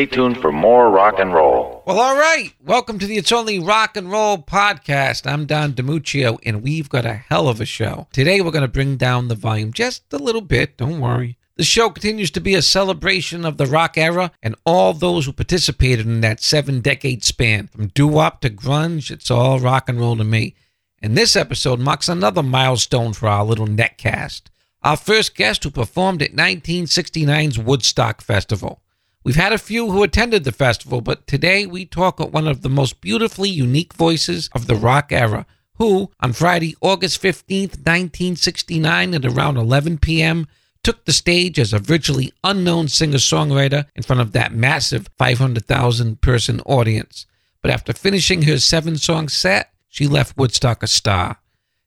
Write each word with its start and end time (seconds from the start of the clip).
Stay 0.00 0.06
tuned 0.06 0.40
for 0.40 0.50
more 0.50 0.90
rock 0.90 1.18
and 1.18 1.30
roll. 1.34 1.82
Well, 1.84 2.00
all 2.00 2.16
right. 2.16 2.54
Welcome 2.64 2.98
to 3.00 3.06
the 3.06 3.18
It's 3.18 3.32
Only 3.32 3.58
Rock 3.58 3.98
and 3.98 4.10
Roll 4.10 4.38
podcast. 4.38 5.30
I'm 5.30 5.44
Don 5.44 5.74
DiMuccio, 5.74 6.38
and 6.42 6.62
we've 6.62 6.88
got 6.88 7.04
a 7.04 7.12
hell 7.12 7.48
of 7.48 7.60
a 7.60 7.66
show. 7.66 8.08
Today, 8.10 8.40
we're 8.40 8.50
going 8.50 8.62
to 8.62 8.68
bring 8.68 8.96
down 8.96 9.28
the 9.28 9.34
volume 9.34 9.74
just 9.74 10.10
a 10.14 10.16
little 10.16 10.40
bit. 10.40 10.78
Don't 10.78 11.00
worry. 11.00 11.36
The 11.56 11.64
show 11.64 11.90
continues 11.90 12.30
to 12.30 12.40
be 12.40 12.54
a 12.54 12.62
celebration 12.62 13.44
of 13.44 13.58
the 13.58 13.66
rock 13.66 13.98
era 13.98 14.32
and 14.42 14.56
all 14.64 14.94
those 14.94 15.26
who 15.26 15.34
participated 15.34 16.06
in 16.06 16.22
that 16.22 16.40
seven 16.40 16.80
decade 16.80 17.22
span. 17.22 17.66
From 17.66 17.88
doo 17.88 18.08
wop 18.08 18.40
to 18.40 18.48
grunge, 18.48 19.10
it's 19.10 19.30
all 19.30 19.60
rock 19.60 19.86
and 19.90 20.00
roll 20.00 20.16
to 20.16 20.24
me. 20.24 20.54
And 21.02 21.14
this 21.14 21.36
episode 21.36 21.78
marks 21.78 22.08
another 22.08 22.42
milestone 22.42 23.12
for 23.12 23.28
our 23.28 23.44
little 23.44 23.66
netcast. 23.66 24.44
Our 24.82 24.96
first 24.96 25.36
guest 25.36 25.62
who 25.64 25.70
performed 25.70 26.22
at 26.22 26.32
1969's 26.32 27.58
Woodstock 27.58 28.22
Festival. 28.22 28.80
We've 29.22 29.36
had 29.36 29.52
a 29.52 29.58
few 29.58 29.90
who 29.90 30.02
attended 30.02 30.44
the 30.44 30.52
festival, 30.52 31.02
but 31.02 31.26
today 31.26 31.66
we 31.66 31.84
talk 31.84 32.18
with 32.18 32.30
one 32.30 32.48
of 32.48 32.62
the 32.62 32.70
most 32.70 33.02
beautifully 33.02 33.50
unique 33.50 33.92
voices 33.92 34.48
of 34.54 34.66
the 34.66 34.74
rock 34.74 35.12
era, 35.12 35.44
who, 35.74 36.10
on 36.20 36.32
Friday, 36.32 36.74
August 36.80 37.22
15th, 37.22 37.76
1969, 37.76 39.14
at 39.14 39.26
around 39.26 39.58
11 39.58 39.98
p.m., 39.98 40.46
took 40.82 41.04
the 41.04 41.12
stage 41.12 41.58
as 41.58 41.74
a 41.74 41.78
virtually 41.78 42.32
unknown 42.42 42.88
singer 42.88 43.18
songwriter 43.18 43.84
in 43.94 44.02
front 44.02 44.22
of 44.22 44.32
that 44.32 44.54
massive 44.54 45.06
500,000 45.18 46.22
person 46.22 46.60
audience. 46.62 47.26
But 47.60 47.70
after 47.70 47.92
finishing 47.92 48.42
her 48.42 48.58
seven 48.58 48.96
song 48.96 49.28
set, 49.28 49.74
she 49.86 50.06
left 50.06 50.38
Woodstock 50.38 50.82
a 50.82 50.86
star. 50.86 51.40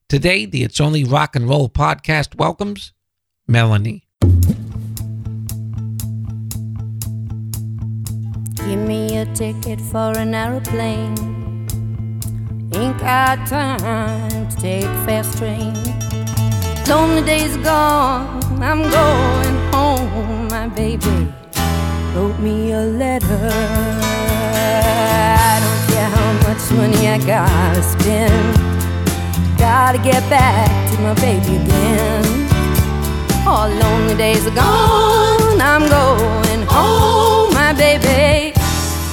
Today, 0.08 0.46
the 0.46 0.62
It's 0.62 0.80
Only 0.80 1.02
Rock 1.02 1.34
and 1.34 1.48
Roll 1.48 1.68
podcast 1.68 2.36
welcomes 2.36 2.92
Melanie. 3.48 4.06
Give 8.66 8.78
me 8.78 9.18
a 9.18 9.26
ticket 9.26 9.78
for 9.78 10.16
an 10.16 10.34
aeroplane. 10.34 11.14
Ain't 12.72 12.98
got 12.98 13.46
time 13.46 14.48
to 14.48 14.56
take 14.56 14.84
fast 15.04 15.36
train. 15.36 15.74
Lonely 16.88 17.22
days 17.22 17.58
gone, 17.58 18.42
I'm 18.62 18.80
going 18.82 19.56
home. 19.70 20.48
My 20.48 20.68
baby 20.68 21.28
wrote 22.14 22.38
me 22.40 22.72
a 22.72 22.80
letter. 22.80 23.50
I 25.46 25.60
don't 25.62 25.82
care 25.92 26.08
how 26.16 26.32
much 26.48 26.64
money 26.72 27.06
I 27.06 27.18
gotta 27.18 27.82
spend. 27.82 28.56
Gotta 29.58 29.98
get 29.98 30.22
back 30.30 30.70
to 30.90 31.02
my 31.02 31.14
baby 31.16 31.56
again. 31.56 32.24
All 33.46 33.68
lonely 33.68 34.14
days 34.16 34.46
are 34.46 34.54
gone, 34.54 35.60
I'm 35.60 35.86
going 35.86 36.66
home. 36.66 37.52
My 37.52 37.74
baby 37.74 38.53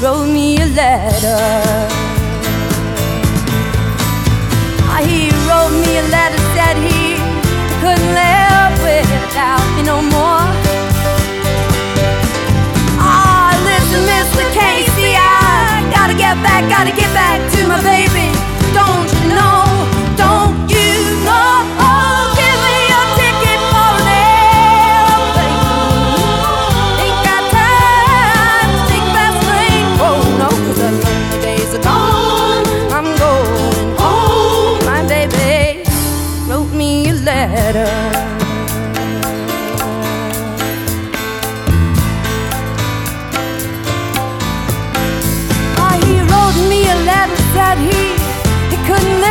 wrote 0.01 0.25
me 0.27 0.57
a 0.57 0.65
letter. 0.65 1.37
Ah, 4.89 5.01
He 5.05 5.29
wrote 5.45 5.73
me 5.85 5.97
a 5.97 6.05
letter, 6.15 6.41
said 6.55 6.75
he 6.77 7.15
couldn't 7.81 8.11
live 8.21 8.73
without 8.81 9.63
me 9.75 9.83
no 9.83 10.01
more. 10.01 10.45
Ah, 12.99 13.51
listen, 13.69 14.01
Mr. 14.13 14.43
Casey, 14.57 15.13
I 15.15 15.85
gotta 15.95 16.13
get 16.13 16.35
back, 16.43 16.67
gotta 16.69 16.91
get 16.91 17.11
back 17.13 17.39
to 17.53 17.67
my 17.67 17.79
baby. 17.81 18.27
Don't 18.73 19.09
you 19.21 19.35
know? 19.35 19.70
He 48.91 48.97
couldn't 48.97 49.30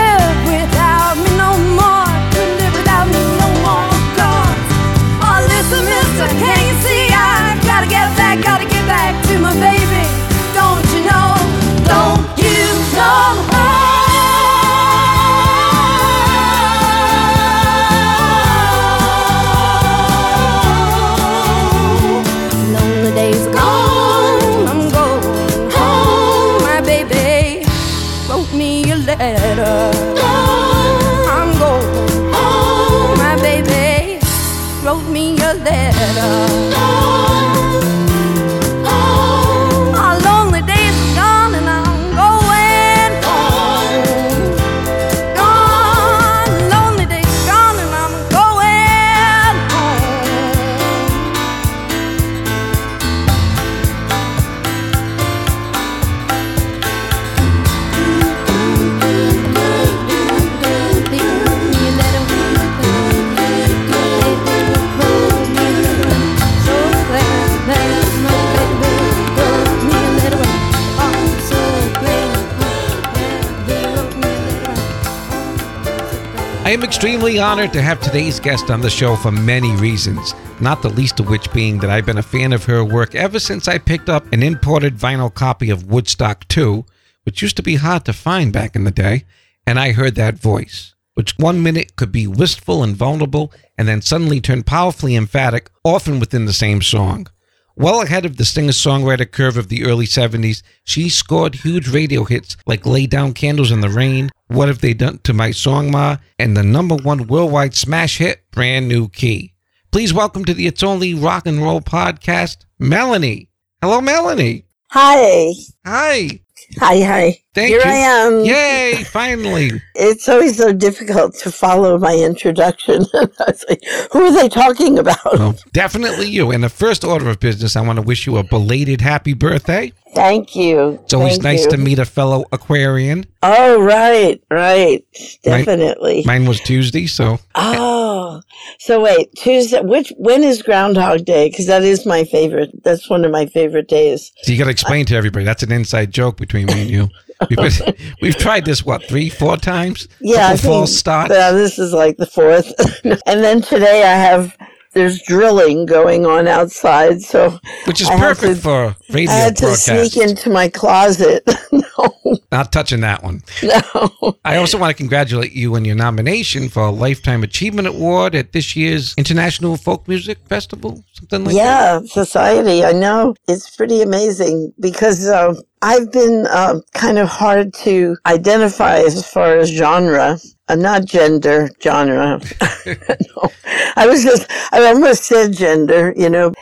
honored 77.41 77.73
to 77.73 77.81
have 77.81 78.01
today's 78.01 78.39
guest 78.39 78.71
on 78.71 78.83
the 78.83 78.91
show 78.91 79.17
for 79.17 79.31
many 79.31 79.75
reasons, 79.77 80.35
not 80.61 80.83
the 80.83 80.91
least 80.91 81.19
of 81.21 81.29
which 81.29 81.51
being 81.53 81.79
that 81.79 81.89
I've 81.89 82.05
been 82.05 82.19
a 82.19 82.23
fan 82.23 82.53
of 82.53 82.65
her 82.65 82.85
work 82.85 83.15
ever 83.15 83.41
since 83.41 83.67
I 83.67 83.79
picked 83.79 84.11
up 84.11 84.31
an 84.33 84.43
imported 84.43 84.97
vinyl 84.97 85.33
copy 85.33 85.71
of 85.71 85.87
Woodstock 85.87 86.47
2, 86.49 86.85
which 87.25 87.41
used 87.41 87.57
to 87.57 87.63
be 87.63 87.77
hard 87.77 88.05
to 88.05 88.13
find 88.13 88.53
back 88.53 88.77
in 88.77 88.85
the 88.85 88.91
day, 88.91 89.25
and 89.67 89.79
I 89.79 89.93
heard 89.93 90.17
that 90.17 90.39
voice, 90.39 90.95
which 91.15 91.39
one 91.39 91.63
minute 91.63 91.97
could 91.97 92.13
be 92.13 92.27
wistful 92.27 92.83
and 92.83 92.95
vulnerable, 92.95 93.53
and 93.79 93.89
then 93.89 94.03
suddenly 94.03 94.41
turn 94.41 94.63
powerfully 94.63 95.17
emphatic, 95.17 95.71
often 95.83 96.21
within 96.21 96.45
the 96.45 96.53
same 96.53 96.83
song. 96.83 97.27
Well 97.75 98.03
ahead 98.03 98.27
of 98.27 98.37
the 98.37 98.45
singer 98.45 98.73
songwriter 98.73 99.31
curve 99.31 99.57
of 99.57 99.69
the 99.69 99.85
early 99.85 100.07
70s, 100.07 100.63
she 100.85 101.09
scored 101.09 101.55
huge 101.55 101.89
radio 101.89 102.25
hits 102.25 102.59
like 102.67 102.85
Lay 102.85 103.07
Down 103.07 103.33
Candles 103.33 103.71
in 103.71 103.81
the 103.81 103.89
Rain, 103.89 104.31
What 104.51 104.67
Have 104.67 104.81
They 104.81 104.95
Done 104.95 105.19
to 105.19 105.33
My 105.33 105.53
Song 105.53 105.93
Ma, 105.93 106.17
and 106.37 106.57
the 106.57 106.65
number 106.65 106.97
one 106.97 107.29
worldwide 107.29 107.73
smash 107.77 108.19
hit, 108.19 108.51
Brand 108.51 108.89
New 108.89 109.09
Key. 109.09 109.55
Please 109.93 110.13
welcome 110.13 110.45
to 110.45 110.53
the 110.53 110.67
It's 110.67 110.83
Only 110.83 111.15
Rock 111.15 111.47
and 111.47 111.63
Roll 111.63 111.81
podcast, 111.81 112.65
Melanie. 112.77 113.49
Hello, 113.81 114.01
Melanie. 114.01 114.65
Hi. 114.91 115.53
Hi. 115.87 116.41
Hi, 116.79 117.01
hi. 117.01 117.39
Thank 117.55 117.69
Here 117.69 117.79
you. 117.79 117.85
I 117.85 117.95
am. 117.95 118.45
Yay, 118.45 119.05
finally. 119.05 119.71
It's 120.03 120.29
always 120.29 120.57
so 120.57 120.73
difficult 120.73 121.35
to 121.41 121.53
follow 121.53 121.99
my 121.99 122.15
introduction. 122.15 123.05
I 123.15 123.29
was 123.47 123.65
like, 123.69 123.83
who 124.13 124.25
are 124.27 124.33
they 124.33 124.49
talking 124.49 124.99
about? 124.99 125.19
Well, 125.25 125.57
definitely 125.73 126.27
you. 126.29 126.51
In 126.51 126.63
the 126.63 126.69
first 126.71 127.05
order 127.05 127.29
of 127.29 127.39
business, 127.39 127.77
I 127.77 127.83
want 127.83 127.97
to 127.97 128.03
wish 128.03 128.27
you 128.27 128.39
a 128.39 128.45
belated 128.45 129.01
happy 129.03 129.35
birthday. 129.35 129.93
Thank 130.15 130.57
you. 130.57 131.01
It's 131.05 131.13
always 131.13 131.35
Thank 131.35 131.43
nice 131.45 131.65
you. 131.65 131.71
to 131.73 131.77
meet 131.77 131.99
a 131.99 132.05
fellow 132.07 132.45
Aquarian. 132.51 133.27
Oh, 133.43 133.83
right, 133.83 134.43
right. 134.51 135.03
Definitely. 135.43 136.23
Mine 136.27 136.45
was 136.45 136.61
Tuesday, 136.61 137.07
so 137.07 137.39
oh, 137.55 138.43
so 138.79 139.01
wait, 139.03 139.35
Tuesday. 139.35 139.81
Which 139.81 140.13
when 140.19 140.43
is 140.43 140.61
Groundhog 140.63 141.25
Day? 141.25 141.49
Because 141.49 141.67
that 141.67 141.83
is 141.83 142.05
my 142.05 142.25
favorite. 142.25 142.71
That's 142.85 143.09
one 143.09 143.25
of 143.25 143.31
my 143.31 143.47
favorite 143.47 143.89
days. 143.89 144.31
So 144.43 144.53
you 144.53 144.59
got 144.59 144.65
to 144.65 144.71
explain 144.71 145.07
to 145.07 145.17
everybody. 145.17 145.45
That's 145.47 145.63
an 145.63 145.73
inside 145.73 146.13
joke 146.13 146.37
between 146.37 146.67
me 146.67 146.83
and 146.83 146.91
you. 146.91 147.09
We've, 147.57 147.81
we've 148.21 148.37
tried 148.37 148.67
this 148.67 148.85
what 148.85 149.03
three, 149.05 149.31
four 149.31 149.57
times. 149.57 150.09
Yeah, 150.21 150.55
false 150.57 150.95
starts. 150.95 151.33
yeah, 151.33 151.53
this 151.53 151.79
is 151.79 151.95
like 151.95 152.19
the 152.19 152.27
fourth. 152.27 152.71
and 153.05 153.43
then 153.43 153.63
today 153.63 154.03
I 154.03 154.15
have 154.15 154.55
there's 154.93 155.23
drilling 155.23 155.87
going 155.87 156.27
on 156.27 156.47
outside, 156.49 157.23
so 157.23 157.59
Which 157.87 158.03
is 158.03 158.09
I 158.11 158.19
perfect 158.19 158.57
to- 158.57 158.61
for 158.61 158.97
radio 159.09 159.33
I 159.33 159.37
had 159.37 159.57
to 159.57 159.63
broadcast. 159.67 160.13
sneak 160.13 160.23
into 160.23 160.51
my 160.51 160.69
closet. 160.69 161.49
no, 161.73 162.10
Not 162.53 162.73
touching 162.73 163.01
that 163.01 163.23
one. 163.23 163.43
no. 163.63 164.37
I 164.45 164.57
also 164.57 164.79
want 164.79 164.91
to 164.91 164.97
congratulate 164.97 165.53
you 165.53 165.75
on 165.77 165.85
your 165.85 165.97
nomination 165.97 166.69
for 166.69 166.83
a 166.83 166.91
Lifetime 166.91 167.43
Achievement 167.43 167.89
Award 167.89 168.35
at 168.35 168.53
this 168.53 168.77
year's 168.77 169.15
International 169.17 169.77
Folk 169.77 170.07
Music 170.09 170.39
Festival, 170.47 171.05
something 171.13 171.45
like 171.45 171.55
that. 171.55 171.63
Yeah, 171.63 172.01
society. 172.07 172.85
I 172.85 172.93
know 172.93 173.35
it's 173.49 173.75
pretty 173.75 174.03
amazing 174.03 174.73
because 174.81 175.27
uh, 175.27 175.55
I've 175.83 176.13
been 176.13 176.47
uh, 176.51 176.81
kind 176.95 177.19
of 177.19 177.29
hard 177.29 177.73
to 177.75 178.17
identify 178.27 178.99
as 178.99 179.27
far 179.31 179.57
as 179.57 179.71
genre, 179.71 180.39
uh, 180.69 180.75
not 180.75 181.05
gender, 181.07 181.71
genre. 181.83 182.41
no, 182.87 183.51
I 183.97 184.07
was 184.07 184.23
just, 184.23 184.51
I 184.73 184.85
almost 184.87 185.25
said 185.25 185.53
gender. 185.53 186.13
You 186.17 186.29
know, 186.29 186.53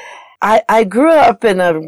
I 0.42 0.62
I 0.68 0.84
grew 0.84 1.12
up 1.12 1.44
in 1.44 1.60
a. 1.60 1.80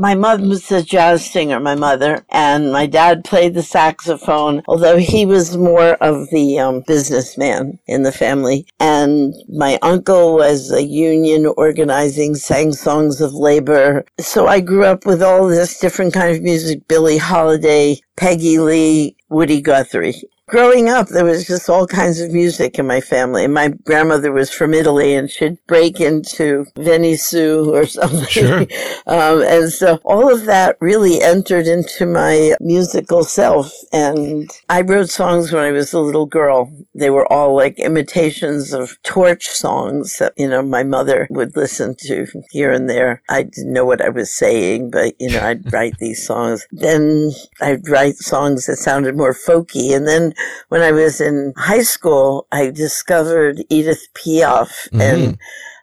My 0.00 0.14
mother 0.14 0.46
was 0.46 0.70
a 0.70 0.80
jazz 0.80 1.28
singer, 1.28 1.58
my 1.58 1.74
mother, 1.74 2.24
and 2.28 2.70
my 2.70 2.86
dad 2.86 3.24
played 3.24 3.54
the 3.54 3.64
saxophone, 3.64 4.62
although 4.68 4.96
he 4.96 5.26
was 5.26 5.56
more 5.56 5.94
of 5.94 6.30
the 6.30 6.56
um, 6.60 6.84
businessman 6.86 7.80
in 7.88 8.04
the 8.04 8.12
family. 8.12 8.64
And 8.78 9.34
my 9.48 9.76
uncle 9.82 10.36
was 10.36 10.70
a 10.70 10.84
union 10.84 11.52
organizing, 11.56 12.36
sang 12.36 12.74
songs 12.74 13.20
of 13.20 13.34
labor. 13.34 14.04
So 14.20 14.46
I 14.46 14.60
grew 14.60 14.84
up 14.84 15.04
with 15.04 15.20
all 15.20 15.48
this 15.48 15.80
different 15.80 16.14
kind 16.14 16.36
of 16.36 16.44
music, 16.44 16.86
Billie 16.86 17.18
Holiday, 17.18 18.00
Peggy 18.16 18.60
Lee, 18.60 19.16
Woody 19.30 19.60
Guthrie. 19.60 20.22
Growing 20.48 20.88
up, 20.88 21.08
there 21.08 21.26
was 21.26 21.46
just 21.46 21.68
all 21.68 21.86
kinds 21.86 22.20
of 22.20 22.32
music 22.32 22.78
in 22.78 22.86
my 22.86 23.02
family. 23.02 23.46
My 23.46 23.68
grandmother 23.68 24.32
was 24.32 24.50
from 24.50 24.72
Italy 24.72 25.14
and 25.14 25.30
she'd 25.30 25.58
break 25.66 26.00
into 26.00 26.64
Venezu 26.74 27.66
or 27.66 27.84
something. 27.86 28.24
Sure. 28.28 28.60
Um, 29.06 29.42
and 29.42 29.70
so 29.70 30.00
all 30.04 30.32
of 30.32 30.46
that 30.46 30.78
really 30.80 31.20
entered 31.20 31.66
into 31.66 32.06
my 32.06 32.54
musical 32.60 33.24
self. 33.24 33.70
And 33.92 34.50
I 34.70 34.80
wrote 34.80 35.10
songs 35.10 35.52
when 35.52 35.62
I 35.62 35.70
was 35.70 35.92
a 35.92 36.00
little 36.00 36.24
girl. 36.24 36.72
They 36.94 37.10
were 37.10 37.30
all 37.30 37.54
like 37.54 37.78
imitations 37.78 38.72
of 38.72 38.96
torch 39.02 39.48
songs 39.48 40.16
that, 40.16 40.32
you 40.38 40.48
know, 40.48 40.62
my 40.62 40.82
mother 40.82 41.28
would 41.28 41.56
listen 41.56 41.94
to 42.06 42.26
here 42.50 42.72
and 42.72 42.88
there. 42.88 43.22
I 43.28 43.42
didn't 43.42 43.74
know 43.74 43.84
what 43.84 44.00
I 44.00 44.08
was 44.08 44.32
saying, 44.32 44.92
but, 44.92 45.14
you 45.20 45.30
know, 45.30 45.42
I'd 45.42 45.70
write 45.74 45.98
these 45.98 46.26
songs. 46.26 46.66
Then 46.72 47.32
I'd 47.60 47.86
write 47.86 48.16
songs 48.16 48.64
that 48.64 48.76
sounded 48.76 49.14
more 49.14 49.34
folky. 49.34 49.94
And 49.94 50.08
then 50.08 50.32
when 50.68 50.82
I 50.82 50.92
was 50.92 51.20
in 51.20 51.52
high 51.56 51.82
school, 51.82 52.46
I 52.52 52.70
discovered 52.70 53.64
Edith 53.68 54.08
Piaf 54.14 54.88
mm-hmm. 54.90 55.00
and 55.00 55.38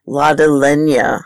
Lotte 0.07 0.37
Lenya, 0.47 1.23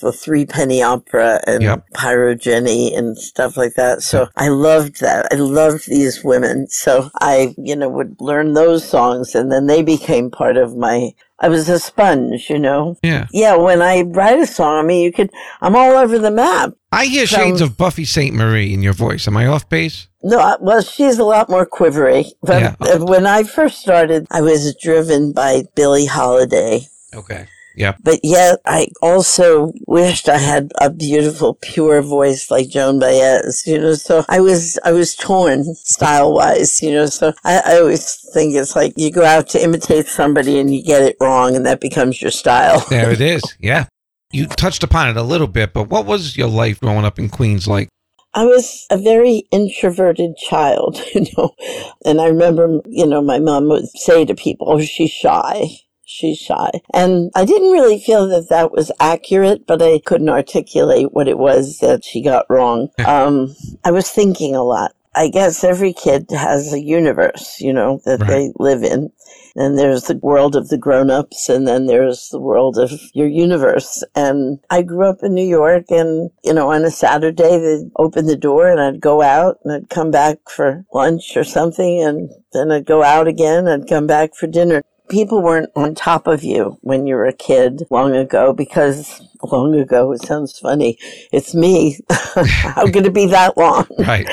the 0.00 0.12
three 0.12 0.44
penny 0.44 0.82
opera 0.82 1.40
and 1.46 1.62
Yep. 1.62 1.90
Pirate 1.94 2.40
Jenny 2.40 2.94
and 2.94 3.16
stuff 3.16 3.56
like 3.56 3.74
that. 3.74 4.02
So 4.02 4.28
I 4.36 4.48
loved 4.48 5.00
that. 5.00 5.28
I 5.32 5.36
loved 5.36 5.88
these 5.88 6.22
women. 6.22 6.68
So 6.68 7.10
I, 7.20 7.54
you 7.56 7.74
know, 7.74 7.88
would 7.88 8.16
learn 8.20 8.52
those 8.52 8.86
songs 8.86 9.34
and 9.34 9.50
then 9.50 9.66
they 9.66 9.82
became 9.82 10.30
part 10.30 10.56
of 10.56 10.76
my, 10.76 11.14
I 11.40 11.48
was 11.48 11.68
a 11.68 11.78
sponge, 11.78 12.50
you 12.50 12.58
know? 12.58 12.96
Yeah. 13.02 13.26
Yeah, 13.32 13.54
when 13.56 13.80
I 13.80 14.02
write 14.02 14.40
a 14.40 14.46
song, 14.46 14.78
I 14.78 14.86
mean, 14.86 15.02
you 15.04 15.12
could, 15.12 15.30
I'm 15.60 15.76
all 15.76 15.92
over 15.92 16.18
the 16.18 16.30
map. 16.32 16.72
I 16.90 17.04
hear 17.06 17.26
Some- 17.26 17.40
shades 17.40 17.60
of 17.60 17.76
Buffy 17.76 18.04
Sainte-Marie 18.04 18.74
in 18.74 18.82
your 18.82 18.92
voice. 18.92 19.28
Am 19.28 19.36
I 19.36 19.46
off 19.46 19.68
base? 19.68 20.08
No, 20.22 20.56
well, 20.60 20.82
she's 20.82 21.18
a 21.18 21.24
lot 21.24 21.48
more 21.48 21.64
quivery. 21.64 22.24
But 22.42 22.60
Yeah. 22.62 22.74
uh, 22.80 22.98
when 23.04 23.24
I 23.26 23.44
first 23.44 23.78
started, 23.80 24.26
I 24.32 24.40
was 24.40 24.74
driven 24.82 25.32
by 25.32 25.62
Billie 25.76 26.06
Holiday. 26.06 26.86
Okay. 27.14 27.46
Yep. 27.78 27.98
But 28.02 28.18
yet, 28.24 28.58
I 28.66 28.88
also 29.00 29.72
wished 29.86 30.28
I 30.28 30.38
had 30.38 30.72
a 30.80 30.90
beautiful, 30.90 31.54
pure 31.62 32.02
voice 32.02 32.50
like 32.50 32.68
Joan 32.68 32.98
Baez. 32.98 33.62
You 33.66 33.78
know, 33.78 33.94
so 33.94 34.24
I 34.28 34.40
was 34.40 34.80
I 34.84 34.90
was 34.90 35.14
torn 35.14 35.62
style 35.76 36.34
wise. 36.34 36.82
You 36.82 36.90
know, 36.90 37.06
so 37.06 37.32
I, 37.44 37.62
I 37.64 37.78
always 37.78 38.16
think 38.34 38.56
it's 38.56 38.74
like 38.74 38.94
you 38.96 39.12
go 39.12 39.24
out 39.24 39.48
to 39.50 39.62
imitate 39.62 40.06
somebody 40.06 40.58
and 40.58 40.74
you 40.74 40.82
get 40.82 41.02
it 41.02 41.16
wrong, 41.20 41.54
and 41.54 41.64
that 41.66 41.80
becomes 41.80 42.20
your 42.20 42.32
style. 42.32 42.84
There 42.90 43.10
it 43.10 43.20
is. 43.20 43.42
Yeah. 43.60 43.86
You 44.30 44.46
touched 44.46 44.82
upon 44.82 45.08
it 45.08 45.16
a 45.16 45.22
little 45.22 45.46
bit, 45.46 45.72
but 45.72 45.88
what 45.88 46.04
was 46.04 46.36
your 46.36 46.48
life 46.48 46.80
growing 46.80 47.04
up 47.04 47.18
in 47.18 47.28
Queens 47.28 47.66
like? 47.66 47.88
I 48.34 48.44
was 48.44 48.86
a 48.90 48.98
very 48.98 49.44
introverted 49.50 50.36
child, 50.36 51.00
you 51.14 51.26
know, 51.36 51.54
and 52.04 52.20
I 52.20 52.26
remember, 52.26 52.80
you 52.86 53.06
know, 53.06 53.22
my 53.22 53.38
mom 53.38 53.68
would 53.68 53.88
say 53.88 54.24
to 54.24 54.34
people, 54.34 54.70
"Oh, 54.70 54.80
she's 54.80 55.10
shy." 55.10 55.78
She's 56.10 56.38
shy. 56.38 56.70
And 56.94 57.30
I 57.36 57.44
didn't 57.44 57.70
really 57.70 57.98
feel 58.00 58.26
that 58.28 58.48
that 58.48 58.72
was 58.72 58.90
accurate, 58.98 59.66
but 59.66 59.82
I 59.82 59.98
couldn't 59.98 60.30
articulate 60.30 61.12
what 61.12 61.28
it 61.28 61.36
was 61.36 61.80
that 61.80 62.02
she 62.02 62.22
got 62.22 62.46
wrong. 62.48 62.88
Um, 63.06 63.54
I 63.84 63.90
was 63.90 64.08
thinking 64.10 64.54
a 64.54 64.62
lot. 64.62 64.92
I 65.14 65.28
guess 65.28 65.64
every 65.64 65.92
kid 65.92 66.26
has 66.30 66.72
a 66.72 66.80
universe, 66.80 67.60
you 67.60 67.72
know, 67.72 68.00
that 68.04 68.20
Right. 68.20 68.28
they 68.28 68.52
live 68.58 68.82
in. 68.82 69.10
And 69.56 69.78
there's 69.78 70.04
the 70.04 70.16
world 70.16 70.54
of 70.56 70.68
the 70.68 70.78
grown-ups 70.78 71.48
and 71.48 71.66
then 71.66 71.86
there's 71.86 72.28
the 72.28 72.38
world 72.38 72.78
of 72.78 72.92
your 73.12 73.26
universe. 73.26 74.04
And 74.14 74.60
I 74.70 74.82
grew 74.82 75.06
up 75.08 75.18
in 75.22 75.34
New 75.34 75.46
York 75.46 75.90
and, 75.90 76.30
you 76.44 76.54
know, 76.54 76.70
on 76.70 76.84
a 76.84 76.90
Saturday 76.90 77.58
they'd 77.58 77.90
open 77.96 78.26
the 78.26 78.36
door 78.36 78.68
and 78.68 78.80
I'd 78.80 79.00
go 79.00 79.20
out 79.20 79.58
and 79.64 79.72
I'd 79.72 79.90
come 79.90 80.10
back 80.10 80.38
for 80.48 80.84
lunch 80.94 81.36
or 81.36 81.44
something 81.44 82.02
and 82.02 82.30
then 82.52 82.70
I'd 82.70 82.86
go 82.86 83.02
out 83.02 83.26
again 83.26 83.66
and 83.66 83.88
come 83.88 84.06
back 84.06 84.34
for 84.34 84.46
dinner. 84.46 84.82
People 85.08 85.42
weren't 85.42 85.70
on 85.74 85.94
top 85.94 86.26
of 86.26 86.42
you 86.42 86.78
when 86.82 87.06
you 87.06 87.14
were 87.14 87.26
a 87.26 87.32
kid 87.32 87.82
long 87.90 88.14
ago 88.14 88.52
because 88.52 89.20
long 89.42 89.74
ago 89.74 90.12
it 90.12 90.22
sounds 90.22 90.58
funny. 90.58 90.98
It's 91.32 91.54
me. 91.54 91.98
How 92.10 92.86
could 92.86 93.06
it 93.06 93.14
be 93.14 93.26
that 93.26 93.56
long? 93.56 93.86
Right. 93.98 94.26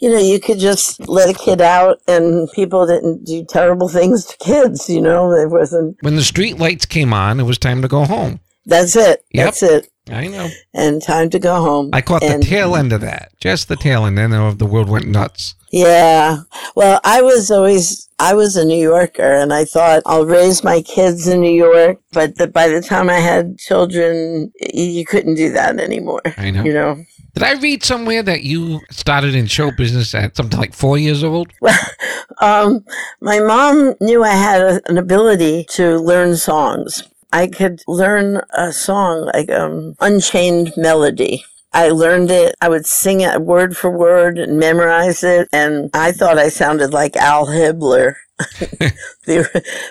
you 0.00 0.10
know, 0.10 0.18
you 0.18 0.40
could 0.40 0.58
just 0.58 1.08
let 1.08 1.28
a 1.28 1.34
kid 1.34 1.60
out 1.60 2.00
and 2.08 2.50
people 2.52 2.86
didn't 2.86 3.24
do 3.24 3.44
terrible 3.44 3.88
things 3.88 4.24
to 4.24 4.36
kids, 4.38 4.88
you 4.88 5.00
know, 5.00 5.30
it 5.32 5.50
wasn't, 5.50 5.96
When 6.00 6.16
the 6.16 6.22
street 6.22 6.58
lights 6.58 6.86
came 6.86 7.12
on, 7.12 7.38
it 7.38 7.44
was 7.44 7.58
time 7.58 7.82
to 7.82 7.88
go 7.88 8.04
home. 8.04 8.40
That's 8.66 8.96
it. 8.96 9.24
Yep. 9.32 9.44
That's 9.46 9.62
it. 9.62 9.88
I 10.10 10.26
know. 10.26 10.48
And 10.74 11.00
time 11.02 11.30
to 11.30 11.38
go 11.38 11.60
home. 11.60 11.90
I 11.92 12.00
caught 12.00 12.22
And- 12.22 12.42
the 12.42 12.46
tail 12.46 12.74
end 12.74 12.92
of 12.92 13.00
that. 13.02 13.30
Just 13.40 13.68
the 13.68 13.76
tail 13.76 14.04
end. 14.06 14.18
Then 14.18 14.32
of 14.32 14.58
the 14.58 14.66
world 14.66 14.88
went 14.88 15.06
nuts. 15.06 15.54
Yeah. 15.70 16.38
Well, 16.74 17.00
I 17.04 17.22
was 17.22 17.50
always, 17.50 18.08
I 18.18 18.34
was 18.34 18.56
a 18.56 18.64
New 18.64 18.80
Yorker 18.82 19.22
and 19.36 19.52
I 19.52 19.64
thought 19.64 20.02
I'll 20.04 20.26
raise 20.26 20.64
my 20.64 20.82
kids 20.82 21.28
in 21.28 21.40
New 21.40 21.52
York. 21.52 22.00
But 22.12 22.36
the, 22.38 22.48
by 22.48 22.66
the 22.68 22.80
time 22.80 23.08
I 23.08 23.20
had 23.20 23.56
children, 23.58 24.52
you 24.74 25.04
couldn't 25.04 25.36
do 25.36 25.52
that 25.52 25.78
anymore. 25.78 26.22
I 26.36 26.50
know. 26.50 26.64
You 26.64 26.72
know, 26.72 27.04
Did 27.34 27.44
I 27.44 27.52
read 27.60 27.84
somewhere 27.84 28.24
that 28.24 28.42
you 28.42 28.80
started 28.90 29.36
in 29.36 29.46
show 29.46 29.70
business 29.70 30.12
at 30.12 30.36
something 30.36 30.58
like 30.58 30.74
four 30.74 30.98
years 30.98 31.22
old? 31.22 31.52
um, 32.40 32.84
my 33.20 33.38
mom 33.38 33.94
knew 34.00 34.24
I 34.24 34.32
had 34.34 34.60
a, 34.62 34.80
an 34.88 34.98
ability 34.98 35.66
to 35.74 35.98
learn 36.00 36.36
songs. 36.36 37.04
I 37.32 37.46
could 37.46 37.82
learn 37.86 38.42
a 38.54 38.72
song 38.72 39.30
like 39.32 39.50
um, 39.50 39.94
Unchained 40.00 40.72
Melody. 40.76 41.44
I 41.72 41.90
learned 41.90 42.30
it. 42.30 42.56
I 42.60 42.68
would 42.68 42.86
sing 42.86 43.20
it 43.20 43.40
word 43.42 43.76
for 43.76 43.90
word 43.90 44.38
and 44.38 44.58
memorize 44.58 45.22
it. 45.22 45.48
And 45.52 45.90
I 45.94 46.12
thought 46.12 46.38
I 46.38 46.48
sounded 46.48 46.92
like 46.92 47.16
Al 47.16 47.46
Hibbler. 47.46 48.14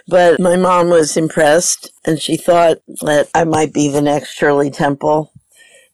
But 0.07 0.39
my 0.39 0.57
mom 0.57 0.89
was 0.89 1.15
impressed 1.15 1.91
and 2.03 2.19
she 2.19 2.35
thought 2.35 2.79
that 3.01 3.29
I 3.33 3.45
might 3.45 3.73
be 3.73 3.89
the 3.89 4.01
next 4.01 4.33
Shirley 4.33 4.71
Temple. 4.71 5.31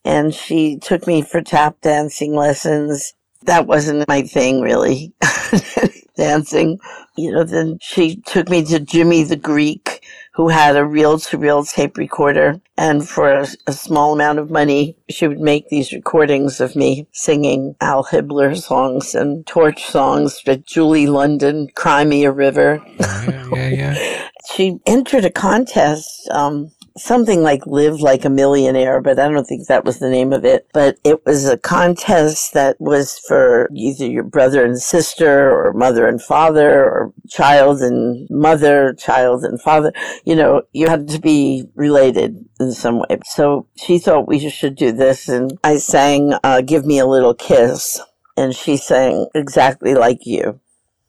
And 0.03 0.33
she 0.33 0.77
took 0.77 1.05
me 1.05 1.21
for 1.21 1.41
tap 1.41 1.81
dancing 1.81 2.33
lessons. 2.33 3.13
That 3.43 3.67
wasn't 3.67 4.07
my 4.07 4.23
thing, 4.23 4.61
really. 4.61 5.13
dancing. 6.15 6.79
You 7.17 7.31
know, 7.31 7.43
then 7.43 7.77
she 7.81 8.17
took 8.17 8.49
me 8.49 8.63
to 8.65 8.79
Jimmy 8.79 9.23
the 9.23 9.35
Greek, 9.35 10.04
who 10.35 10.49
had 10.49 10.75
a 10.75 10.85
reel 10.85 11.17
to 11.17 11.37
reel 11.37 11.63
tape 11.63 11.97
recorder. 11.97 12.61
And 12.77 13.07
for 13.07 13.31
a, 13.31 13.47
a 13.67 13.71
small 13.71 14.13
amount 14.13 14.39
of 14.39 14.51
money, 14.51 14.97
she 15.09 15.27
would 15.27 15.39
make 15.39 15.69
these 15.69 15.93
recordings 15.93 16.59
of 16.59 16.75
me 16.75 17.07
singing 17.13 17.75
Al 17.79 18.03
Hibbler 18.03 18.57
songs 18.57 19.15
and 19.15 19.47
torch 19.47 19.85
songs 19.85 20.41
with 20.45 20.65
Julie 20.65 21.07
London, 21.07 21.69
Cry 21.75 22.03
Me 22.03 22.25
a 22.25 22.31
River. 22.31 22.83
Yeah, 22.99 23.49
yeah, 23.53 23.69
yeah. 23.69 24.21
She 24.53 24.77
entered 24.85 25.25
a 25.25 25.31
contest, 25.31 26.29
um, 26.29 26.71
something 26.97 27.43
like 27.43 27.65
Live 27.65 27.99
Like 27.99 28.25
a 28.25 28.29
Millionaire, 28.29 29.01
but 29.01 29.19
I 29.19 29.27
don't 29.29 29.45
think 29.45 29.67
that 29.67 29.85
was 29.85 29.99
the 29.99 30.09
name 30.09 30.31
of 30.31 30.45
it. 30.45 30.67
But 30.73 30.97
it 31.03 31.25
was 31.25 31.45
a 31.47 31.57
contest 31.57 32.53
that 32.53 32.77
was 32.79 33.19
for 33.19 33.69
either 33.73 34.05
your 34.05 34.23
brother 34.23 34.63
and 34.63 34.81
sister 34.81 35.51
or 35.51 35.73
mother 35.73 36.07
and 36.07 36.21
father 36.21 36.83
or 36.83 37.13
child 37.29 37.81
and 37.81 38.27
mother, 38.29 38.93
child 38.93 39.43
and 39.43 39.61
father. 39.61 39.91
You 40.25 40.35
know, 40.35 40.63
you 40.71 40.87
had 40.87 41.07
to 41.09 41.19
be 41.19 41.65
related 41.75 42.45
in 42.59 42.71
some 42.71 42.99
way. 42.99 43.19
So 43.25 43.67
she 43.75 43.99
thought 43.99 44.27
we 44.27 44.49
should 44.49 44.75
do 44.75 44.91
this 44.91 45.27
and 45.27 45.57
I 45.63 45.77
sang, 45.77 46.33
uh, 46.43 46.61
Give 46.61 46.85
Me 46.85 46.99
a 46.99 47.05
Little 47.05 47.33
Kiss. 47.33 48.01
And 48.37 48.53
she 48.53 48.75
sang 48.75 49.27
exactly 49.33 49.93
like 49.93 50.25
you 50.25 50.59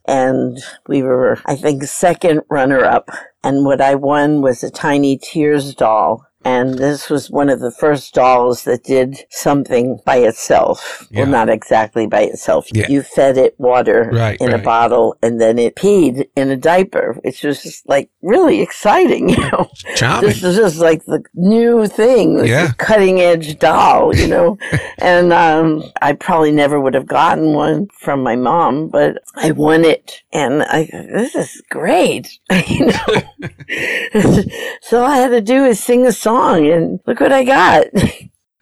and 0.07 0.59
we 0.87 1.03
were, 1.03 1.39
I 1.47 1.57
think, 1.57 1.83
second 1.85 2.43
runner 2.49 2.85
up. 2.85 3.11
And 3.43 3.65
what 3.65 3.81
I 3.81 3.95
won 3.95 4.43
was 4.43 4.63
a 4.63 4.71
tiny 4.71 5.19
Tears 5.19 5.75
doll. 5.75 6.27
And 6.47 6.79
this 6.79 7.11
was 7.11 7.29
one 7.29 7.49
of 7.49 7.59
the 7.59 7.73
first 7.73 8.15
dolls 8.15 8.63
that 8.65 8.85
did 8.85 9.19
something 9.31 9.99
by 10.07 10.19
itself. 10.19 11.07
Yeah. 11.11 11.23
Well, 11.23 11.31
not 11.33 11.49
exactly 11.49 12.07
by 12.07 12.23
itself. 12.23 12.69
Yeah. 12.73 12.87
You 12.89 13.03
fed 13.03 13.37
it 13.37 13.59
water 13.59 14.11
Right, 14.13 14.41
in 14.41 14.53
a 14.55 14.59
bottle 14.59 15.17
and 15.23 15.41
then 15.41 15.59
it 15.59 15.75
peed 15.75 16.29
in 16.37 16.51
a 16.53 16.57
diaper, 16.57 17.15
which 17.25 17.43
was 17.43 17.63
just 17.65 17.89
like 17.89 18.11
really 18.23 18.61
exciting, 18.63 19.29
you 19.35 19.39
know. 19.51 19.69
Charming. 19.97 20.29
This 20.29 20.45
is 20.45 20.57
just 20.57 20.79
like 20.79 21.05
the 21.07 21.25
new 21.35 21.89
thing, 21.89 22.47
Yeah. 22.47 22.71
cutting 22.79 23.21
edge 23.21 23.59
doll, 23.59 24.15
you 24.15 24.29
know. 24.35 24.57
and 24.99 25.33
um, 25.33 25.83
I 26.01 26.13
probably 26.13 26.53
never 26.53 26.81
would 26.81 26.95
have 26.95 27.07
gotten 27.09 27.55
one 27.55 27.89
from 27.89 28.23
my 28.23 28.37
mom, 28.37 28.87
but 28.89 29.19
I 29.35 29.51
won 29.51 29.85
it, 29.85 30.23
and 30.33 30.63
I 30.63 30.89
this 30.93 31.35
is 31.35 31.61
great, 31.71 32.39
you 32.69 32.87
know. 32.87 34.43
so 34.83 35.01
all 35.01 35.07
I 35.11 35.17
had 35.17 35.29
to 35.31 35.41
do 35.41 35.65
is 35.65 35.83
sing 35.83 36.07
a 36.07 36.13
song, 36.13 36.36
and 36.37 37.01
look 37.07 37.21
what 37.21 37.33
I 37.33 37.45
got. 37.45 37.87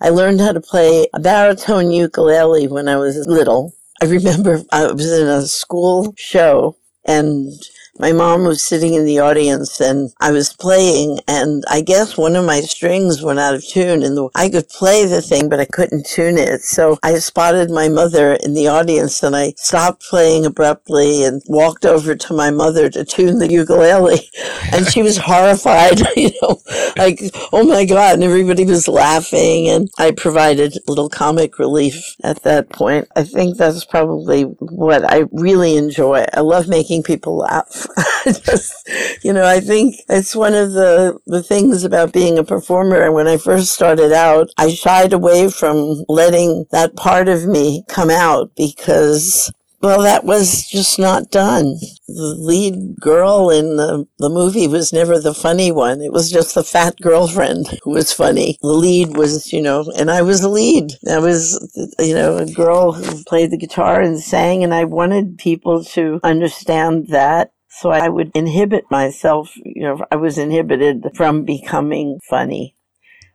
I 0.01 0.11
learned 0.11 0.41
how 0.41 0.53
to 0.53 0.61
play 0.61 1.07
a 1.15 1.21
baritone 1.21 1.91
ukulele 1.91 2.69
when 2.69 2.89
I 2.89 2.97
was 2.97 3.27
little. 3.27 3.73
I 4.03 4.07
remember 4.07 4.63
I 4.73 4.93
was 4.93 5.11
in 5.11 5.27
a 5.27 5.43
school 5.47 6.15
show 6.17 6.77
and 7.07 7.53
my 7.99 8.13
mom 8.13 8.45
was 8.45 8.63
sitting 8.63 8.95
in 8.95 9.05
the 9.05 9.21
audience 9.21 9.81
and 9.81 10.13
I 10.21 10.33
was 10.33 10.53
playing 10.53 11.21
and 11.29 11.63
I 11.69 11.81
guess 11.81 12.19
one 12.19 12.35
of 12.35 12.45
my 12.45 12.61
strings 12.61 13.23
went 13.23 13.39
out 13.39 13.55
of 13.55 13.67
tune 13.67 14.03
and 14.03 14.17
the, 14.17 14.29
I 14.35 14.49
could 14.49 14.69
play 14.69 15.07
the 15.07 15.23
thing 15.23 15.49
but 15.49 15.61
I 15.61 15.65
couldn't 15.65 16.07
tune 16.07 16.37
it. 16.37 16.63
So 16.63 16.99
I 17.05 17.15
spotted 17.21 17.71
my 17.71 17.89
mother 17.89 18.35
in 18.35 18.55
the 18.55 18.67
audience 18.67 19.23
and 19.23 19.37
I 19.37 19.55
stopped 19.57 20.03
playing 20.03 20.45
abruptly 20.45 21.25
and 21.25 21.41
walked 21.47 21.87
over 21.87 22.17
to 22.17 22.35
my 22.35 22.51
mother 22.51 22.91
to 22.91 23.05
tune 23.05 23.39
the 23.39 23.51
ukulele 23.51 24.29
and 24.73 24.87
she 24.89 25.03
was 25.03 25.19
horrified, 25.19 26.01
you 26.17 26.31
know, 26.43 26.61
like, 26.97 27.21
oh 27.53 27.65
my 27.65 27.85
God. 27.85 28.15
And 28.15 28.25
everybody 28.25 28.65
was 28.65 28.89
laughing 28.89 29.69
and 29.69 29.89
I 29.99 30.11
provided 30.11 30.77
a 30.77 30.81
little 30.89 31.09
comic 31.09 31.61
relief 31.61 32.17
at 32.25 32.43
that 32.43 32.71
point. 32.71 33.07
I 33.15 33.23
think 33.23 33.57
that's 33.57 33.85
probably 33.85 34.43
what 34.43 35.05
I 35.11 35.25
really 35.31 35.77
enjoy. 35.77 36.27
I 36.35 36.41
love 36.41 36.69
making 36.69 37.05
people 37.05 37.37
laugh. 37.37 37.84
Just, 38.27 38.89
you 39.23 39.33
know, 39.33 39.45
I 39.45 39.61
think 39.61 39.97
it's 40.09 40.35
one 40.35 40.55
of 40.55 40.73
the, 40.73 41.19
the 41.27 41.43
things 41.43 41.85
about 41.85 42.13
being 42.13 42.39
a 42.39 42.45
performer. 42.45 43.03
And 43.03 43.15
when 43.15 43.27
I 43.27 43.37
first 43.37 43.71
started 43.71 44.13
out, 44.13 44.51
I 44.57 44.71
shied 44.71 45.13
away 45.13 45.51
from 45.51 46.05
letting 46.09 46.67
that 46.71 46.97
part 46.97 47.29
of 47.29 47.47
me 47.47 47.85
come 47.89 48.11
out 48.11 48.53
because 48.57 49.53
well, 49.85 50.01
that 50.01 50.25
was 50.25 50.67
just 50.67 50.99
not 50.99 51.31
done. 51.31 51.77
The 52.09 52.35
lead 52.39 52.97
girl 52.99 53.51
in 53.51 53.77
the, 53.77 54.07
the 54.19 54.31
movie 54.31 54.67
was 54.67 54.95
never 54.95 55.19
the 55.19 55.35
funny 55.35 55.71
one. 55.71 56.01
It 56.01 56.11
was 56.11 56.31
just 56.33 56.55
the 56.55 56.65
fat 56.65 56.99
girlfriend 57.03 57.67
who 57.83 57.91
was 57.91 58.11
funny. 58.11 58.57
The 58.63 58.69
lead 58.69 59.15
was, 59.15 59.53
you 59.53 59.61
know, 59.61 59.85
and 59.99 60.11
I 60.11 60.23
was 60.23 60.41
the 60.41 60.49
lead. 60.49 60.93
I 61.07 61.19
was, 61.19 61.61
you 61.99 62.15
know, 62.15 62.39
a 62.39 62.51
girl 62.51 62.93
who 62.93 63.25
played 63.25 63.51
the 63.51 63.59
guitar 63.59 64.01
and 64.01 64.19
sang, 64.19 64.65
and 64.65 64.73
I 64.73 64.85
wanted 64.85 65.37
people 65.37 65.85
to 65.85 66.19
understand 66.25 67.09
that. 67.09 67.53
So 67.81 67.91
I 67.91 68.09
would 68.09 68.31
inhibit 68.35 68.85
myself, 68.89 69.53
you 69.57 69.83
know, 69.83 70.05
I 70.11 70.17
was 70.17 70.39
inhibited 70.39 71.05
from 71.15 71.45
becoming 71.45 72.21
funny. 72.29 72.77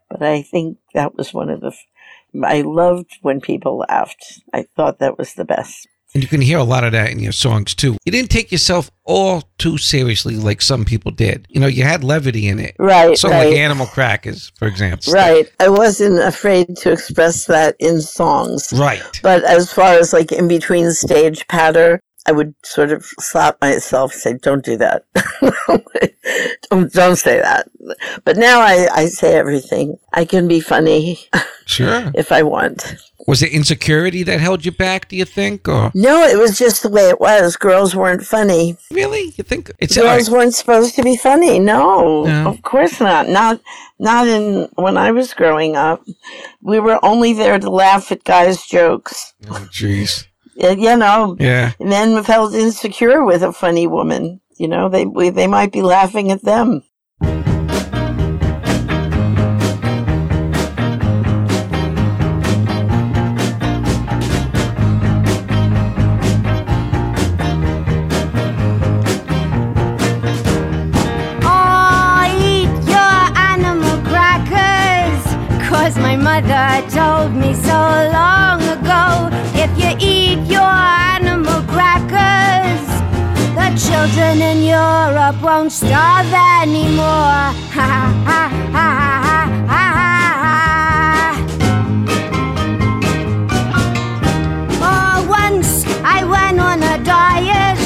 But 0.08 0.22
I 0.22 0.40
think 0.42 0.78
that 0.94 1.14
was 1.14 1.34
one 1.34 1.50
of 1.50 1.60
the, 1.60 1.72
I 2.42 2.62
loved 2.62 3.18
when 3.20 3.40
people 3.40 3.84
laughed. 3.88 4.40
I 4.52 4.66
thought 4.74 4.98
that 4.98 5.18
was 5.18 5.34
the 5.34 5.44
best. 5.44 5.86
And 6.14 6.22
you 6.22 6.28
can 6.28 6.40
hear 6.40 6.58
a 6.58 6.64
lot 6.64 6.84
of 6.84 6.92
that 6.92 7.10
in 7.10 7.20
your 7.20 7.32
songs 7.32 7.74
too. 7.74 7.96
You 8.04 8.10
didn't 8.10 8.30
take 8.30 8.50
yourself 8.50 8.90
all 9.04 9.44
too 9.58 9.78
seriously 9.78 10.36
like 10.36 10.62
some 10.62 10.84
people 10.84 11.12
did. 11.12 11.46
You 11.50 11.60
know, 11.60 11.68
you 11.68 11.84
had 11.84 12.02
levity 12.02 12.48
in 12.48 12.58
it. 12.58 12.74
Right, 12.78 13.16
So 13.16 13.28
right. 13.28 13.46
like 13.46 13.56
Animal 13.56 13.86
Crackers, 13.86 14.50
for 14.56 14.66
example. 14.66 15.12
Right. 15.12 15.48
I 15.60 15.68
wasn't 15.68 16.18
afraid 16.18 16.76
to 16.78 16.92
express 16.92 17.44
that 17.44 17.76
in 17.78 18.00
songs. 18.00 18.72
Right. 18.72 19.20
But 19.22 19.44
as 19.44 19.72
far 19.72 19.98
as 19.98 20.12
like 20.12 20.32
in 20.32 20.48
between 20.48 20.90
stage 20.92 21.46
patter, 21.46 22.00
I 22.26 22.32
would 22.32 22.54
sort 22.62 22.92
of 22.92 23.04
slap 23.18 23.60
myself, 23.60 24.12
say, 24.12 24.34
don't 24.34 24.64
do 24.64 24.76
that. 24.76 25.04
don't, 26.70 26.92
don't 26.92 27.16
say 27.16 27.40
that. 27.40 27.68
But 28.24 28.36
now 28.36 28.60
I, 28.60 28.88
I 28.92 29.06
say 29.06 29.34
everything. 29.34 29.98
I 30.12 30.24
can 30.24 30.46
be 30.46 30.60
funny 30.60 31.18
Sure. 31.66 32.10
if 32.14 32.30
I 32.30 32.42
want. 32.42 32.94
Was 33.26 33.42
it 33.42 33.52
insecurity 33.52 34.22
that 34.24 34.40
held 34.40 34.64
you 34.64 34.72
back, 34.72 35.08
do 35.08 35.16
you 35.16 35.24
think? 35.24 35.68
Or 35.68 35.90
No, 35.94 36.22
it 36.24 36.38
was 36.38 36.58
just 36.58 36.82
the 36.82 36.88
way 36.88 37.08
it 37.08 37.20
was. 37.20 37.56
Girls 37.56 37.94
weren't 37.94 38.24
funny. 38.24 38.76
really? 38.90 39.32
You 39.36 39.44
think 39.44 39.70
it's 39.78 39.96
Girls 39.96 40.30
weren't 40.30 40.54
supposed 40.54 40.94
to 40.96 41.02
be 41.02 41.16
funny. 41.16 41.58
No, 41.58 42.24
No. 42.24 42.48
of 42.48 42.62
course 42.62 43.00
not. 43.00 43.28
Not 43.28 43.60
not 43.98 44.26
in 44.26 44.68
when 44.76 44.96
I 44.96 45.10
was 45.12 45.34
growing 45.34 45.76
up. 45.76 46.02
We 46.62 46.80
were 46.80 46.98
only 47.04 47.32
there 47.34 47.58
to 47.58 47.70
laugh 47.70 48.10
at 48.10 48.24
guys' 48.24 48.66
jokes. 48.66 49.34
Oh, 49.48 49.68
jeez. 49.70 50.26
Uh, 50.62 50.74
You 50.78 50.96
know, 50.96 51.36
Yeah. 51.38 51.72
men 51.80 52.22
felt 52.22 52.54
insecure 52.54 53.24
with 53.24 53.42
a 53.42 53.52
funny 53.52 53.86
woman. 53.86 54.40
You 54.58 54.68
know, 54.68 54.88
they 54.88 55.06
we, 55.06 55.30
they 55.30 55.46
might 55.46 55.72
be 55.72 55.80
laughing 55.82 56.30
at 56.30 56.42
them. 56.42 56.82
Oh, 71.42 72.24
eat 72.50 72.72
your 72.94 73.20
animal 73.52 73.96
crackers. 74.10 75.22
Cause 75.68 75.96
my 75.98 76.16
mother 76.16 76.68
told 76.90 77.32
me 77.34 77.54
so 77.54 77.80
long 78.18 78.60
ago. 78.76 79.30
If 79.62 79.70
you 79.80 79.90
eat 79.98 80.09
children 83.86 84.42
in 84.42 84.62
Europe 84.62 85.40
won't 85.42 85.72
starve 85.72 86.32
anymore. 86.62 87.54
Ha 87.76 87.86
ha 87.86 88.08
ha 88.28 88.42
ha 88.76 88.88
ha 89.26 89.86
ha 90.02 90.20
ha. 90.42 90.56
Oh, 94.90 95.16
once 95.40 95.70
I 96.04 96.18
went 96.24 96.58
on 96.60 96.82
a 96.82 96.96
diet. 97.04 97.80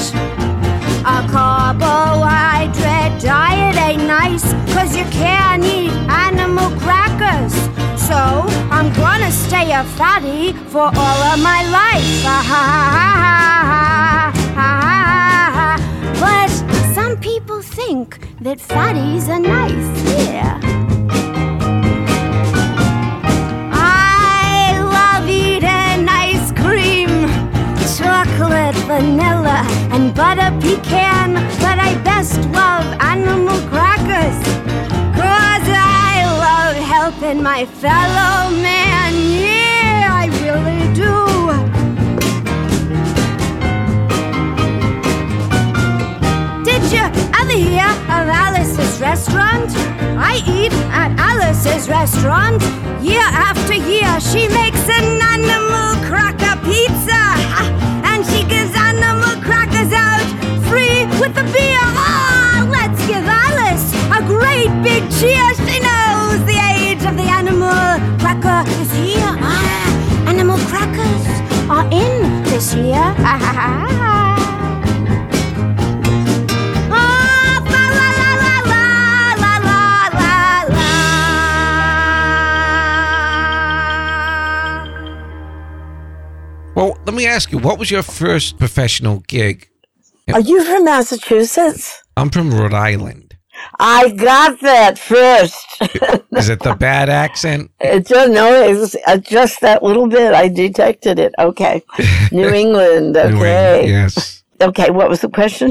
A 1.07 1.19
carbohydrate 1.35 3.21
diet 3.21 3.77
ain't 3.77 4.05
nice, 4.05 4.47
cause 4.75 4.97
you 4.97 5.05
can't 5.23 5.63
eat 5.65 5.93
animal 6.27 6.71
crackers. 6.81 7.55
So 8.09 8.21
I'm 8.77 8.89
gonna 8.95 9.31
stay 9.31 9.71
a 9.73 9.85
fatty 9.99 10.55
for 10.73 10.87
all 11.03 11.21
of 11.33 11.39
my 11.51 11.61
life. 11.81 12.25
Ah, 12.25 12.43
ha, 12.51 12.63
ha, 12.75 12.89
ha, 12.97 13.11
ha, 13.71 14.14
think 17.87 18.19
that 18.41 18.59
fatties 18.59 19.29
are 19.29 19.41
nice, 19.41 19.91
yeah. 20.29 20.59
I 23.73 24.79
love 24.99 25.29
eating 25.29 26.09
ice 26.27 26.49
cream, 26.61 27.13
chocolate, 27.97 28.79
vanilla, 28.89 29.61
and 29.95 30.15
butter 30.15 30.51
pecan. 30.63 31.35
But 31.65 31.79
I 31.89 31.93
best 32.11 32.39
love 32.61 32.87
animal 33.13 33.59
crackers. 33.71 34.39
Cause 35.19 35.69
I 36.09 36.13
love 36.47 36.77
helping 36.77 37.43
my 37.43 37.67
fellow 37.83 38.37
man. 38.69 39.13
Yeah, 39.47 40.23
I 40.23 40.25
really 40.43 40.95
do. 40.95 41.25
You 47.51 47.77
ever 47.77 47.93
of 48.09 48.29
Alice's 48.29 49.01
restaurant? 49.01 49.71
I 50.17 50.43
eat 50.49 50.73
at 50.91 51.13
Alice's 51.21 51.89
restaurant. 51.89 52.63
Year 53.03 53.21
after 53.21 53.75
year, 53.75 54.19
she 54.19 54.49
makes 54.49 54.83
an 54.89 55.21
animal 55.21 55.95
cracker 56.09 56.57
pizza. 56.65 57.21
And 58.09 58.25
she 58.25 58.45
gives 58.49 58.75
animal 58.75 59.37
crackers 59.45 59.93
out 59.93 60.25
free 60.69 61.05
with 61.21 61.35
the 61.37 61.45
beer. 61.53 61.85
Ah, 61.95 62.67
let's 62.73 63.01
give 63.07 63.27
Alice 63.29 63.93
a 64.09 64.25
great 64.27 64.73
big 64.83 65.05
cheer. 65.21 65.47
She 65.69 65.79
knows 65.85 66.41
the 66.49 66.59
age 66.75 67.05
of 67.05 67.15
the 67.15 67.29
animal 67.29 68.01
cracker 68.19 68.65
is 68.81 68.91
here. 68.93 69.37
Ah, 69.45 70.29
animal 70.29 70.59
crackers 70.73 71.25
are 71.69 71.87
in 71.93 72.43
this 72.45 72.75
year. 72.75 74.11
let 87.15 87.19
me 87.23 87.27
ask 87.29 87.53
you, 87.53 87.59
what 87.59 87.79
was 87.79 87.93
your 87.93 88.03
first 88.03 88.59
professional 88.59 89.21
gig? 89.29 89.69
Are 90.33 90.41
you 90.41 90.65
from 90.65 90.85
Massachusetts? 90.85 92.03
I'm 92.17 92.29
from 92.29 92.51
Rhode 92.51 92.75
Island. 92.75 93.37
I 93.79 94.11
got 94.11 94.59
that 94.63 94.99
first. 94.99 95.65
Is 96.33 96.49
it 96.49 96.59
the 96.59 96.75
bad 96.75 97.09
accent? 97.09 97.71
It 97.79 98.09
just 98.09 98.33
no, 98.33 98.53
it 98.53 98.77
was 98.77 98.97
uh, 99.07 99.19
just 99.19 99.61
that 99.61 99.85
little 99.85 100.09
bit. 100.09 100.35
I 100.35 100.49
detected 100.49 101.21
it. 101.21 101.33
Okay, 101.39 101.83
New 102.33 102.49
England. 102.49 103.17
Okay, 103.17 103.29
New 103.29 103.45
England, 103.45 103.89
yes. 103.89 104.43
okay. 104.61 104.91
What 104.91 105.09
was 105.09 105.21
the 105.21 105.29
question? 105.29 105.71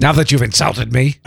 Now 0.00 0.10
that 0.12 0.32
you've 0.32 0.42
insulted 0.42 0.92
me, 0.92 1.20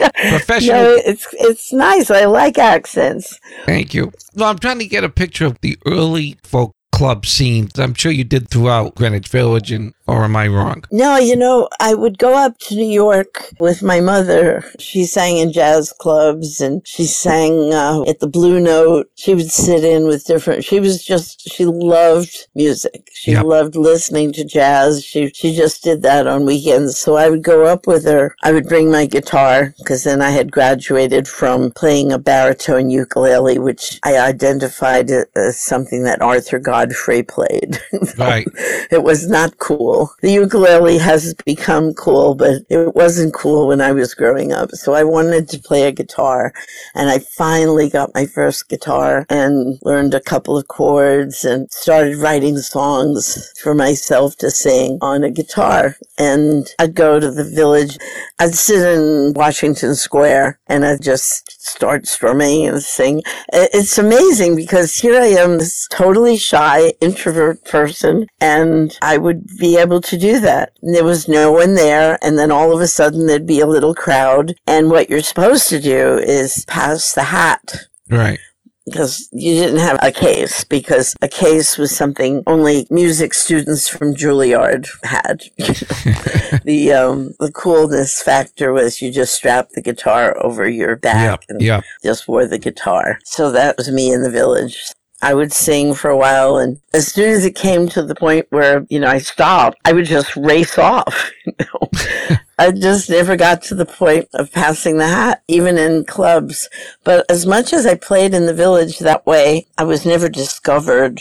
professional. 0.00 0.82
No, 0.82 1.00
it's 1.06 1.28
it's 1.32 1.72
nice. 1.72 2.10
I 2.10 2.24
like 2.24 2.58
accents. 2.58 3.38
Thank 3.66 3.94
you. 3.94 4.10
No, 4.34 4.46
I'm 4.46 4.58
trying 4.58 4.80
to 4.80 4.86
get 4.88 5.04
a 5.04 5.08
picture 5.08 5.46
of 5.46 5.60
the 5.60 5.78
early 5.86 6.38
folk 6.42 6.75
club 6.96 7.26
scenes. 7.26 7.78
I'm 7.78 7.92
sure 7.92 8.10
you 8.10 8.24
did 8.24 8.48
throughout 8.48 8.94
Greenwich 8.94 9.28
Village, 9.28 9.70
and 9.70 9.92
or 10.08 10.24
am 10.24 10.36
I 10.36 10.48
wrong? 10.48 10.84
No, 10.90 11.18
you 11.18 11.36
know, 11.36 11.68
I 11.82 11.94
would 11.94 12.18
go 12.18 12.34
up 12.34 12.58
to 12.60 12.76
New 12.76 12.86
York 12.88 13.52
with 13.60 13.82
my 13.84 14.00
mother. 14.00 14.64
She 14.80 15.04
sang 15.04 15.36
in 15.38 15.52
jazz 15.52 15.92
clubs 15.92 16.62
and 16.62 16.82
she 16.88 17.06
sang 17.06 17.74
uh, 17.74 18.04
at 18.08 18.20
the 18.20 18.28
Blue 18.28 18.60
Note. 18.62 19.10
She 19.16 19.36
would 19.36 19.52
sit 19.52 19.84
in 19.84 20.08
with 20.08 20.24
different. 20.24 20.64
She 20.64 20.80
was 20.80 21.04
just 21.04 21.42
she 21.50 21.66
loved 21.66 22.48
music. 22.56 23.10
She 23.14 23.32
Yep. 23.32 23.44
loved 23.44 23.76
listening 23.76 24.32
to 24.34 24.46
jazz. 24.46 25.04
She 25.04 25.30
she 25.34 25.54
just 25.54 25.84
did 25.84 26.02
that 26.04 26.26
on 26.26 26.46
weekends. 26.46 26.98
So 26.98 27.18
I 27.18 27.30
would 27.30 27.44
go 27.44 27.66
up 27.66 27.86
with 27.86 28.06
her. 28.06 28.34
I 28.44 28.54
would 28.54 28.68
bring 28.70 28.90
my 28.90 29.06
guitar 29.06 29.74
because 29.78 30.04
then 30.06 30.22
I 30.22 30.30
had 30.32 30.52
graduated 30.52 31.28
from 31.28 31.72
playing 31.72 32.12
a 32.14 32.18
baritone 32.18 32.90
ukulele, 32.90 33.60
which 33.60 34.00
I 34.04 34.18
identified 34.18 35.10
as 35.36 35.60
something 35.60 36.04
that 36.04 36.22
Arthur 36.22 36.60
Godfrey 36.60 37.24
played. 37.24 37.78
Right. 38.16 38.48
it 38.90 39.04
was 39.04 39.28
not 39.28 39.58
cool. 39.58 39.95
The 40.22 40.32
ukulele 40.32 40.98
has 40.98 41.34
become 41.44 41.94
cool, 41.94 42.34
but 42.34 42.62
it 42.68 42.94
wasn't 42.94 43.34
cool 43.34 43.68
when 43.68 43.80
I 43.80 43.92
was 43.92 44.14
growing 44.14 44.52
up. 44.52 44.70
So 44.72 44.94
I 44.94 45.04
wanted 45.04 45.48
to 45.48 45.58
play 45.58 45.82
a 45.86 45.92
guitar 45.92 46.52
and 46.94 47.08
I 47.10 47.18
finally 47.18 47.88
got 47.88 48.14
my 48.14 48.26
first 48.26 48.68
guitar 48.68 49.26
and 49.28 49.78
learned 49.82 50.14
a 50.14 50.20
couple 50.20 50.56
of 50.56 50.68
chords 50.68 51.44
and 51.44 51.70
started 51.70 52.16
writing 52.18 52.56
songs 52.58 53.52
for 53.62 53.74
myself 53.74 54.36
to 54.38 54.50
sing 54.50 54.98
on 55.00 55.24
a 55.24 55.30
guitar. 55.30 55.96
And 56.18 56.66
I'd 56.78 56.94
go 56.94 57.20
to 57.20 57.30
the 57.30 57.44
village. 57.44 57.98
I'd 58.38 58.54
sit 58.54 58.82
in 58.94 59.32
Washington 59.34 59.94
Square 59.94 60.58
and 60.66 60.84
I'd 60.84 61.02
just 61.02 61.52
start 61.66 62.06
strumming 62.06 62.66
and 62.66 62.82
sing. 62.82 63.22
It's 63.52 63.98
amazing 63.98 64.56
because 64.56 64.96
here 64.98 65.20
I 65.20 65.26
am, 65.42 65.58
this 65.58 65.86
totally 65.90 66.36
shy 66.36 66.92
introvert 67.00 67.64
person, 67.64 68.26
and 68.40 68.96
I 69.02 69.16
would 69.18 69.46
be 69.58 69.76
able 69.76 69.85
to 70.00 70.16
do 70.18 70.40
that. 70.40 70.72
And 70.82 70.94
there 70.94 71.04
was 71.04 71.28
no 71.28 71.52
one 71.52 71.74
there, 71.74 72.18
and 72.22 72.38
then 72.38 72.50
all 72.50 72.72
of 72.74 72.80
a 72.80 72.86
sudden 72.88 73.26
there'd 73.26 73.46
be 73.46 73.60
a 73.60 73.66
little 73.66 73.94
crowd, 73.94 74.54
and 74.66 74.90
what 74.90 75.08
you're 75.10 75.22
supposed 75.22 75.68
to 75.68 75.80
do 75.80 76.18
is 76.18 76.64
pass 76.66 77.12
the 77.14 77.24
hat 77.24 77.86
Right. 78.10 78.38
because 78.84 79.28
you 79.32 79.54
didn't 79.54 79.80
have 79.80 79.98
a 80.02 80.12
case 80.12 80.62
because 80.64 81.14
a 81.22 81.28
case 81.28 81.76
was 81.78 81.94
something 81.96 82.42
only 82.46 82.86
music 82.90 83.34
students 83.34 83.88
from 83.88 84.14
Juilliard 84.14 84.86
had. 85.02 85.42
the 86.64 86.92
um, 86.92 87.34
the 87.40 87.50
coolness 87.52 88.22
factor 88.22 88.72
was 88.72 89.00
you 89.02 89.10
just 89.12 89.34
strapped 89.34 89.72
the 89.74 89.82
guitar 89.82 90.36
over 90.44 90.68
your 90.68 90.96
back 90.96 91.40
Yep. 91.40 91.44
and 91.48 91.60
Yep. 91.62 91.84
just 92.04 92.28
wore 92.28 92.46
the 92.46 92.58
guitar. 92.58 93.18
So 93.24 93.50
that 93.52 93.76
was 93.76 93.90
me 93.90 94.12
in 94.12 94.22
the 94.22 94.30
village. 94.30 94.78
I 95.26 95.34
would 95.34 95.52
sing 95.52 95.92
for 95.94 96.08
a 96.08 96.16
while, 96.16 96.56
and 96.56 96.80
as 96.94 97.08
soon 97.12 97.30
as 97.30 97.44
it 97.44 97.56
came 97.56 97.88
to 97.88 98.02
the 98.04 98.14
point 98.14 98.46
where 98.50 98.86
you 98.88 99.00
know 99.00 99.08
I 99.08 99.18
stopped, 99.18 99.76
I 99.84 99.92
would 99.92 100.04
just 100.04 100.36
race 100.36 100.78
off. 100.92 101.32
You 101.44 101.52
know, 101.58 102.38
I 102.60 102.70
just 102.70 103.10
never 103.10 103.36
got 103.36 103.60
to 103.62 103.74
the 103.74 103.86
point 103.86 104.28
of 104.34 104.52
passing 104.52 104.98
the 104.98 105.08
hat, 105.08 105.42
even 105.48 105.78
in 105.78 106.04
clubs. 106.04 106.68
But 107.02 107.28
as 107.28 107.44
much 107.44 107.72
as 107.72 107.86
I 107.86 107.96
played 107.96 108.34
in 108.34 108.46
the 108.46 108.54
village 108.54 109.00
that 109.00 109.26
way, 109.26 109.66
I 109.76 109.82
was 109.82 110.06
never 110.06 110.28
discovered. 110.28 111.20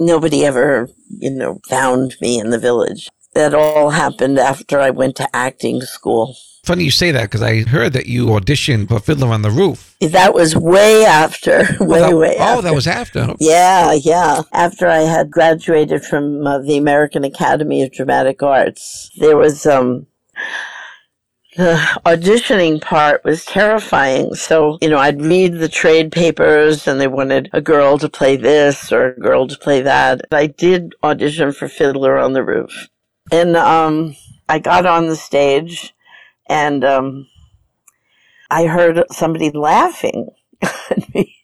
Nobody 0.00 0.44
ever, 0.44 0.88
you 1.08 1.30
know, 1.30 1.60
found 1.68 2.16
me 2.20 2.40
in 2.40 2.50
the 2.50 2.58
village. 2.58 3.08
That 3.34 3.54
all 3.54 3.90
happened 3.90 4.36
after 4.36 4.80
I 4.80 4.90
went 4.90 5.14
to 5.16 5.28
acting 5.36 5.80
school. 5.82 6.34
Funny 6.64 6.84
you 6.84 6.90
say 6.90 7.10
that 7.10 7.24
because 7.24 7.42
I 7.42 7.60
heard 7.60 7.92
that 7.92 8.06
you 8.06 8.28
auditioned 8.28 8.88
for 8.88 8.98
Fiddler 8.98 9.28
on 9.28 9.42
the 9.42 9.50
Roof. 9.50 9.96
That 10.00 10.32
was 10.32 10.56
way 10.56 11.04
after, 11.04 11.58
way, 11.78 12.00
that, 12.00 12.16
way 12.16 12.36
oh, 12.38 12.42
after. 12.42 12.62
that 12.62 12.74
was 12.74 12.86
after. 12.86 13.34
Yeah, 13.38 13.92
yeah. 13.92 14.40
After 14.50 14.88
I 14.88 15.00
had 15.00 15.30
graduated 15.30 16.02
from 16.02 16.46
uh, 16.46 16.60
the 16.60 16.78
American 16.78 17.22
Academy 17.22 17.82
of 17.82 17.92
Dramatic 17.92 18.42
Arts, 18.42 19.10
there 19.18 19.36
was 19.36 19.66
um 19.66 20.06
the 21.56 21.74
auditioning 22.06 22.80
part 22.80 23.22
was 23.24 23.44
terrifying. 23.44 24.34
So, 24.34 24.78
you 24.80 24.88
know, 24.88 24.98
I'd 24.98 25.20
read 25.20 25.58
the 25.58 25.68
trade 25.68 26.12
papers 26.12 26.88
and 26.88 26.98
they 26.98 27.08
wanted 27.08 27.50
a 27.52 27.60
girl 27.60 27.98
to 27.98 28.08
play 28.08 28.36
this 28.36 28.90
or 28.90 29.08
a 29.10 29.20
girl 29.20 29.46
to 29.48 29.58
play 29.58 29.82
that. 29.82 30.22
I 30.32 30.46
did 30.46 30.94
audition 31.02 31.52
for 31.52 31.68
Fiddler 31.68 32.16
on 32.16 32.32
the 32.32 32.42
Roof. 32.42 32.88
And 33.30 33.54
um 33.54 34.16
I 34.48 34.58
got 34.58 34.86
on 34.86 35.08
the 35.08 35.16
stage 35.16 35.94
and 36.46 36.84
um 36.84 37.26
I 38.50 38.66
heard 38.66 39.04
somebody 39.10 39.50
laughing 39.50 40.28
at 40.62 41.14
me 41.14 41.36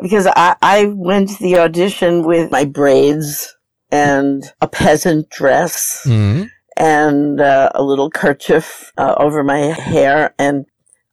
because 0.00 0.26
I, 0.26 0.56
I 0.62 0.86
went 0.86 1.30
to 1.30 1.42
the 1.42 1.58
audition 1.58 2.24
with 2.24 2.50
my 2.50 2.64
braids 2.64 3.56
and 3.90 4.44
a 4.60 4.68
peasant 4.68 5.30
dress 5.30 6.02
hmm 6.04 6.44
and 6.78 7.40
uh, 7.40 7.70
a 7.74 7.82
little 7.82 8.08
kerchief 8.08 8.92
uh, 8.96 9.16
over 9.18 9.42
my 9.42 9.58
hair. 9.58 10.32
And 10.38 10.64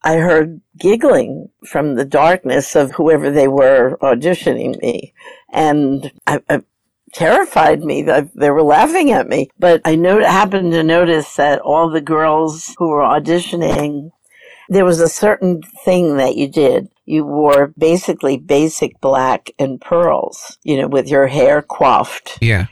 I 0.03 0.17
heard 0.17 0.61
giggling 0.77 1.49
from 1.65 1.95
the 1.95 2.05
darkness 2.05 2.75
of 2.75 2.91
whoever 2.91 3.31
they 3.31 3.47
were 3.47 3.97
auditioning 4.01 4.79
me. 4.79 5.13
And 5.51 6.11
I, 6.27 6.39
I 6.47 6.61
terrified 7.15 7.81
me 7.81 8.01
they 8.01 8.49
were 8.49 8.61
laughing 8.61 9.11
at 9.11 9.27
me 9.27 9.49
but 9.57 9.81
I 9.85 9.95
no- 9.95 10.23
happened 10.23 10.73
to 10.73 10.83
notice 10.83 11.35
that 11.35 11.59
all 11.59 11.89
the 11.89 12.01
girls 12.01 12.75
who 12.77 12.89
were 12.89 13.01
auditioning 13.01 14.11
there 14.69 14.85
was 14.85 14.99
a 14.99 15.09
certain 15.09 15.61
thing 15.61 16.17
that 16.17 16.35
you 16.35 16.47
did. 16.47 16.89
You 17.05 17.23
wore 17.23 17.73
basically 17.77 18.37
basic 18.37 18.99
black 18.99 19.51
and 19.59 19.79
pearls, 19.79 20.57
you 20.63 20.77
know, 20.77 20.87
with 20.87 21.07
your 21.07 21.27
hair 21.27 21.61
coiffed. 21.61 22.39
Yeah. 22.41 22.67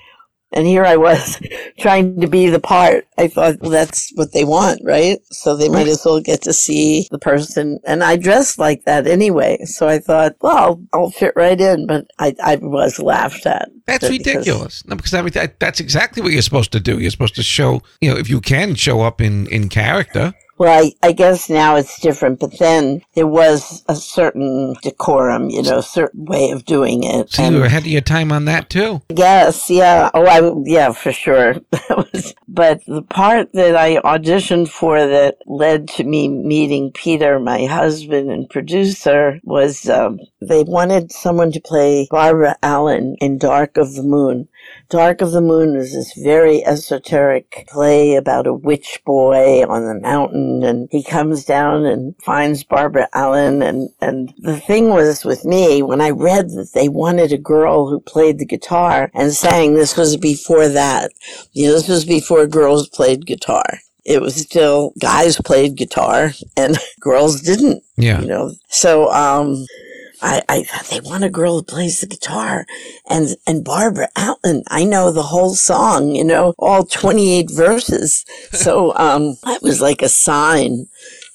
And 0.54 0.68
here 0.68 0.86
I 0.86 0.98
was 0.98 1.42
trying 1.80 2.22
to 2.22 2.28
be 2.28 2.50
the 2.50 2.60
part. 2.60 3.08
I 3.18 3.28
thought, 3.28 3.60
well, 3.60 3.72
that's 3.72 4.12
what 4.16 4.34
they 4.34 4.46
want, 4.46 4.82
right? 4.84 5.20
So 5.26 5.56
they 5.56 5.70
might 5.70 5.88
as 5.88 6.04
well 6.06 6.22
get 6.22 6.42
to 6.44 6.54
see 6.54 7.08
the 7.12 7.20
person. 7.20 7.80
And 7.86 8.04
I 8.04 8.16
dressed 8.18 8.60
like 8.60 8.86
that 8.86 9.08
anyway. 9.08 9.58
So 9.66 9.88
I 9.88 10.00
thought, 10.00 10.36
well, 10.42 10.82
I'll 10.94 11.10
fit 11.10 11.34
right 11.36 11.60
in. 11.60 11.88
But 11.88 12.08
I, 12.20 12.36
I 12.44 12.56
was 12.58 13.00
laughed 13.00 13.46
at. 13.46 13.70
That's 13.86 14.08
because- 14.08 14.26
ridiculous. 14.26 14.86
No, 14.86 14.96
because 14.96 15.14
I 15.14 15.22
mean, 15.22 15.32
that, 15.32 15.60
that's 15.60 15.80
exactly 15.80 16.22
what 16.22 16.32
you're 16.32 16.42
supposed 16.42 16.72
to 16.74 16.80
do. 16.80 17.00
You're 17.00 17.12
supposed 17.12 17.36
to 17.36 17.44
show, 17.44 17.82
you 18.00 18.10
know, 18.12 18.18
if 18.18 18.30
you 18.30 18.40
can 18.40 18.76
show 18.76 19.02
up 19.02 19.22
in, 19.22 19.48
in 19.48 19.70
character. 19.70 20.34
Well, 20.64 20.82
I, 20.82 20.94
I 21.06 21.12
guess 21.12 21.50
now 21.50 21.76
it's 21.76 22.00
different, 22.00 22.40
but 22.40 22.58
then 22.58 23.02
there 23.16 23.28
was 23.28 23.84
a 23.90 23.98
certain 23.98 24.76
decorum, 24.82 25.50
you 25.50 25.62
know, 25.62 25.80
a 25.80 25.84
certain 25.84 26.24
way 26.24 26.52
of 26.52 26.64
doing 26.64 27.04
it. 27.04 27.34
So 27.34 27.50
you 27.50 27.58
were 27.58 27.66
ahead 27.66 27.82
of 27.82 27.88
your 27.88 28.00
time 28.00 28.32
on 28.32 28.46
that 28.46 28.70
too. 28.70 29.02
Yes, 29.14 29.70
yeah. 29.70 30.10
Oh, 30.14 30.26
I 30.26 30.64
yeah, 30.66 30.94
for 30.94 31.12
sure. 31.12 31.56
Was, 32.14 32.34
but 32.48 32.86
the 32.86 33.04
part 33.04 33.54
that 33.54 33.76
I 33.76 33.98
auditioned 33.98 34.70
for 34.70 35.06
that 35.08 35.38
led 35.48 35.88
to 35.90 36.04
me 36.04 36.30
meeting 36.30 36.92
Peter, 36.94 37.40
my 37.40 37.66
husband 37.66 38.32
and 38.32 38.50
producer, 38.50 39.40
was 39.44 39.90
um, 39.90 40.20
they 40.42 40.64
wanted 40.64 41.12
someone 41.12 41.52
to 41.54 41.62
play 41.62 42.08
Barbara 42.12 42.58
Allen 42.64 43.16
in 43.22 43.38
Dark 43.40 43.78
of 43.78 43.96
the 43.96 44.04
Moon. 44.04 44.50
Dark 44.90 45.22
of 45.22 45.32
the 45.32 45.42
Moon 45.42 45.76
was 45.78 45.94
this 45.94 46.14
very 46.24 46.66
esoteric 46.66 47.66
play 47.70 48.16
about 48.16 48.48
a 48.48 48.54
witch 48.54 49.02
boy 49.06 49.64
on 49.66 49.86
the 49.86 50.00
mountain 50.00 50.64
and 50.64 50.88
he 50.92 51.04
comes 51.04 51.46
down 51.46 51.86
and 51.86 52.16
finds 52.24 52.64
Barbara 52.64 53.10
Allen 53.14 53.62
and, 53.64 53.90
and 54.02 54.34
the 54.38 54.60
thing 54.60 54.90
was 54.90 55.26
with 55.26 55.46
me 55.46 55.82
when 55.82 56.02
I 56.02 56.12
read 56.12 56.50
that 56.52 56.72
they 56.74 56.90
wanted 56.90 57.34
a 57.34 57.38
girl 57.40 57.90
who 57.90 58.00
played 58.00 58.40
the 58.40 58.46
guitar 58.46 59.12
and 59.14 59.34
sang 59.34 59.74
this 59.74 59.98
was 59.98 60.18
before 60.18 60.70
that. 60.70 61.12
You 61.54 61.68
know, 61.68 61.74
this 61.74 61.90
was 61.90 62.03
before 62.04 62.48
girls 62.48 62.88
played 62.90 63.26
guitar. 63.26 63.66
It 64.06 64.22
was 64.22 64.36
still 64.36 64.92
guys 65.00 65.40
played 65.40 65.76
guitar 65.76 66.32
and 66.58 66.78
girls 67.00 67.42
didn't 67.42 67.84
Yeah. 67.98 68.22
you 68.22 68.28
know. 68.28 68.52
So 68.70 69.10
um 69.12 69.66
I, 70.26 70.42
I 70.48 70.66
they 70.90 71.02
want 71.02 71.26
a 71.26 71.30
girl 71.30 71.58
who 71.58 71.64
plays 71.64 72.00
the 72.00 72.08
guitar 72.08 72.66
and 73.10 73.36
and 73.46 73.64
Barbara 73.66 74.08
Allen, 74.16 74.64
I 74.70 74.86
know 74.86 75.12
the 75.12 75.24
whole 75.24 75.54
song, 75.54 76.16
you 76.16 76.24
know, 76.24 76.54
all 76.58 76.86
twenty 76.86 77.38
eight 77.38 77.52
verses. 77.52 78.24
So 78.52 78.94
um 78.96 79.36
that 79.44 79.62
was 79.62 79.82
like 79.82 80.02
a 80.02 80.10
sign. 80.10 80.88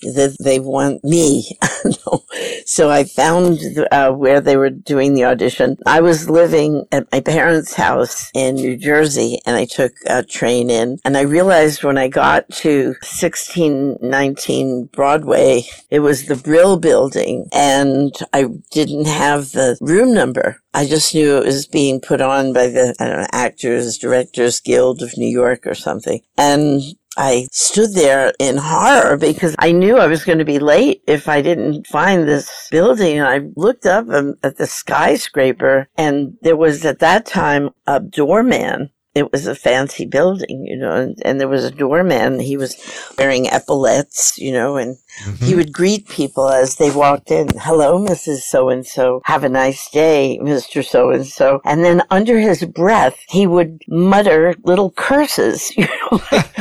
That 0.02 0.36
they 0.40 0.58
want 0.60 1.04
me. 1.04 1.58
so 2.66 2.90
I 2.90 3.04
found 3.04 3.58
uh, 3.90 4.12
where 4.12 4.40
they 4.40 4.56
were 4.56 4.70
doing 4.70 5.14
the 5.14 5.24
audition. 5.24 5.76
I 5.86 6.00
was 6.00 6.30
living 6.30 6.86
at 6.92 7.10
my 7.12 7.20
parents' 7.20 7.74
house 7.74 8.30
in 8.34 8.56
New 8.56 8.76
Jersey 8.76 9.40
and 9.46 9.56
I 9.56 9.64
took 9.64 9.92
a 10.06 10.22
train 10.22 10.70
in 10.70 10.98
and 11.04 11.16
I 11.16 11.22
realized 11.22 11.84
when 11.84 11.98
I 11.98 12.08
got 12.08 12.48
to 12.50 12.94
1619 13.00 14.90
Broadway, 14.92 15.64
it 15.90 16.00
was 16.00 16.26
the 16.26 16.36
Brill 16.36 16.78
building 16.78 17.48
and 17.52 18.14
I 18.32 18.46
didn't 18.70 19.06
have 19.06 19.52
the 19.52 19.76
room 19.80 20.14
number. 20.14 20.62
I 20.74 20.86
just 20.86 21.14
knew 21.14 21.38
it 21.38 21.46
was 21.46 21.66
being 21.66 22.00
put 22.00 22.20
on 22.20 22.52
by 22.52 22.68
the 22.68 22.94
know, 23.00 23.26
Actors 23.32 23.98
Directors 23.98 24.60
Guild 24.60 25.02
of 25.02 25.16
New 25.16 25.26
York 25.26 25.66
or 25.66 25.74
something. 25.74 26.20
And 26.36 26.82
I 27.20 27.48
stood 27.50 27.94
there 27.94 28.32
in 28.38 28.58
horror 28.58 29.16
because 29.16 29.56
I 29.58 29.72
knew 29.72 29.98
I 29.98 30.06
was 30.06 30.24
going 30.24 30.38
to 30.38 30.44
be 30.44 30.60
late 30.60 31.02
if 31.08 31.28
I 31.28 31.42
didn't 31.42 31.88
find 31.88 32.28
this 32.28 32.68
building. 32.70 33.18
And 33.18 33.26
I 33.26 33.40
looked 33.56 33.86
up 33.86 34.08
um, 34.08 34.36
at 34.44 34.56
the 34.56 34.68
skyscraper 34.68 35.88
and 35.96 36.36
there 36.42 36.56
was 36.56 36.84
at 36.84 37.00
that 37.00 37.26
time 37.26 37.70
a 37.88 37.98
doorman 37.98 38.90
it 39.18 39.32
was 39.32 39.46
a 39.46 39.54
fancy 39.54 40.06
building, 40.06 40.66
you 40.66 40.76
know, 40.76 40.94
and, 40.94 41.20
and, 41.24 41.40
there 41.40 41.48
was 41.48 41.64
a 41.64 41.70
doorman. 41.70 42.40
He 42.40 42.56
was 42.56 42.76
wearing 43.18 43.48
epaulets, 43.48 44.38
you 44.38 44.52
know, 44.52 44.76
and 44.76 44.96
mm-hmm. 45.22 45.44
he 45.44 45.54
would 45.54 45.72
greet 45.72 46.08
people 46.08 46.48
as 46.48 46.76
they 46.76 46.90
walked 46.90 47.30
in. 47.30 47.48
Hello, 47.58 47.98
Mrs. 47.98 48.38
So 48.38 48.68
and 48.68 48.86
so. 48.86 49.20
Have 49.24 49.44
a 49.44 49.48
nice 49.48 49.90
day, 49.90 50.38
Mr. 50.42 50.84
So 50.84 51.10
and 51.10 51.26
so. 51.26 51.60
And 51.64 51.84
then 51.84 52.02
under 52.10 52.38
his 52.38 52.64
breath, 52.64 53.18
he 53.28 53.46
would 53.46 53.82
mutter 53.88 54.54
little 54.62 54.90
curses, 54.92 55.70
you 55.76 55.86
know, 55.86 56.20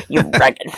you 0.10 0.22
rugged 0.22 0.72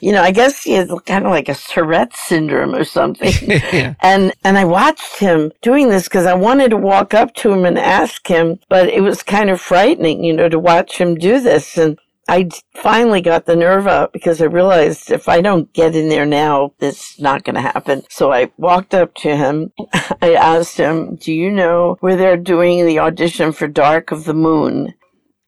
You 0.00 0.12
know, 0.12 0.22
I 0.22 0.30
guess 0.30 0.62
he 0.62 0.72
had 0.72 0.88
kind 1.06 1.24
of 1.24 1.30
like 1.30 1.48
a 1.48 1.54
Tourette's 1.54 2.18
syndrome 2.20 2.74
or 2.74 2.84
something. 2.84 3.32
yeah. 3.72 3.94
And, 4.00 4.32
and 4.44 4.58
I 4.58 4.64
watched 4.64 5.18
him 5.18 5.52
doing 5.62 5.88
this 5.88 6.04
because 6.04 6.26
I 6.26 6.34
wanted 6.34 6.70
to 6.70 6.76
walk 6.76 7.14
up 7.14 7.34
to 7.36 7.52
him 7.52 7.64
and 7.64 7.78
ask 7.78 8.26
him, 8.26 8.58
but 8.68 8.88
it 8.88 9.00
was 9.00 9.22
kind 9.22 9.50
of 9.58 9.64
frightening, 9.64 10.24
you 10.24 10.32
know, 10.32 10.48
to 10.48 10.58
watch 10.58 10.98
him 10.98 11.16
do 11.16 11.40
this. 11.40 11.76
And 11.76 11.98
I 12.28 12.48
finally 12.74 13.20
got 13.20 13.46
the 13.46 13.56
nerve 13.56 13.86
up 13.86 14.12
because 14.12 14.40
I 14.40 14.46
realized 14.46 15.10
if 15.10 15.28
I 15.28 15.40
don't 15.40 15.72
get 15.72 15.96
in 15.96 16.08
there 16.08 16.26
now, 16.26 16.74
it's 16.80 17.18
not 17.18 17.44
going 17.44 17.54
to 17.54 17.62
happen. 17.62 18.02
So 18.10 18.32
I 18.32 18.52
walked 18.56 18.94
up 18.94 19.14
to 19.16 19.36
him. 19.36 19.72
I 20.22 20.34
asked 20.34 20.76
him, 20.76 21.16
do 21.16 21.32
you 21.32 21.50
know 21.50 21.96
where 22.00 22.16
they're 22.16 22.36
doing 22.36 22.86
the 22.86 22.98
audition 22.98 23.52
for 23.52 23.66
Dark 23.66 24.12
of 24.12 24.24
the 24.24 24.34
Moon? 24.34 24.94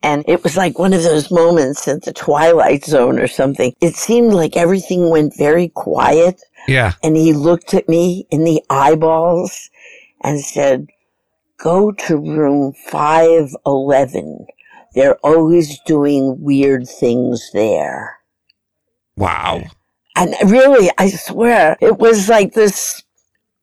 And 0.03 0.25
it 0.27 0.42
was 0.42 0.57
like 0.57 0.79
one 0.79 0.94
of 0.94 1.03
those 1.03 1.31
moments 1.31 1.87
at 1.87 2.03
the 2.03 2.12
Twilight 2.14 2.87
Zone 2.87 3.18
or 3.18 3.27
something. 3.27 3.75
It 3.83 3.96
seemed 3.96 4.33
like 4.33 4.57
everything 4.57 5.11
went 5.11 5.37
very 5.37 5.68
quiet. 5.68 6.40
Yeah. 6.66 6.94
And 7.03 7.16
he 7.16 7.35
looked 7.35 7.75
at 7.75 7.87
me 7.87 8.27
in 8.31 8.44
the 8.44 8.62
eyeballs 8.70 9.68
and 10.23 10.40
said, 10.40 10.87
go 11.62 11.92
to 11.92 12.16
room 12.16 12.73
511. 12.73 14.46
They're 14.94 15.18
always 15.23 15.79
doing 15.81 16.40
weird 16.40 16.88
things 16.88 17.51
there. 17.53 18.18
Wow. 19.16 19.62
And 20.16 20.35
really, 20.51 20.90
I 20.99 21.11
swear, 21.11 21.77
it 21.81 21.99
was 21.99 22.29
like 22.29 22.55
this. 22.55 23.03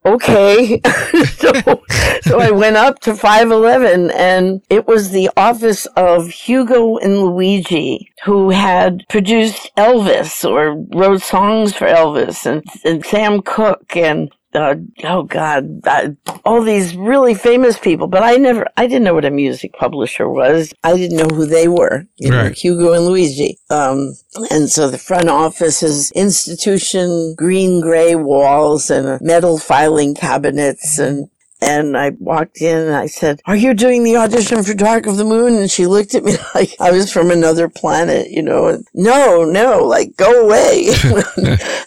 Okay. 0.05 0.79
so, 1.35 1.51
so 2.21 2.39
I 2.39 2.51
went 2.51 2.77
up 2.77 2.99
to 3.01 3.15
511 3.15 4.11
and 4.11 4.61
it 4.69 4.87
was 4.87 5.09
the 5.09 5.29
office 5.35 5.85
of 5.97 6.29
Hugo 6.29 6.97
and 6.97 7.17
Luigi 7.17 8.09
who 8.23 8.51
had 8.51 9.03
produced 9.09 9.69
Elvis 9.75 10.49
or 10.49 10.85
wrote 10.97 11.21
songs 11.21 11.75
for 11.75 11.87
Elvis 11.87 12.45
and, 12.45 12.63
and 12.85 13.05
Sam 13.05 13.41
Cooke 13.41 13.97
and 13.97 14.31
uh, 14.57 14.75
oh 15.03 15.23
God, 15.23 15.81
uh, 15.85 16.09
all 16.43 16.63
these 16.63 16.95
really 16.95 17.35
famous 17.35 17.77
people, 17.77 18.07
but 18.07 18.23
I 18.23 18.35
never, 18.37 18.67
I 18.75 18.87
didn't 18.87 19.03
know 19.03 19.13
what 19.13 19.25
a 19.25 19.31
music 19.31 19.73
publisher 19.73 20.27
was. 20.27 20.73
I 20.83 20.97
didn't 20.97 21.17
know 21.17 21.35
who 21.35 21.45
they 21.45 21.67
were, 21.67 22.07
you 22.17 22.31
right. 22.31 22.45
know, 22.45 22.49
Hugo 22.49 22.93
and 22.93 23.05
Luigi. 23.05 23.59
Um, 23.69 24.15
and 24.49 24.69
so 24.69 24.89
the 24.89 24.97
front 24.97 25.29
office 25.29 25.83
is 25.83 26.11
institution, 26.11 27.35
green 27.37 27.81
gray 27.81 28.15
walls 28.15 28.89
and 28.89 29.21
metal 29.21 29.57
filing 29.59 30.15
cabinets 30.15 30.97
and 30.97 31.29
and 31.61 31.97
I 31.97 32.11
walked 32.19 32.61
in 32.61 32.77
and 32.77 32.95
I 32.95 33.07
said, 33.07 33.41
are 33.45 33.55
you 33.55 33.73
doing 33.73 34.03
the 34.03 34.17
audition 34.17 34.63
for 34.63 34.73
Dark 34.73 35.07
of 35.07 35.17
the 35.17 35.25
Moon? 35.25 35.55
And 35.55 35.71
she 35.71 35.87
looked 35.87 36.13
at 36.13 36.23
me 36.23 36.33
like 36.55 36.75
I 36.79 36.91
was 36.91 37.11
from 37.11 37.31
another 37.31 37.67
planet, 37.67 38.29
you 38.29 38.43
know, 38.43 38.67
and 38.67 38.87
no, 38.93 39.43
no, 39.43 39.83
like 39.83 40.15
go 40.17 40.45
away. 40.45 40.89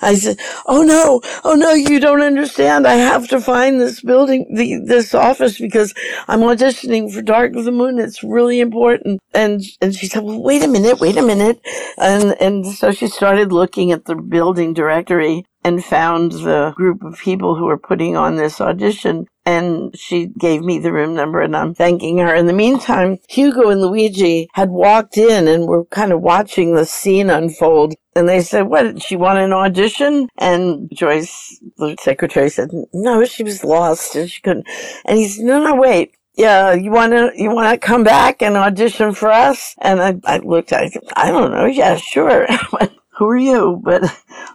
I 0.03 0.17
said, 0.19 0.39
oh 0.67 0.83
no, 0.83 1.21
oh 1.45 1.55
no, 1.55 1.73
you 1.73 2.01
don't 2.01 2.23
understand. 2.23 2.87
I 2.87 2.95
have 2.95 3.29
to 3.29 3.41
find 3.41 3.81
this 3.81 4.01
building, 4.01 4.47
the, 4.55 4.81
this 4.85 5.15
office 5.15 5.59
because 5.59 5.95
I'm 6.27 6.41
auditioning 6.41 7.13
for 7.13 7.23
Dark 7.23 7.55
of 7.55 7.65
the 7.65 7.73
Moon. 7.73 7.99
It's 7.99 8.25
really 8.25 8.61
important. 8.61 9.21
And, 9.33 9.63
and 9.81 9.95
she 9.95 10.07
said, 10.07 10.25
well, 10.25 10.43
wait 10.43 10.65
a 10.65 10.69
minute, 10.69 10.99
wait 10.99 11.17
a 11.17 11.23
minute. 11.23 11.61
And, 11.97 12.35
and 12.41 12.67
so 12.67 12.91
she 12.91 13.07
started 13.07 13.53
looking 13.53 13.93
at 13.93 14.07
the 14.07 14.17
building 14.17 14.75
directory 14.75 15.45
and 15.63 15.85
found 15.85 16.33
the 16.33 16.73
group 16.77 17.03
of 17.03 17.19
people 17.19 17.55
who 17.55 17.67
were 17.67 17.79
putting 17.79 18.17
on 18.17 18.37
this 18.37 18.61
audition. 18.61 19.27
And 19.47 19.97
she 19.97 20.27
gave 20.27 20.63
me 20.63 20.79
the 20.79 20.93
room 20.93 21.15
number 21.15 21.41
and 21.41 21.57
I'm 21.57 21.75
thanking 21.75 22.19
her. 22.19 22.35
In 22.35 22.47
the 22.47 22.53
meantime, 22.53 23.19
Hugo 23.29 23.71
and 23.71 23.81
Luigi 23.81 24.49
had 24.55 24.71
walked 24.71 25.17
in 25.17 25.49
and 25.49 25.67
were 25.67 25.85
kind 25.87 26.13
of 26.13 26.21
watching 26.21 26.75
the 26.75 26.87
scene 26.87 27.31
unfold. 27.31 27.95
And 28.15 28.29
they 28.29 28.43
said, 28.43 28.63
what, 28.63 29.03
she 29.03 29.17
want 29.17 29.39
an 29.39 29.53
audition? 29.53 30.29
And 30.39 30.91
Joyce, 30.93 31.61
the 31.79 31.97
secretary 32.01 32.51
said, 32.51 32.71
no, 32.93 33.25
she 33.25 33.43
was 33.43 33.65
lost 33.65 34.15
and 34.15 34.31
she 34.31 34.41
couldn't. 34.43 34.67
And 35.05 35.19
he 35.19 35.29
said, 35.29 35.45
no, 35.45 35.63
no, 35.63 35.75
wait 35.75 36.15
yeah, 36.37 36.73
you 36.73 36.91
want 36.91 37.13
to 37.13 37.33
you 37.37 37.51
want 37.51 37.71
to 37.71 37.87
come 37.87 38.03
back 38.03 38.41
and 38.41 38.57
audition 38.57 39.13
for 39.13 39.31
us? 39.31 39.75
And 39.79 40.01
I, 40.01 40.15
I 40.25 40.39
looked 40.39 40.73
at 40.73 40.91
I 41.15 41.31
don't 41.31 41.51
know. 41.51 41.67
Yeah, 41.67 41.97
sure. 41.97 42.47
who 43.21 43.29
are 43.29 43.37
you? 43.37 43.83
But 43.91 44.03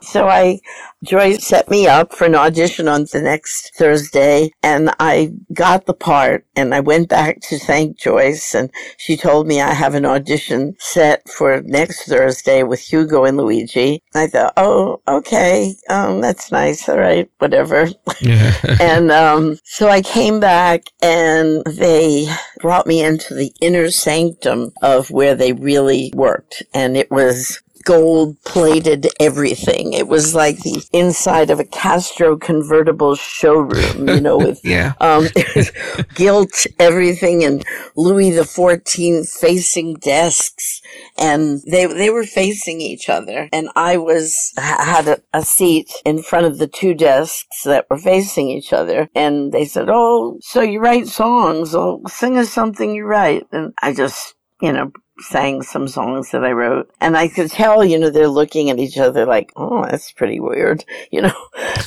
so 0.02 0.28
I, 0.28 0.60
Joyce 1.04 1.46
set 1.46 1.70
me 1.70 1.88
up 1.88 2.14
for 2.14 2.26
an 2.26 2.36
audition 2.36 2.88
on 2.88 3.06
the 3.12 3.22
next 3.22 3.74
Thursday 3.78 4.52
and 4.64 4.92
I 5.00 5.34
got 5.54 5.86
the 5.86 5.94
part 5.94 6.46
and 6.56 6.74
I 6.74 6.80
went 6.80 7.10
back 7.10 7.42
to 7.42 7.60
thank 7.60 7.98
Joyce 7.98 8.56
and 8.56 8.72
she 8.98 9.18
told 9.18 9.48
me 9.48 9.62
I 9.62 9.74
have 9.74 9.94
an 9.94 10.06
audition 10.06 10.76
set 10.80 11.28
for 11.30 11.62
next 11.64 12.08
Thursday 12.08 12.64
with 12.64 12.80
Hugo 12.80 13.26
and 13.26 13.38
Luigi. 13.38 14.02
I 14.16 14.28
thought, 14.28 14.54
oh, 14.58 15.02
okay. 15.08 15.76
Um, 15.90 16.22
that's 16.22 16.52
nice. 16.52 16.90
All 16.90 16.98
right. 17.00 17.30
Whatever. 17.40 17.90
Yeah. 18.22 18.54
and, 18.82 19.12
um, 19.12 19.60
so 19.64 19.90
I 19.90 20.02
came 20.02 20.40
back 20.40 20.86
and 21.02 21.64
they 21.66 22.28
brought 22.62 22.88
me 22.88 23.04
into 23.04 23.36
the 23.36 23.54
inner 23.62 23.92
sanctum 23.92 24.72
of 24.82 25.12
where 25.12 25.36
they 25.36 25.54
really 25.54 26.12
worked. 26.16 26.64
And 26.74 26.98
it 26.98 27.12
was 27.12 27.62
gold 27.86 28.42
plated 28.44 29.08
everything. 29.20 29.94
It 29.94 30.08
was 30.08 30.36
like 30.36 30.58
the 30.60 30.84
inside 30.92 31.50
of 31.50 31.60
a 31.60 31.64
Castro 31.64 32.36
convertible 32.36 33.16
showroom, 33.16 34.10
you 34.10 34.20
know, 34.20 34.38
with 34.38 34.60
yeah. 34.64 34.94
um, 35.00 35.28
gilt 36.16 36.66
everything 36.80 37.44
and 37.44 37.64
Louis 37.96 38.32
the 38.32 38.44
Fourteenth 38.44 39.30
facing 39.30 39.94
desks, 39.96 40.82
and 41.18 41.62
they 41.70 41.86
they 41.86 42.10
were 42.10 42.26
facing 42.26 42.82
each 42.82 43.08
other, 43.08 43.48
and 43.54 43.70
I 43.76 43.98
was 43.98 44.36
had 44.58 45.08
a, 45.08 45.22
a 45.34 45.44
seat 45.44 45.92
in 46.04 46.24
front 46.24 46.48
of 46.48 46.58
the 46.58 46.68
two 46.68 46.94
desks 46.94 47.64
that 47.64 47.86
were 47.90 47.98
facing 47.98 48.50
each 48.50 48.74
other, 48.74 49.08
and 49.16 49.54
they 49.54 49.66
said, 49.66 49.88
"Oh, 49.90 50.40
so 50.42 50.62
you 50.62 50.80
write 50.80 51.08
songs? 51.08 51.76
Oh, 51.76 52.02
sing 52.08 52.38
us 52.38 52.52
something 52.52 52.94
you 52.94 53.06
write," 53.06 53.46
and 53.52 53.74
I 53.82 53.94
just 53.94 54.36
you 54.62 54.72
know, 54.72 54.92
sang 55.20 55.62
some 55.62 55.88
songs 55.88 56.32
that 56.32 56.44
I 56.44 56.52
wrote. 56.52 56.92
And 57.00 57.16
I 57.16 57.28
could 57.28 57.50
tell, 57.50 57.84
you 57.84 57.98
know, 57.98 58.10
they're 58.10 58.28
looking 58.28 58.70
at 58.70 58.80
each 58.80 58.98
other 58.98 59.26
like, 59.26 59.52
oh, 59.56 59.86
that's 59.86 60.12
pretty 60.12 60.40
weird, 60.40 60.84
you 61.12 61.22
know. 61.22 61.36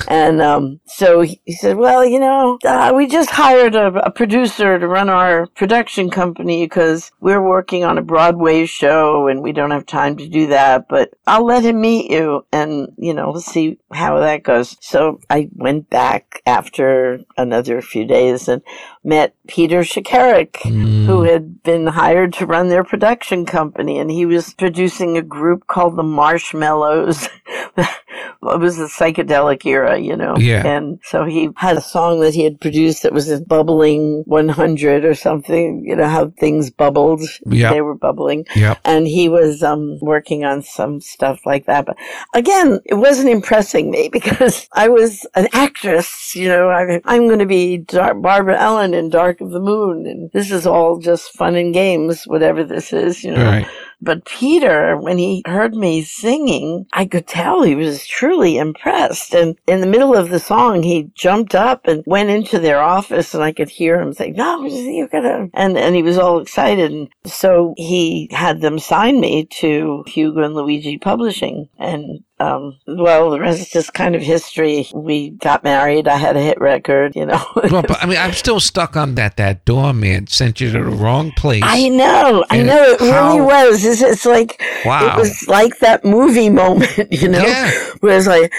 and 0.09 0.41
um, 0.41 0.81
so 0.87 1.21
he, 1.21 1.41
he, 1.45 1.53
said, 1.53 1.77
well, 1.77 2.05
you 2.05 2.21
know, 2.21 2.59
uh, 2.65 2.93
we 2.95 3.07
just 3.07 3.31
hired 3.31 3.75
a, 3.75 3.89
a, 4.07 4.11
producer 4.11 4.79
to 4.79 4.89
run 4.89 5.09
our 5.09 5.47
production 5.49 6.11
company 6.11 6.65
because 6.65 7.13
we're 7.21 7.43
working 7.43 7.85
on 7.85 7.99
a 7.99 8.03
Broadway 8.03 8.65
show 8.67 9.29
and 9.29 9.43
we 9.43 9.53
don't 9.53 9.71
have 9.71 9.87
time 9.87 10.17
to 10.17 10.29
do 10.29 10.49
that. 10.49 10.87
But 10.89 11.11
I'll 11.27 11.45
let 11.45 11.65
him 11.65 11.81
meet 11.81 12.11
you 12.11 12.47
and, 12.53 12.93
you 12.97 13.15
know, 13.15 13.37
see 13.39 13.79
how 13.93 14.21
that 14.21 14.43
goes. 14.43 14.77
So 14.81 15.21
I 15.29 15.51
went 15.55 15.91
back 15.91 16.43
after 16.47 17.21
another 17.37 17.83
few 17.83 18.07
days 18.07 18.49
and 18.49 18.63
met 19.09 19.35
Peter 19.47 19.81
Schekeryk, 19.81 20.53
mm. 20.53 21.07
who 21.07 21.23
had 21.23 21.63
been 21.63 21.87
hired 21.87 22.35
to 22.35 22.47
run 22.47 22.69
their 22.69 22.85
production 22.85 23.47
company, 23.47 23.99
and 23.99 24.11
he 24.11 24.27
was 24.27 24.53
producing 24.55 25.17
a 25.17 25.23
group 25.23 25.67
called 25.67 25.97
the 25.97 26.03
Marshmallows. 26.03 27.29
it 28.43 28.61
was 28.61 28.77
the 28.77 28.85
psychedelic 28.85 29.65
era, 29.67 29.99
you 29.99 30.17
know. 30.17 30.37
Yeah. 30.37 30.67
And 30.67 31.01
so 31.05 31.25
he 31.25 31.51
had 31.57 31.77
a 31.77 31.81
song 31.81 32.21
that 32.21 32.35
he 32.35 32.45
had 32.45 32.61
produced 32.61 33.03
that 33.03 33.13
was 33.13 33.31
a 33.31 33.41
bubbling 33.41 34.23
100 34.27 35.05
or 35.05 35.15
something. 35.15 35.85
You 35.85 35.97
know 35.97 36.09
how 36.09 36.31
things 36.39 36.71
bubbled. 36.71 37.23
Yep. 37.47 37.73
They 37.73 37.81
were 37.81 37.95
bubbling. 37.95 38.47
Yep. 38.55 38.79
And 38.85 39.07
he 39.07 39.29
was 39.29 39.63
um, 39.63 39.99
working 40.01 40.45
on 40.45 40.63
some 40.63 41.01
stuff 41.01 41.41
like 41.45 41.67
that. 41.67 41.87
But 41.87 41.97
again, 42.35 42.81
it 42.85 42.95
wasn't 42.95 43.31
impressing 43.31 43.91
me 43.91 44.09
because 44.13 44.69
I 44.73 44.89
was 44.89 45.27
an 45.35 45.49
actress. 45.53 46.35
You 46.35 46.49
know, 46.49 46.71
I, 46.71 47.01
I'm 47.05 47.27
going 47.27 47.39
to 47.41 47.47
be 47.47 47.79
Dar- 47.79 48.15
Barbara 48.15 48.57
Allen 48.59 48.95
in 48.95 49.11
Dark 49.11 49.41
of 49.41 49.51
the 49.51 49.61
Moon, 49.61 50.07
and 50.07 50.31
this 50.33 50.51
is 50.51 50.67
all 50.67 50.99
just 50.99 51.33
fun 51.33 51.57
and 51.57 51.75
games, 51.75 52.25
whatever 52.25 52.65
this 52.65 52.93
is. 52.93 53.25
You 53.25 53.33
know. 53.33 53.45
Right. 53.45 53.69
But 54.01 54.25
Peter, 54.25 54.97
when 54.97 55.19
he 55.19 55.43
heard 55.45 55.75
me 55.75 56.03
singing, 56.03 56.87
I 56.93 57.05
could 57.05 57.27
tell 57.27 57.63
he 57.63 57.75
was 57.75 58.07
truly 58.09 58.57
impressed. 58.57 59.35
And 59.35 59.57
in 59.67 59.81
the 59.81 59.87
middle 59.87 60.17
of 60.17 60.31
the 60.31 60.41
song, 60.41 60.83
he 60.83 61.11
jumped 61.15 61.55
up 61.55 61.87
and 61.87 62.03
went 62.07 62.31
into 62.31 62.59
their 62.59 62.81
office 62.81 63.35
and 63.35 63.43
I 63.43 63.53
could 63.53 63.69
hear 63.69 64.01
him 64.01 64.13
say, 64.13 64.31
no, 64.31 64.65
you're 64.67 65.09
gonna, 65.09 65.49
and, 65.55 65.77
and 65.79 65.95
he 65.95 66.03
was 66.03 66.19
all 66.19 66.41
excited. 66.41 66.91
And 66.91 67.09
so 67.25 67.75
he 67.77 68.29
had 68.33 68.61
them 68.61 68.79
sign 68.79 69.21
me 69.21 69.47
to 69.61 70.05
Hugo 70.07 70.43
and 70.43 70.55
Luigi 70.55 70.99
Publishing. 70.99 71.69
And 71.79 72.25
um, 72.41 72.79
well, 72.87 73.31
the 73.31 73.41
rest 73.41 73.75
is 73.75 73.91
kind 73.91 74.15
of 74.15 74.23
history. 74.23 74.87
We 74.95 75.31
got 75.31 75.65
married. 75.65 76.07
I 76.07 76.17
had 76.17 76.37
a 76.37 76.41
hit 76.41 76.61
record, 76.61 77.17
you 77.17 77.27
know. 77.27 77.45
Well, 77.71 77.83
but 77.83 78.03
I 78.03 78.07
mean, 78.07 78.19
I'm 78.19 78.33
still 78.33 78.61
stuck 78.61 78.97
on 78.97 79.15
that. 79.17 79.37
That 79.37 79.65
doorman 79.65 80.27
sent 80.29 80.61
you 80.61 80.71
to 80.73 80.79
the 80.85 80.91
wrong 80.91 81.33
place. 81.33 81.63
I 81.67 81.89
know, 81.89 82.45
I 82.51 82.63
know. 82.63 82.83
It 82.83 83.01
really 83.01 83.41
was. 83.41 83.85
It's, 83.85 84.01
it's 84.03 84.25
like 84.25 84.63
Wow. 84.85 85.17
it 85.17 85.19
was 85.21 85.47
like 85.49 85.79
that 85.81 86.05
movie 86.05 86.51
moment, 86.63 87.13
you 87.13 87.29
know, 87.29 87.43
Yeah. 87.45 87.71
where 88.01 88.17
it's 88.17 88.27
like, 88.27 88.53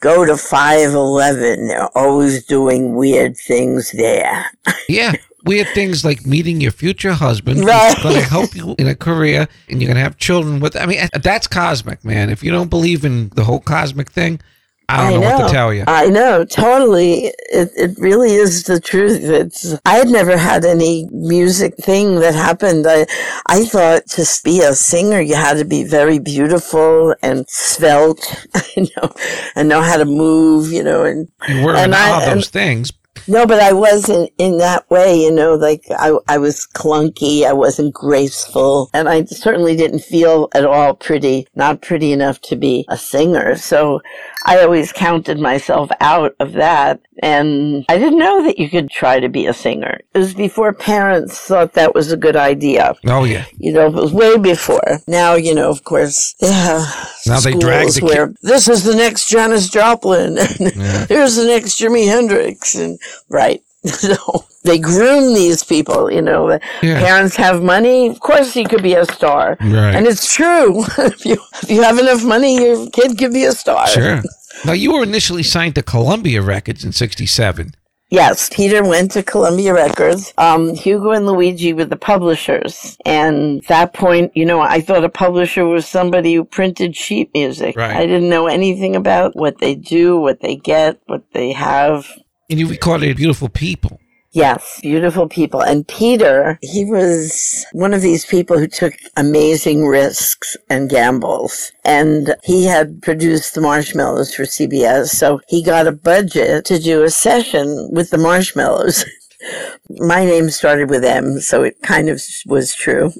go 0.00 0.24
to 0.24 0.36
five 0.36 0.92
eleven. 0.94 1.68
They're 1.68 1.88
always 1.96 2.44
doing 2.46 2.94
weird 2.94 3.36
things 3.36 3.90
there. 3.92 4.46
Yeah. 4.88 5.12
Weird 5.44 5.68
things 5.74 6.04
like 6.04 6.24
meeting 6.26 6.60
your 6.60 6.70
future 6.72 7.12
husband 7.12 7.64
Right. 7.64 7.94
who's 7.94 8.02
going 8.02 8.16
to 8.16 8.22
help 8.28 8.54
you 8.56 8.74
in 8.78 8.86
a 8.88 8.94
career 8.94 9.46
and 9.68 9.80
you're 9.80 9.88
going 9.88 9.96
to 9.96 10.02
have 10.02 10.16
children 10.16 10.60
with. 10.60 10.74
I 10.76 10.86
mean, 10.86 11.06
that's 11.22 11.46
cosmic, 11.46 12.04
man. 12.04 12.30
If 12.30 12.42
you 12.42 12.50
don't 12.50 12.70
believe 12.70 13.04
in 13.04 13.28
the 13.34 13.44
whole 13.44 13.60
cosmic 13.60 14.10
thing, 14.10 14.40
I 14.86 15.10
don't 15.10 15.20
know, 15.20 15.26
what 15.26 15.46
to 15.46 15.52
tell 15.52 15.72
you. 15.72 15.84
I 15.86 16.06
know, 16.08 16.44
totally. 16.44 17.32
It 17.50 17.70
it 17.74 17.98
really 17.98 18.34
is 18.34 18.64
the 18.64 18.78
truth. 18.78 19.22
It's 19.24 19.74
I 19.86 19.94
had 19.94 20.08
never 20.08 20.36
had 20.36 20.66
any 20.66 21.08
music 21.10 21.74
thing 21.78 22.20
that 22.20 22.34
happened. 22.34 22.86
I 22.86 23.06
I 23.46 23.64
thought 23.64 24.06
to 24.08 24.26
be 24.44 24.60
a 24.60 24.74
singer 24.74 25.20
you 25.22 25.36
had 25.36 25.56
to 25.56 25.64
be 25.64 25.84
very 25.84 26.18
beautiful 26.18 27.14
and 27.22 27.46
svelte, 27.48 28.46
you 28.76 28.86
know, 28.98 29.10
and 29.56 29.70
know 29.70 29.80
how 29.80 29.96
to 29.96 30.04
move, 30.04 30.70
you 30.70 30.82
know, 30.82 31.02
and 31.04 31.28
You 31.48 31.64
were 31.64 31.74
and 31.74 31.92
in 31.92 31.94
I- 31.94 32.10
all 32.10 32.20
and- 32.20 32.40
those 32.40 32.48
things. 32.50 32.92
No, 33.26 33.46
but 33.46 33.60
I 33.60 33.72
wasn't 33.72 34.30
in 34.38 34.58
that 34.58 34.88
way, 34.90 35.22
you 35.22 35.30
know, 35.30 35.54
like 35.54 35.84
I, 35.90 36.16
I 36.28 36.38
was 36.38 36.66
clunky, 36.74 37.46
I 37.46 37.52
wasn't 37.52 37.94
graceful, 37.94 38.90
and 38.92 39.08
I 39.08 39.24
certainly 39.24 39.76
didn't 39.76 40.00
feel 40.00 40.48
at 40.54 40.64
all 40.64 40.94
pretty, 40.94 41.46
not 41.54 41.82
pretty 41.82 42.12
enough 42.12 42.40
to 42.42 42.56
be 42.56 42.84
a 42.88 42.96
singer. 42.96 43.56
So 43.56 44.00
I 44.44 44.60
always 44.62 44.92
counted 44.92 45.38
myself 45.38 45.90
out 46.00 46.34
of 46.38 46.52
that. 46.52 47.00
And 47.22 47.84
I 47.88 47.96
didn't 47.96 48.18
know 48.18 48.42
that 48.44 48.58
you 48.58 48.68
could 48.68 48.90
try 48.90 49.20
to 49.20 49.28
be 49.28 49.46
a 49.46 49.54
singer. 49.54 50.00
It 50.12 50.18
was 50.18 50.34
before 50.34 50.72
parents 50.72 51.38
thought 51.38 51.72
that 51.74 51.94
was 51.94 52.12
a 52.12 52.16
good 52.16 52.36
idea. 52.36 52.94
Oh, 53.06 53.24
yeah. 53.24 53.46
You 53.56 53.72
know, 53.72 53.86
it 53.86 53.94
was 53.94 54.12
way 54.12 54.36
before. 54.36 54.98
Now, 55.06 55.34
you 55.34 55.54
know, 55.54 55.70
of 55.70 55.84
course, 55.84 56.34
yeah. 56.40 56.84
Now 57.26 57.40
they 57.40 57.52
drag 57.54 57.88
the 57.92 58.04
where 58.04 58.34
this 58.42 58.68
is 58.68 58.84
the 58.84 58.94
next 58.94 59.28
Janis 59.28 59.68
Joplin, 59.68 60.38
and 60.38 60.72
Yeah. 60.76 61.06
here's 61.06 61.36
the 61.36 61.46
next 61.46 61.78
Jimi 61.80 62.06
Hendrix, 62.06 62.74
and 62.74 62.98
right. 63.28 63.60
So 63.84 64.16
they 64.64 64.78
groom 64.78 65.34
these 65.34 65.62
people. 65.62 66.10
You 66.10 66.22
know, 66.22 66.48
the 66.48 66.60
Yeah. 66.82 67.00
parents 67.00 67.36
have 67.36 67.62
money. 67.62 68.08
Of 68.08 68.20
course, 68.20 68.54
he 68.54 68.64
could 68.64 68.82
be 68.82 68.94
a 68.94 69.04
star, 69.04 69.56
Right. 69.60 69.94
and 69.94 70.06
it's 70.06 70.32
true. 70.34 70.84
if 70.98 71.24
you 71.26 71.36
if 71.62 71.70
you 71.70 71.82
have 71.82 71.98
enough 71.98 72.24
money, 72.24 72.56
your 72.64 72.88
kid 72.90 73.18
could 73.18 73.32
be 73.32 73.44
a 73.44 73.52
star. 73.52 73.86
Sure. 73.88 74.22
Now, 74.64 74.72
you 74.72 74.92
were 74.94 75.02
initially 75.02 75.42
signed 75.42 75.74
to 75.74 75.82
Columbia 75.82 76.40
Records 76.40 76.84
in 76.84 76.92
67. 76.92 77.74
Yes, 78.14 78.48
Peter 78.48 78.84
went 78.84 79.10
to 79.12 79.24
Columbia 79.24 79.74
Records. 79.74 80.32
Um, 80.38 80.72
Hugo 80.74 81.10
and 81.10 81.26
Luigi 81.26 81.72
were 81.72 81.84
the 81.84 81.96
publishers. 81.96 82.96
And 83.04 83.58
at 83.58 83.66
that 83.66 83.92
point, 83.92 84.30
you 84.36 84.44
know, 84.44 84.60
I 84.60 84.80
thought 84.80 85.02
a 85.02 85.08
publisher 85.08 85.66
was 85.66 85.84
somebody 85.84 86.34
who 86.34 86.44
printed 86.44 86.94
sheet 86.94 87.30
music. 87.34 87.76
Right. 87.76 87.96
I 87.96 88.06
didn't 88.06 88.28
know 88.28 88.46
anything 88.46 88.94
about 88.94 89.34
what 89.34 89.58
they 89.58 89.74
do, 89.74 90.16
what 90.16 90.40
they 90.40 90.54
get, 90.54 91.00
what 91.06 91.24
they 91.32 91.50
have. 91.52 92.06
And 92.48 92.60
you 92.60 92.68
recorded 92.68 93.16
Beautiful 93.16 93.48
People. 93.48 93.98
Yes, 94.34 94.80
beautiful 94.82 95.28
people. 95.28 95.60
And 95.62 95.86
Peter, 95.88 96.58
he 96.60 96.84
was 96.84 97.64
one 97.72 97.94
of 97.94 98.02
these 98.02 98.26
people 98.26 98.58
who 98.58 98.66
took 98.66 98.94
amazing 99.16 99.86
risks 99.86 100.56
and 100.68 100.90
gambles. 100.90 101.72
And 101.84 102.34
he 102.44 102.66
had 102.66 103.00
produced 103.00 103.54
the 103.54 103.62
Marshmallows 103.62 104.34
for 104.34 104.42
CBS. 104.42 105.10
So 105.10 105.40
he 105.48 105.62
got 105.62 105.86
a 105.86 105.92
budget 105.92 106.64
to 106.66 106.80
do 106.80 107.04
a 107.04 107.10
session 107.10 107.90
with 107.92 108.10
the 108.10 108.18
Marshmallows. 108.18 109.04
My 109.90 110.24
name 110.24 110.50
started 110.50 110.90
with 110.90 111.04
M, 111.04 111.40
so 111.40 111.62
it 111.62 111.80
kind 111.82 112.08
of 112.08 112.20
was 112.46 112.74
true. 112.74 113.12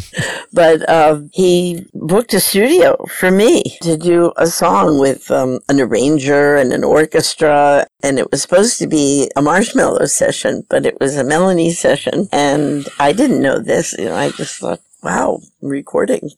but 0.52 0.88
um, 0.88 1.30
he 1.32 1.86
booked 1.94 2.34
a 2.34 2.40
studio 2.40 3.04
for 3.06 3.30
me 3.30 3.62
to 3.82 3.96
do 3.96 4.32
a 4.36 4.46
song 4.46 4.98
with 4.98 5.30
um, 5.30 5.60
an 5.68 5.80
arranger 5.80 6.56
and 6.56 6.72
an 6.72 6.84
orchestra. 6.84 7.86
And 8.02 8.18
it 8.18 8.30
was 8.30 8.42
supposed 8.42 8.78
to 8.78 8.86
be 8.86 9.30
a 9.36 9.42
marshmallow 9.42 10.06
session, 10.06 10.64
but 10.68 10.84
it 10.84 10.98
was 11.00 11.16
a 11.16 11.24
Melanie 11.24 11.72
session. 11.72 12.28
And 12.32 12.86
I 12.98 13.12
didn't 13.12 13.42
know 13.42 13.58
this. 13.58 13.94
You 13.98 14.06
know, 14.06 14.16
I 14.16 14.30
just 14.30 14.58
thought, 14.58 14.80
wow, 15.02 15.40
recording 15.60 16.30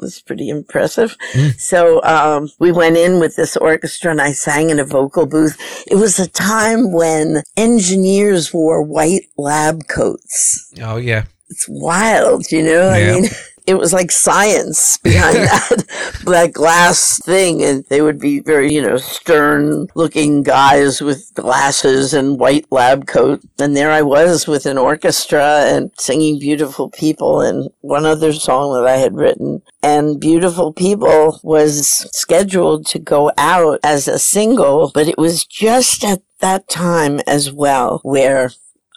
was 0.00 0.20
pretty 0.20 0.48
impressive. 0.48 1.16
So 1.58 2.02
um, 2.02 2.48
we 2.58 2.72
went 2.72 2.96
in 2.96 3.20
with 3.20 3.36
this 3.36 3.56
orchestra 3.56 4.10
and 4.10 4.20
I 4.20 4.32
sang 4.32 4.70
in 4.70 4.78
a 4.80 4.84
vocal 4.84 5.26
booth. 5.26 5.56
It 5.86 5.94
was 5.96 6.18
a 6.18 6.28
time 6.28 6.92
when 6.92 7.42
engineers 7.56 8.52
wore 8.52 8.82
white 8.82 9.26
lab 9.38 9.86
coats 9.88 10.72
Oh, 10.80 10.96
yeah. 10.96 11.24
it's 11.48 11.66
wild, 11.68 12.50
you 12.50 12.62
know. 12.62 12.94
Yeah. 12.94 13.12
I 13.16 13.20
mean, 13.20 13.30
it 13.66 13.74
was 13.74 13.92
like 13.92 14.10
science 14.10 14.96
behind 14.98 15.36
that 15.36 16.20
that 16.26 16.52
glass 16.52 17.18
thing, 17.20 17.62
and 17.62 17.84
they 17.86 18.02
would 18.02 18.18
be 18.18 18.40
very, 18.40 18.72
you 18.72 18.82
know, 18.82 18.96
stern-looking 18.96 20.42
guys 20.42 21.00
with 21.00 21.32
glasses 21.34 22.14
and 22.14 22.38
white 22.38 22.66
lab 22.70 23.06
coat. 23.06 23.42
And 23.58 23.76
there 23.76 23.90
I 23.90 24.02
was 24.02 24.46
with 24.46 24.66
an 24.66 24.78
orchestra 24.78 25.64
and 25.66 25.90
singing 25.98 26.38
"Beautiful 26.38 26.90
People" 26.90 27.40
and 27.40 27.70
one 27.80 28.06
other 28.06 28.32
song 28.32 28.74
that 28.74 28.86
I 28.86 28.96
had 28.96 29.16
written. 29.16 29.62
And 29.82 30.20
"Beautiful 30.20 30.72
People" 30.72 31.40
was 31.42 31.86
scheduled 32.12 32.86
to 32.86 32.98
go 32.98 33.32
out 33.38 33.80
as 33.84 34.08
a 34.08 34.18
single, 34.18 34.90
but 34.94 35.08
it 35.08 35.18
was 35.18 35.44
just 35.44 36.04
at 36.04 36.22
that 36.40 36.68
time 36.68 37.20
as 37.26 37.52
well 37.52 38.00
where 38.02 38.50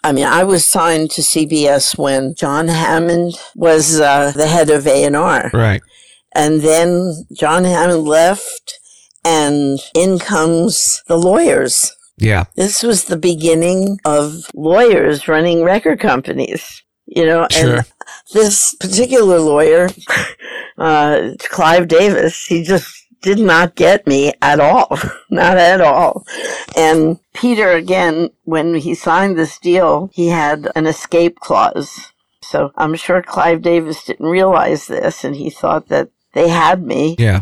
I 0.06 0.12
mean, 0.12 0.24
I 0.24 0.44
was 0.44 0.64
signed 0.64 1.10
to 1.12 1.20
CBS 1.20 1.98
when 1.98 2.36
John 2.36 2.68
Hammond 2.68 3.34
was 3.56 3.98
uh, 3.98 4.30
the 4.30 4.46
head 4.46 4.70
of 4.70 4.86
A&R. 4.86 5.50
Right. 5.52 5.82
And 6.32 6.60
then 6.60 7.26
John 7.32 7.64
Hammond 7.64 8.04
left 8.04 8.78
and 9.24 9.80
in 9.96 10.20
comes 10.20 11.02
the 11.08 11.16
lawyers. 11.16 11.92
Yeah. 12.18 12.44
This 12.54 12.84
was 12.84 13.06
the 13.06 13.16
beginning 13.16 13.98
of 14.04 14.46
lawyers 14.54 15.26
running 15.26 15.64
record 15.64 15.98
companies. 15.98 16.84
You 17.06 17.26
know, 17.26 17.48
Sure. 17.50 17.78
and 17.78 17.86
this 18.32 18.76
particular 18.78 19.40
lawyer, 19.40 19.90
uh, 20.78 21.30
Clive 21.40 21.88
Davis, 21.88 22.46
he 22.46 22.62
just 22.62 23.05
did 23.22 23.38
not 23.38 23.74
get 23.74 24.06
me 24.06 24.32
at 24.42 24.60
all. 24.60 24.98
not 25.30 25.56
at 25.58 25.80
all. 25.80 26.24
And 26.76 27.18
Peter, 27.34 27.72
again, 27.72 28.30
when 28.44 28.74
he 28.76 28.94
signed 28.94 29.38
this 29.38 29.58
deal, 29.58 30.10
he 30.12 30.28
had 30.28 30.68
an 30.76 30.86
escape 30.86 31.40
clause. 31.40 32.12
So 32.42 32.72
I'm 32.76 32.94
sure 32.94 33.22
Clive 33.22 33.62
Davis 33.62 34.04
didn't 34.04 34.26
realize 34.26 34.86
this 34.86 35.24
and 35.24 35.34
he 35.34 35.50
thought 35.50 35.88
that 35.88 36.10
they 36.34 36.48
had 36.48 36.82
me 36.82 37.16
Yeah. 37.18 37.40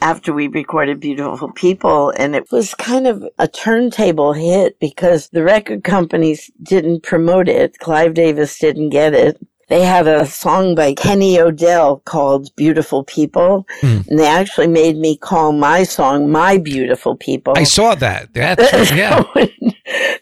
after 0.00 0.32
we 0.32 0.48
recorded 0.48 1.00
Beautiful 1.00 1.50
People, 1.52 2.10
and 2.16 2.36
it 2.36 2.52
was 2.52 2.74
kind 2.74 3.06
of 3.06 3.26
a 3.38 3.48
turntable 3.48 4.34
hit 4.34 4.78
because 4.78 5.28
the 5.30 5.42
record 5.42 5.82
companies 5.82 6.50
didn't 6.62 7.02
promote 7.02 7.48
it. 7.48 7.78
Clive 7.78 8.14
Davis 8.14 8.58
didn't 8.58 8.90
get 8.90 9.14
it. 9.14 9.38
They 9.68 9.82
had 9.82 10.06
a 10.06 10.26
song 10.26 10.74
by 10.74 10.94
Kenny 10.94 11.40
O'Dell 11.40 11.98
called 12.04 12.54
Beautiful 12.56 13.04
People, 13.04 13.66
Hmm. 13.80 14.00
and 14.08 14.18
they 14.18 14.26
actually 14.26 14.66
made 14.68 14.96
me 14.96 15.16
call 15.16 15.52
my 15.52 15.84
song 15.84 16.30
My 16.30 16.58
Beautiful 16.58 17.16
People. 17.16 17.54
I 17.56 17.64
saw 17.64 17.94
that. 17.94 18.32
That's, 18.34 18.92
yeah. 18.92 19.22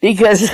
because 0.00 0.48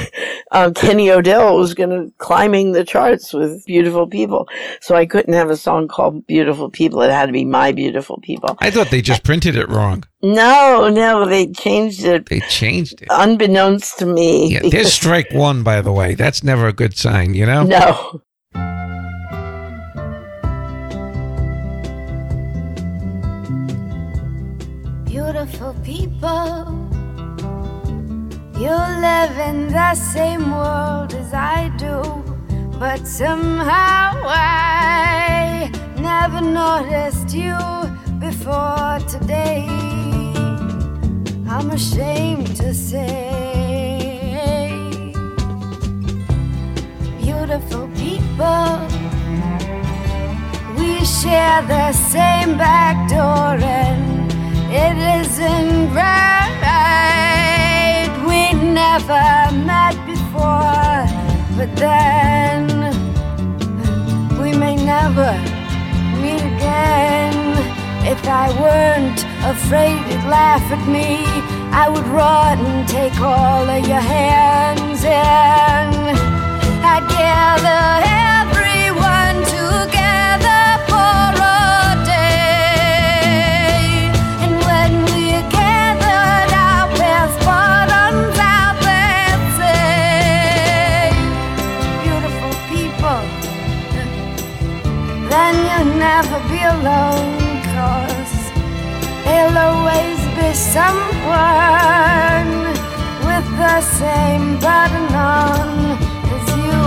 um, 0.53 0.75
Kenny 0.75 1.11
O'Dell 1.11 1.57
was 1.57 1.75
going 1.75 1.91
to 1.91 2.13
climbing 2.19 2.73
the 2.73 2.85
charts 2.85 3.33
with 3.33 3.65
Beautiful 3.67 4.07
People. 4.07 4.49
So 4.81 4.95
I 4.95 5.07
couldn't 5.07 5.35
have 5.35 5.51
a 5.51 5.57
song 5.57 5.89
called 5.89 6.27
Beautiful 6.27 6.71
People. 6.71 7.03
It 7.03 7.11
had 7.11 7.27
to 7.27 7.33
be 7.33 7.45
My 7.45 7.73
Beautiful 7.73 8.19
People. 8.23 8.57
I 8.61 8.71
thought 8.71 8.91
they 8.91 9.03
just 9.03 9.25
printed 9.25 9.57
it 9.57 9.69
wrong. 9.69 10.05
No, 10.23 10.89
no, 10.93 11.27
they 11.27 11.47
changed 11.47 12.05
it 12.05 12.27
They 12.27 12.41
changed 12.41 13.03
it. 13.03 13.09
unbeknownst 13.11 13.99
to 14.01 14.07
me. 14.07 14.53
Yeah, 14.53 14.69
there's 14.69 14.93
strike 14.93 15.31
one, 15.33 15.63
by 15.63 15.81
the 15.81 15.93
way. 15.93 16.15
That's 16.15 16.43
never 16.43 16.67
a 16.67 16.73
good 16.73 16.97
sign, 16.97 17.35
you 17.35 17.47
know? 17.47 17.63
no. 17.65 18.23
People, 26.19 26.91
you 28.59 28.71
live 28.71 29.39
in 29.39 29.69
the 29.69 29.95
same 29.95 30.51
world 30.51 31.15
as 31.15 31.33
I 31.33 31.71
do, 31.79 32.03
but 32.79 33.07
somehow 33.07 34.21
I 34.27 35.71
never 36.01 36.41
noticed 36.41 37.35
you 37.35 37.57
before 38.19 38.99
today. 39.09 39.67
I'm 41.49 41.71
ashamed 41.71 42.57
to 42.57 42.75
say, 42.75 43.31
beautiful 47.21 47.89
people. 47.97 48.79
We 50.79 51.05
share 51.05 51.63
the 51.63 51.93
same 51.93 52.59
back 52.59 53.09
door 53.09 53.57
and 53.65 54.18
it 54.71 54.97
isn't 55.21 55.95
right. 55.95 56.49
We 58.27 58.53
never 58.53 59.51
met 59.65 59.97
before, 60.07 61.07
but 61.57 61.75
then 61.77 62.69
we 64.41 64.53
may 64.53 64.77
never 64.77 65.33
meet 66.21 66.43
again. 66.55 67.37
If 68.07 68.25
I 68.27 68.49
weren't 68.61 69.25
afraid 69.45 69.99
you'd 70.11 70.25
laugh 70.29 70.63
at 70.71 70.87
me, 70.89 71.25
I 71.73 71.89
would 71.89 72.07
run 72.09 72.59
and 72.59 72.89
take 72.89 73.21
all 73.21 73.69
of 73.69 73.89
your 73.89 74.01
hands 74.01 75.05
and 75.05 76.17
I'd 76.85 77.07
gather 77.09 78.05
everyone 78.07 78.38
never 96.23 96.43
be 96.49 96.61
alone, 96.77 97.63
cause 97.75 98.35
there'll 99.25 99.59
always 99.69 100.21
be 100.37 100.49
someone 100.77 102.51
with 103.29 103.47
the 103.63 103.79
same 104.01 104.47
button 104.65 105.09
on 105.15 105.69
as 106.35 106.47
you. 106.65 106.83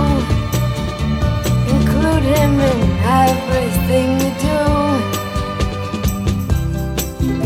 Include 1.74 2.24
him 2.36 2.52
in 2.72 2.80
everything 3.24 4.08
you 4.22 4.32
do. 4.48 4.62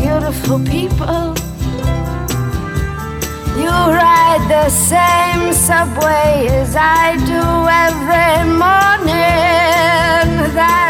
Beautiful 0.01 0.59
people. 0.75 1.23
You 3.61 3.75
ride 4.03 4.43
the 4.55 4.67
same 4.91 5.43
subway 5.53 6.47
as 6.61 6.71
I 6.75 7.15
do 7.33 7.43
every 7.85 8.39
morning. 8.65 9.37
That's 10.59 10.86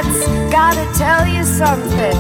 gotta 0.51 0.86
tell 0.97 1.27
you 1.27 1.43
something. 1.43 2.19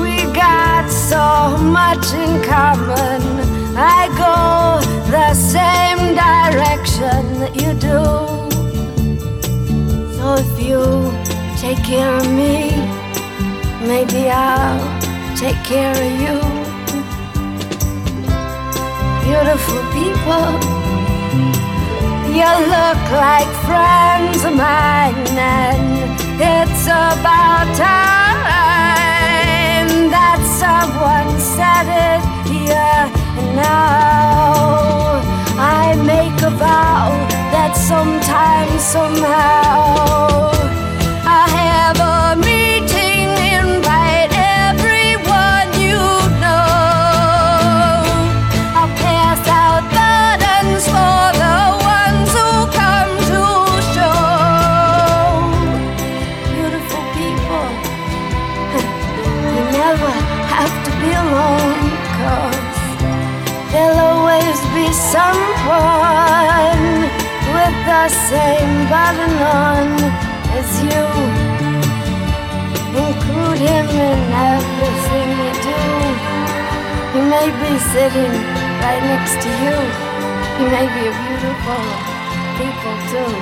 We 0.00 0.24
got 0.32 0.88
so 0.90 1.56
much 1.58 2.06
in 2.14 2.42
common. 2.42 3.22
I 3.76 4.08
go 4.24 4.80
the 5.10 5.34
same 5.34 6.14
direction 6.14 7.40
that 7.40 7.54
you 7.62 7.70
do. 7.90 8.00
So 10.16 10.26
if 10.44 10.52
you 10.68 10.82
take 11.56 11.82
care 11.84 12.14
of 12.18 12.26
me, 12.30 12.70
maybe 13.86 14.28
I'll 14.30 14.80
take 15.36 15.60
care 15.64 15.92
of 15.92 16.12
you. 16.24 16.36
Beautiful 19.24 19.80
people, 19.98 20.83
you 22.34 22.50
look 22.76 23.02
like 23.12 23.50
friends 23.64 24.44
of 24.44 24.54
mine, 24.56 25.14
and 25.38 26.18
it's 26.40 26.86
about 26.86 27.66
time 27.78 28.10
that 30.10 30.40
someone 30.62 31.30
said 31.38 31.86
it 32.10 32.22
here 32.50 33.02
now. 33.54 35.22
I 35.56 35.94
make 36.12 36.42
a 36.42 36.50
vow 36.50 37.10
that 37.54 37.72
sometime, 37.76 38.78
somehow, 38.80 40.50
button 69.04 69.36
on 69.60 69.86
as 70.56 70.70
you. 70.88 71.04
Include 73.04 73.60
him 73.68 73.86
in 74.08 74.20
everything 74.52 75.28
you 75.44 75.52
do. 75.68 75.82
He 77.12 77.20
may 77.34 77.48
be 77.62 77.72
sitting 77.92 78.34
right 78.84 79.02
next 79.12 79.36
to 79.44 79.50
you. 79.64 79.76
He 80.58 80.64
may 80.76 80.86
be 80.96 81.02
a 81.12 81.14
beautiful 81.24 81.84
people 82.58 82.96
too. 83.12 83.32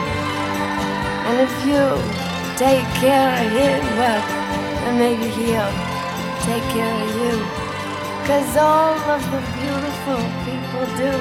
And 1.26 1.36
if 1.46 1.54
you 1.70 1.84
take 2.64 2.88
care 3.04 3.30
of 3.42 3.48
him, 3.58 3.80
well, 3.98 4.22
then 4.82 4.94
maybe 4.98 5.28
he'll 5.38 5.74
take 6.48 6.66
care 6.74 6.96
of 7.06 7.10
you. 7.22 7.36
Cause 8.26 8.50
all 8.56 8.98
of 9.14 9.22
the 9.30 9.42
beautiful 9.58 10.22
people 10.46 10.84
do. 11.04 11.12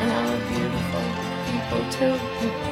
And 0.00 0.08
I'm 0.18 0.30
a 0.34 0.40
beautiful 0.50 1.04
people 1.46 1.82
too. 1.96 2.63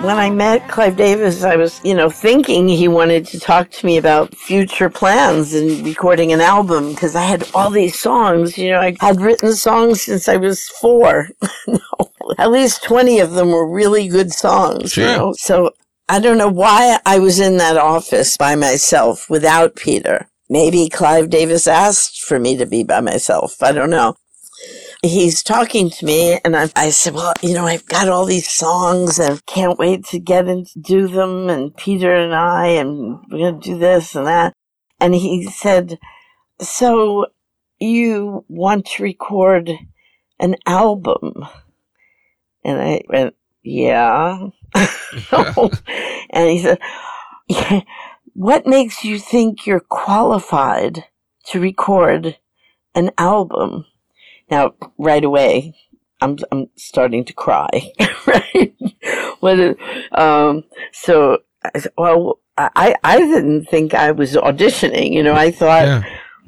When 0.00 0.16
I 0.16 0.30
met 0.30 0.68
Clive 0.68 0.96
Davis, 0.96 1.42
I 1.42 1.56
was, 1.56 1.80
you 1.84 1.92
know, 1.92 2.08
thinking 2.08 2.68
he 2.68 2.86
wanted 2.86 3.26
to 3.26 3.40
talk 3.40 3.70
to 3.72 3.84
me 3.84 3.96
about 3.96 4.32
future 4.32 4.88
plans 4.88 5.52
and 5.54 5.84
recording 5.84 6.32
an 6.32 6.40
album 6.40 6.90
because 6.92 7.16
I 7.16 7.22
had 7.24 7.48
all 7.52 7.68
these 7.68 7.98
songs. 7.98 8.56
You 8.56 8.70
know, 8.70 8.80
I 8.80 8.96
had 9.00 9.20
written 9.20 9.52
songs 9.54 10.02
since 10.02 10.28
I 10.28 10.36
was 10.36 10.68
four. 10.80 11.28
at 12.38 12.50
least 12.52 12.84
20 12.84 13.18
of 13.18 13.32
them 13.32 13.48
were 13.50 13.68
really 13.68 14.06
good 14.06 14.30
songs. 14.30 14.96
You 14.96 15.02
Sure. 15.02 15.16
know? 15.16 15.34
So 15.36 15.70
I 16.08 16.20
don't 16.20 16.38
know 16.38 16.48
why 16.48 17.00
I 17.04 17.18
was 17.18 17.40
in 17.40 17.56
that 17.56 17.76
office 17.76 18.36
by 18.36 18.54
myself 18.54 19.28
without 19.28 19.74
Peter. 19.74 20.28
Maybe 20.48 20.88
Clive 20.88 21.28
Davis 21.28 21.66
asked 21.66 22.22
for 22.22 22.38
me 22.38 22.56
to 22.56 22.66
be 22.66 22.84
by 22.84 23.00
myself. 23.00 23.60
I 23.62 23.72
don't 23.72 23.90
know 23.90 24.14
he's 25.02 25.42
talking 25.42 25.90
to 25.90 26.04
me 26.04 26.38
and 26.44 26.56
I, 26.56 26.68
I 26.74 26.90
said, 26.90 27.14
well, 27.14 27.32
you 27.42 27.54
know, 27.54 27.66
I've 27.66 27.86
got 27.86 28.08
all 28.08 28.24
these 28.24 28.50
songs 28.50 29.18
and 29.18 29.44
can't 29.46 29.78
wait 29.78 30.04
to 30.06 30.18
get 30.18 30.46
and 30.46 30.66
do 30.80 31.08
them. 31.08 31.48
And 31.48 31.76
Peter 31.76 32.14
and 32.14 32.34
I, 32.34 32.66
and 32.66 33.20
we're 33.30 33.38
going 33.38 33.60
to 33.60 33.70
do 33.70 33.78
this 33.78 34.14
and 34.14 34.26
that. 34.26 34.52
And 35.00 35.14
he 35.14 35.44
said, 35.44 35.98
so 36.60 37.26
you 37.78 38.44
want 38.48 38.86
to 38.86 39.02
record 39.02 39.70
an 40.40 40.56
album? 40.66 41.46
And 42.64 42.80
I 42.80 43.02
went, 43.08 43.34
yeah. 43.62 44.48
and 46.30 46.48
he 46.48 46.62
said, 46.62 46.78
"Yeah, 47.48 47.80
what 48.34 48.66
makes 48.66 49.04
you 49.04 49.18
think 49.18 49.66
you're 49.66 49.80
qualified 49.80 51.04
to 51.46 51.60
record 51.60 52.38
an 52.94 53.10
album? 53.18 53.84
Now, 54.50 54.74
right 54.98 55.24
away, 55.24 55.74
I'm 56.20 56.36
I'm 56.50 56.68
starting 56.76 57.24
to 57.26 57.32
cry. 57.32 57.68
right? 58.26 58.74
Um. 60.12 60.64
So, 60.92 61.38
I 61.64 61.78
said, 61.78 61.92
well, 61.96 62.40
I 62.56 62.94
I 63.04 63.18
didn't 63.18 63.66
think 63.66 63.94
I 63.94 64.10
was 64.12 64.34
auditioning. 64.34 65.12
You 65.12 65.22
know, 65.22 65.34
I 65.34 65.50
thought 65.50 65.84
Yeah. 65.86 66.02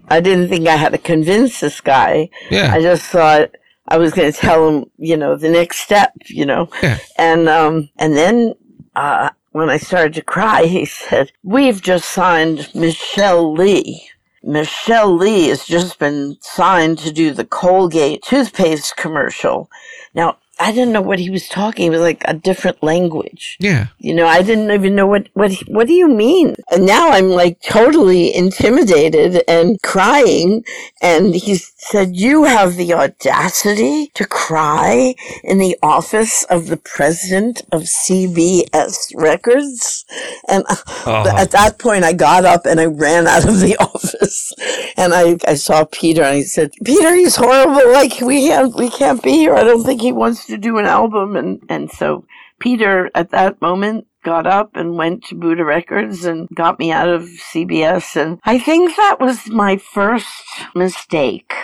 I 0.08 0.20
didn't 0.20 0.48
think 0.48 0.66
I 0.66 0.76
had 0.76 0.92
to 0.92 0.98
convince 0.98 1.60
this 1.60 1.80
guy. 1.80 2.30
Yeah. 2.50 2.72
I 2.74 2.80
just 2.82 3.04
thought 3.04 3.50
I 3.86 3.96
was 3.96 4.12
going 4.12 4.32
to 4.32 4.36
tell 4.38 4.68
him, 4.68 4.86
you 4.98 5.16
know, 5.16 5.36
the 5.36 5.48
next 5.50 5.78
step, 5.80 6.12
you 6.26 6.44
know, 6.46 6.68
Yeah. 6.82 6.98
and 7.16 7.48
um, 7.48 7.90
and 7.96 8.16
then 8.16 8.54
uh, 8.96 9.30
when 9.52 9.70
I 9.70 9.76
started 9.78 10.14
to 10.14 10.22
cry, 10.22 10.64
he 10.66 10.84
said, 10.84 11.32
"We've 11.42 11.80
just 11.80 12.10
signed 12.10 12.68
Michele 12.74 13.52
Lee." 13.52 14.08
Michele 14.42 15.14
Lee 15.16 15.48
has 15.48 15.66
just 15.66 15.98
been 15.98 16.36
signed 16.40 16.98
to 17.00 17.12
do 17.12 17.32
the 17.32 17.44
Colgate 17.44 18.22
toothpaste 18.22 18.96
commercial. 18.96 19.70
Now, 20.14 20.38
I 20.60 20.72
didn't 20.72 20.92
know 20.92 21.00
what 21.02 21.18
he 21.18 21.30
was 21.30 21.48
talking. 21.48 21.86
It 21.86 21.90
was 21.90 22.00
like 22.00 22.22
a 22.26 22.34
different 22.34 22.82
language. 22.82 23.56
Yeah. 23.60 23.88
You 23.98 24.14
know, 24.14 24.26
I 24.26 24.42
didn't 24.42 24.70
even 24.70 24.94
know 24.94 25.06
what, 25.06 25.28
what, 25.34 25.52
what 25.68 25.86
do 25.86 25.94
you 25.94 26.08
mean? 26.08 26.54
And 26.70 26.86
now 26.86 27.10
I'm 27.10 27.30
like 27.30 27.60
totally 27.62 28.34
intimidated 28.34 29.42
and 29.48 29.80
crying. 29.82 30.64
And 31.02 31.34
he 31.34 31.56
said, 31.56 32.14
you 32.16 32.44
have 32.44 32.76
the 32.76 32.92
audacity 32.94 34.08
to 34.14 34.26
cry 34.26 35.14
in 35.42 35.58
the 35.58 35.76
office 35.82 36.44
of 36.44 36.66
the 36.66 36.76
president 36.76 37.62
of 37.72 37.82
CBS 37.82 39.12
Records. 39.16 40.04
And 40.48 40.64
Uh-huh. 40.68 41.34
at 41.36 41.50
that 41.52 41.78
point, 41.78 42.04
I 42.04 42.12
got 42.12 42.44
up 42.44 42.66
and 42.66 42.80
I 42.80 42.86
ran 42.86 43.26
out 43.26 43.48
of 43.48 43.60
the 43.60 43.76
office 43.80 44.52
and 44.96 45.14
I, 45.14 45.38
I 45.46 45.54
saw 45.54 45.84
Peter 45.90 46.22
and 46.22 46.36
I 46.38 46.42
said, 46.42 46.72
Peter, 46.84 47.14
he's 47.14 47.36
horrible. 47.36 47.92
Like 47.92 48.20
we 48.20 48.46
can't, 48.48 48.74
we 48.74 48.90
can't 48.90 49.22
be 49.22 49.32
here. 49.32 49.54
I 49.54 49.64
don't 49.64 49.84
think 49.84 50.00
he 50.02 50.12
wants 50.12 50.46
to 50.50 50.58
do 50.58 50.78
an 50.78 50.86
album. 50.86 51.36
And, 51.36 51.62
and 51.68 51.90
so 51.90 52.24
Peter 52.58 53.10
at 53.14 53.30
that 53.30 53.60
moment 53.60 54.06
got 54.22 54.46
up 54.46 54.76
and 54.76 54.96
went 54.96 55.24
to 55.24 55.34
Buddah 55.34 55.64
Records 55.64 56.24
and 56.24 56.48
got 56.54 56.78
me 56.78 56.92
out 56.92 57.08
of 57.08 57.22
CBS. 57.22 58.20
And 58.20 58.38
I 58.44 58.58
think 58.58 58.96
that 58.96 59.18
was 59.18 59.48
my 59.48 59.76
first 59.76 60.44
mistake. 60.74 61.54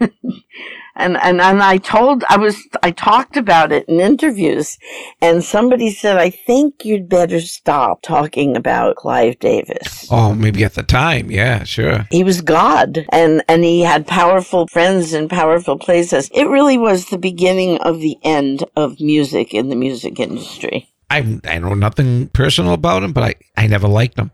And, 0.00 1.16
and, 1.16 1.40
and 1.40 1.62
I 1.62 1.78
told, 1.78 2.24
I 2.28 2.36
was, 2.36 2.56
I 2.82 2.90
talked 2.90 3.36
about 3.36 3.72
it 3.72 3.88
in 3.88 4.00
interviews 4.00 4.78
and 5.20 5.42
somebody 5.42 5.90
said, 5.90 6.16
I 6.18 6.30
think 6.30 6.84
you'd 6.84 7.08
better 7.08 7.40
stop 7.40 8.02
talking 8.02 8.56
about 8.56 8.96
Clive 8.96 9.38
Davis. 9.38 10.06
Oh, 10.10 10.34
maybe 10.34 10.64
at 10.64 10.74
the 10.74 10.82
time. 10.82 11.30
Yeah, 11.30 11.64
sure. 11.64 12.06
He 12.10 12.24
was 12.24 12.40
God 12.40 13.06
and, 13.10 13.42
and 13.48 13.64
he 13.64 13.80
had 13.80 14.06
powerful 14.06 14.66
friends 14.68 15.14
in 15.14 15.28
powerful 15.28 15.78
places. 15.78 16.30
It 16.34 16.48
really 16.48 16.78
was 16.78 17.06
the 17.06 17.18
beginning 17.18 17.78
of 17.78 18.00
the 18.00 18.18
end 18.22 18.64
of 18.76 19.00
music 19.00 19.54
in 19.54 19.68
the 19.68 19.76
music 19.76 20.20
industry. 20.20 20.88
I 21.12 21.40
I 21.44 21.58
know 21.58 21.74
nothing 21.74 22.28
personal 22.28 22.72
about 22.72 23.02
him, 23.02 23.12
but 23.12 23.22
I 23.22 23.34
I 23.54 23.66
never 23.66 23.86
liked 23.86 24.18
him. 24.18 24.30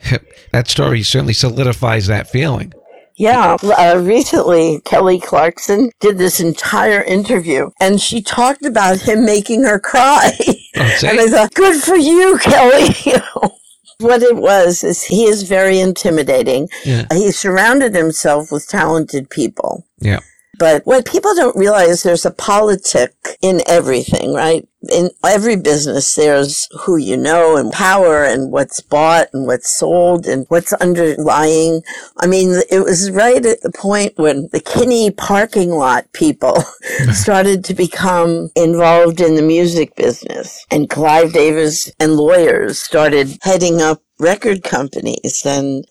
that 0.52 0.66
story 0.66 1.02
certainly 1.04 1.32
solidifies 1.32 2.08
that 2.08 2.28
feeling. 2.28 2.72
Yeah, 3.18 3.56
uh, 3.62 3.98
recently 4.02 4.80
Kelly 4.84 5.18
Clarkson 5.18 5.90
did 6.00 6.18
this 6.18 6.38
entire 6.38 7.02
interview 7.02 7.70
and 7.80 8.00
she 8.00 8.20
talked 8.20 8.64
about 8.64 9.00
him 9.00 9.24
making 9.24 9.62
her 9.64 9.78
cry. 9.78 10.32
Oh, 10.78 10.98
and 11.06 11.18
I 11.18 11.26
thought, 11.28 11.54
good 11.54 11.82
for 11.82 11.96
you, 11.96 12.36
Kelly. 12.36 12.94
What 13.98 14.22
it 14.22 14.36
was 14.36 14.84
is 14.84 15.02
he 15.04 15.24
is 15.24 15.44
very 15.44 15.78
intimidating. 15.78 16.68
Yeah. 16.84 17.06
He 17.10 17.32
surrounded 17.32 17.94
himself 17.94 18.52
with 18.52 18.68
talented 18.68 19.30
people. 19.30 19.86
Yeah. 20.00 20.20
But 20.58 20.86
what 20.86 21.06
people 21.06 21.34
don't 21.34 21.56
realize, 21.56 22.02
there's 22.02 22.24
a 22.24 22.30
politic 22.30 23.14
in 23.42 23.60
everything, 23.66 24.32
right? 24.32 24.66
In 24.90 25.10
every 25.24 25.56
business, 25.56 26.14
there's 26.14 26.68
who 26.82 26.96
you 26.96 27.16
know 27.16 27.56
and 27.56 27.72
power 27.72 28.22
and 28.24 28.52
what's 28.52 28.80
bought 28.80 29.28
and 29.32 29.46
what's 29.46 29.76
sold 29.76 30.26
and 30.26 30.46
what's 30.48 30.72
underlying. 30.74 31.82
I 32.18 32.26
mean, 32.26 32.62
it 32.70 32.80
was 32.84 33.10
right 33.10 33.44
at 33.44 33.62
the 33.62 33.72
point 33.72 34.12
when 34.16 34.48
the 34.52 34.60
Kinney 34.60 35.10
parking 35.10 35.70
lot 35.70 36.12
people 36.12 36.62
started 37.12 37.64
to 37.64 37.74
become 37.74 38.50
involved 38.54 39.20
in 39.20 39.34
the 39.34 39.42
music 39.42 39.96
business 39.96 40.64
and 40.70 40.88
Clive 40.88 41.32
Davis 41.32 41.90
and 41.98 42.14
lawyers 42.14 42.78
started 42.78 43.38
heading 43.42 43.82
up 43.82 44.02
record 44.18 44.62
companies 44.62 45.42
and 45.44 45.84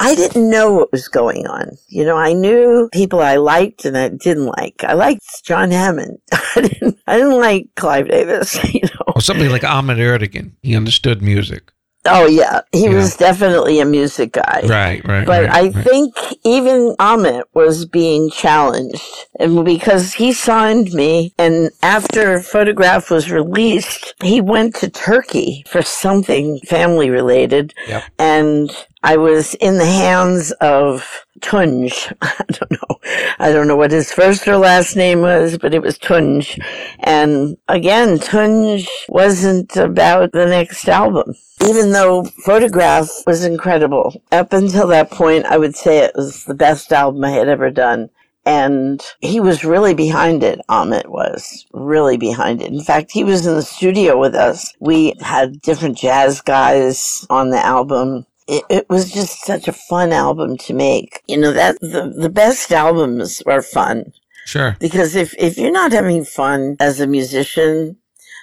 I 0.00 0.14
didn't 0.14 0.48
know 0.48 0.72
what 0.72 0.92
was 0.92 1.08
going 1.08 1.46
on. 1.46 1.76
You 1.88 2.04
know, 2.04 2.16
I 2.16 2.32
knew 2.32 2.88
people 2.92 3.20
I 3.20 3.36
liked 3.36 3.84
and 3.84 3.96
I 3.96 4.08
didn't 4.08 4.46
like. 4.46 4.84
I 4.84 4.92
liked 4.94 5.22
John 5.44 5.70
Hammond. 5.70 6.18
I 6.32 6.60
didn't, 6.62 6.98
I 7.06 7.16
didn't 7.16 7.38
like 7.38 7.68
Clive 7.76 8.08
Davis, 8.08 8.62
you 8.74 8.82
know. 8.82 9.12
Or 9.14 9.20
somebody 9.20 9.48
like 9.48 9.64
Ahmet 9.64 9.98
Ertegun. 9.98 10.52
He 10.62 10.76
understood 10.76 11.20
music. 11.22 11.72
Oh 12.04 12.26
yeah, 12.26 12.60
he 12.72 12.84
Yeah. 12.84 12.94
was 12.94 13.16
definitely 13.16 13.80
a 13.80 13.84
music 13.84 14.32
guy. 14.32 14.62
Right, 14.66 15.04
right. 15.06 15.26
But 15.26 15.44
right, 15.46 15.50
I 15.50 15.62
right. 15.68 15.84
think 15.84 16.14
even 16.44 16.94
Ahmet 16.98 17.44
was 17.54 17.84
being 17.84 18.30
challenged. 18.30 19.02
And 19.38 19.64
because 19.64 20.14
he 20.14 20.32
signed 20.32 20.92
me, 20.94 21.34
and 21.38 21.70
after 21.82 22.40
Photograph 22.40 23.10
was 23.10 23.30
released, 23.30 24.14
he 24.22 24.40
went 24.40 24.76
to 24.76 24.88
Turkey 24.88 25.64
for 25.68 25.82
something 25.82 26.60
family 26.66 27.10
related. 27.10 27.74
Yep. 27.88 28.04
And 28.18 28.70
I 29.02 29.16
was 29.16 29.54
in 29.54 29.78
the 29.78 29.86
hands 29.86 30.50
of 30.60 31.24
Tunj. 31.40 32.12
I 32.22 32.44
don't 32.48 32.70
know. 32.72 33.00
I 33.38 33.52
don't 33.52 33.68
know 33.68 33.76
what 33.76 33.92
his 33.92 34.12
first 34.12 34.46
or 34.48 34.56
last 34.56 34.96
name 34.96 35.20
was, 35.20 35.56
but 35.56 35.72
it 35.72 35.82
was 35.82 35.98
Tunj. 35.98 36.58
And 37.00 37.56
again, 37.68 38.18
Tunj 38.18 38.88
wasn't 39.08 39.76
about 39.76 40.32
the 40.32 40.46
next 40.46 40.88
album. 40.88 41.34
Even 41.64 41.92
though 41.92 42.24
Photograph 42.44 43.08
was 43.26 43.44
incredible, 43.44 44.20
up 44.32 44.52
until 44.52 44.86
that 44.88 45.10
point, 45.10 45.46
I 45.46 45.58
would 45.58 45.76
say 45.76 45.98
it 45.98 46.12
was 46.14 46.44
the 46.44 46.54
best 46.54 46.92
album 46.92 47.24
I 47.24 47.30
had 47.30 47.48
ever 47.48 47.70
done. 47.70 48.10
And 48.46 49.04
he 49.20 49.40
was 49.40 49.64
really 49.64 49.94
behind 49.94 50.42
it. 50.42 50.60
Ahmet 50.68 51.10
was 51.10 51.66
really 51.72 52.16
behind 52.16 52.62
it. 52.62 52.72
In 52.72 52.82
fact, 52.82 53.12
he 53.12 53.22
was 53.22 53.46
in 53.46 53.54
the 53.54 53.62
studio 53.62 54.18
with 54.18 54.34
us. 54.34 54.74
We 54.80 55.14
had 55.20 55.60
different 55.60 55.98
jazz 55.98 56.40
guys 56.40 57.26
on 57.28 57.50
the 57.50 57.64
album. 57.64 58.24
It, 58.48 58.64
it 58.70 58.86
was 58.88 59.12
just 59.12 59.44
such 59.44 59.68
a 59.68 59.72
fun 59.72 60.12
album 60.12 60.56
to 60.58 60.74
make. 60.74 61.22
You 61.28 61.36
know, 61.36 61.52
that 61.52 61.78
the, 61.80 62.12
the 62.16 62.30
best 62.30 62.72
albums 62.72 63.42
are 63.46 63.62
fun 63.62 64.12
Sure. 64.46 64.76
because 64.80 65.14
if, 65.14 65.34
if 65.38 65.58
you're 65.58 65.70
not 65.70 65.92
having 65.92 66.24
fun 66.24 66.76
as 66.80 67.00
a 67.00 67.06
musician, 67.06 67.96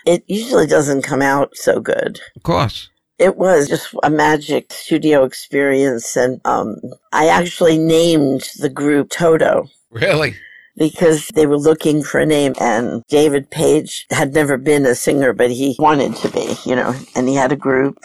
it 0.06 0.24
usually 0.28 0.68
doesn't 0.68 1.02
come 1.02 1.22
out 1.22 1.58
so 1.58 1.80
good. 1.80 2.22
Of 2.36 2.44
course. 2.44 2.90
It 3.18 3.38
was 3.38 3.68
just 3.68 3.96
a 4.04 4.10
magic 4.10 4.72
studio 4.72 5.24
experience. 5.24 6.16
And 6.16 6.40
um, 6.46 6.76
I 7.12 7.28
actually 7.28 7.78
named 7.78 8.50
the 8.60 8.70
group 8.70 9.10
Toto 9.10 9.70
Really? 9.96 10.36
Because 10.78 11.28
they 11.36 11.46
were 11.46 11.58
looking 11.58 12.04
for 12.04 12.20
a 12.20 12.26
name. 12.26 12.54
And 12.60 13.04
David 13.08 13.50
Paich 13.50 14.04
had 14.12 14.34
never 14.34 14.58
been 14.58 14.86
a 14.86 14.96
singer, 14.96 15.32
but 15.34 15.52
he 15.52 15.76
wanted 15.80 16.16
to 16.18 16.30
be, 16.30 16.56
you 16.66 16.76
know, 16.76 16.94
and 17.16 17.30
he 17.30 17.36
had 17.36 17.52
a 17.52 17.56
group. 17.56 17.98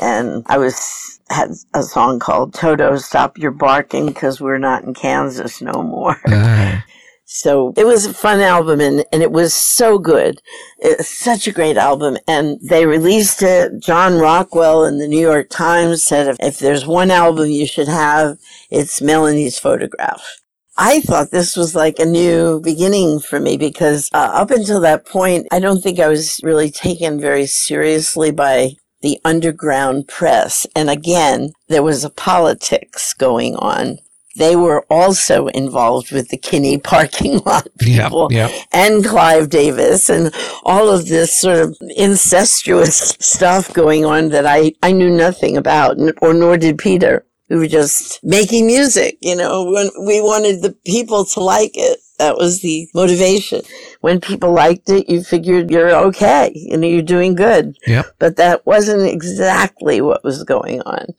And 0.00 0.42
I 0.46 0.58
was 0.58 1.18
had 1.30 1.50
a 1.74 1.82
song 1.82 2.18
called 2.18 2.54
Toto 2.54 2.96
Stop 2.96 3.38
Your 3.38 3.50
Barking 3.50 4.06
because 4.06 4.40
we're 4.40 4.58
not 4.58 4.84
in 4.84 4.94
Kansas 4.94 5.60
no 5.60 5.82
more. 5.82 6.16
Ah, 6.28 6.84
So 7.26 7.74
it 7.76 7.84
was 7.84 8.06
a 8.06 8.14
fun 8.14 8.40
album 8.40 8.80
and, 8.80 9.04
and 9.12 9.22
it 9.22 9.30
was 9.30 9.52
so 9.52 9.98
good. 9.98 10.40
It's 10.78 11.08
such 11.10 11.46
a 11.46 11.52
great 11.52 11.76
album. 11.76 12.16
And 12.26 12.58
they 12.62 12.86
released 12.86 13.42
it. 13.42 13.82
John 13.82 14.18
Rockwell 14.18 14.86
in 14.86 14.98
the 14.98 15.06
New 15.06 15.20
York 15.20 15.50
Times 15.50 16.02
said 16.02 16.26
if, 16.26 16.36
if 16.40 16.58
there's 16.58 16.86
one 16.86 17.10
album 17.10 17.50
you 17.50 17.66
should 17.66 17.88
have, 17.88 18.38
it's 18.70 19.02
Melanie's 19.02 19.58
Photograph. 19.58 20.40
I 20.80 21.00
thought 21.00 21.32
this 21.32 21.56
was 21.56 21.74
like 21.74 21.98
a 21.98 22.06
new 22.06 22.60
beginning 22.60 23.18
for 23.18 23.40
me 23.40 23.56
because 23.56 24.08
uh, 24.14 24.30
up 24.32 24.52
until 24.52 24.80
that 24.82 25.04
point, 25.04 25.48
I 25.50 25.58
don't 25.58 25.82
think 25.82 25.98
I 25.98 26.06
was 26.06 26.38
really 26.44 26.70
taken 26.70 27.20
very 27.20 27.46
seriously 27.46 28.30
by 28.30 28.74
the 29.02 29.18
underground 29.24 30.06
press. 30.06 30.66
And 30.76 30.88
again, 30.88 31.50
there 31.68 31.82
was 31.82 32.04
a 32.04 32.10
politics 32.10 33.12
going 33.12 33.56
on. 33.56 33.98
They 34.36 34.54
were 34.54 34.86
also 34.88 35.48
involved 35.48 36.12
with 36.12 36.28
the 36.28 36.36
Kinney 36.36 36.78
parking 36.92 37.38
lot 37.38 37.66
yeah. 37.80 38.04
people 38.04 38.28
Yeah. 38.30 38.48
and 38.72 39.04
Clive 39.04 39.48
Davis 39.50 40.08
and 40.08 40.32
all 40.62 40.90
of 40.90 41.08
this 41.08 41.36
sort 41.36 41.58
of 41.58 41.76
incestuous 41.96 43.16
stuff 43.18 43.72
going 43.72 44.04
on 44.04 44.28
that 44.28 44.46
I, 44.46 44.74
I 44.80 44.92
knew 44.92 45.10
nothing 45.10 45.56
about, 45.56 45.96
or 46.22 46.32
nor 46.34 46.56
did 46.56 46.78
Peter. 46.78 47.24
We 47.48 47.56
were 47.56 47.66
just 47.66 48.22
making 48.22 48.66
music, 48.66 49.18
you 49.20 49.34
know, 49.34 49.64
when 49.64 49.90
we 50.06 50.20
wanted 50.20 50.62
the 50.62 50.72
people 50.84 51.24
to 51.24 51.40
like 51.40 51.72
it. 51.74 52.00
That 52.18 52.36
was 52.36 52.62
the 52.62 52.88
motivation. 52.94 53.62
When 54.00 54.20
people 54.20 54.52
liked 54.52 54.90
it, 54.90 55.08
you 55.08 55.22
figured 55.22 55.70
you're 55.70 55.94
okay, 56.06 56.50
you 56.52 56.76
know, 56.76 56.86
you're 56.88 57.00
doing 57.00 57.36
good. 57.36 57.78
Yep. 57.86 58.16
But 58.18 58.36
that 58.36 58.66
wasn't 58.66 59.08
exactly 59.08 60.00
what 60.00 60.24
was 60.24 60.42
going 60.42 60.82
on. 60.82 61.14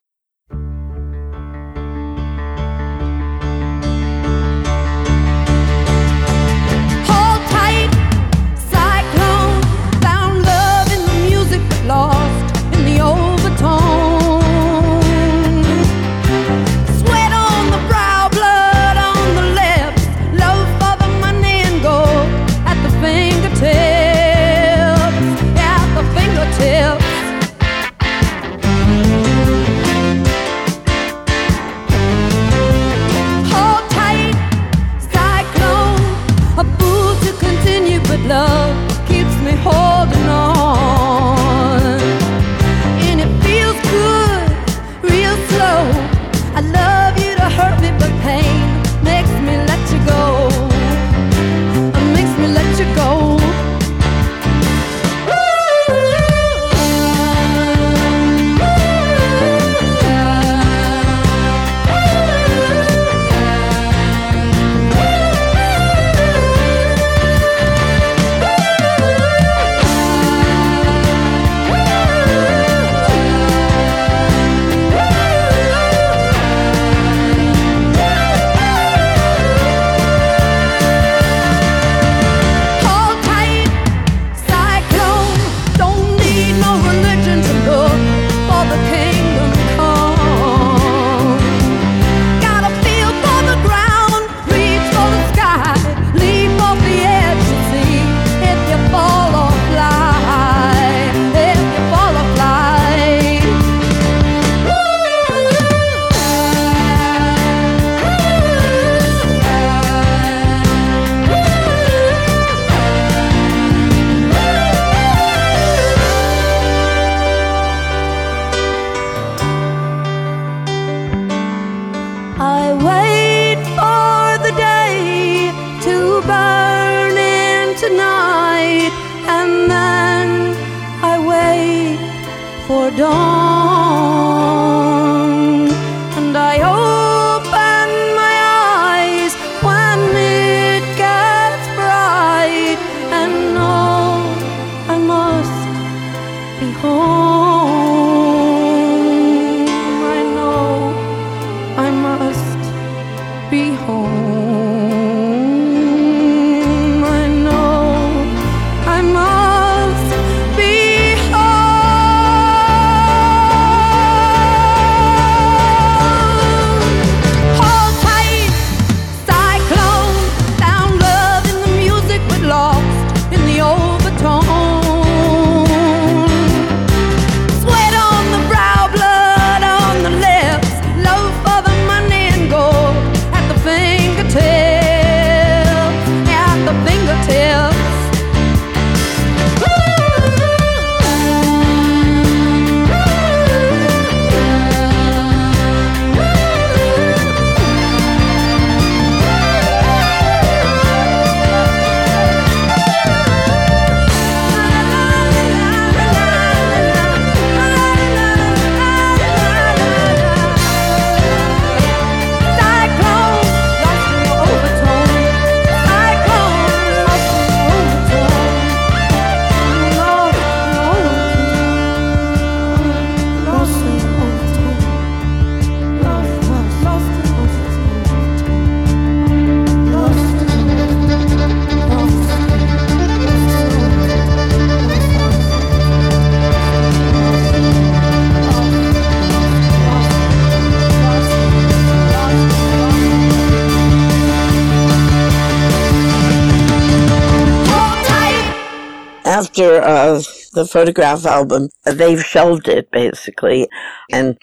After 249.59 249.81
uh, 249.81 250.21
the 250.53 250.65
photograph 250.65 251.25
album, 251.25 251.69
they've 251.85 252.23
shelved 252.23 252.67
it 252.67 252.89
basically. 252.91 253.67
And 254.11 254.37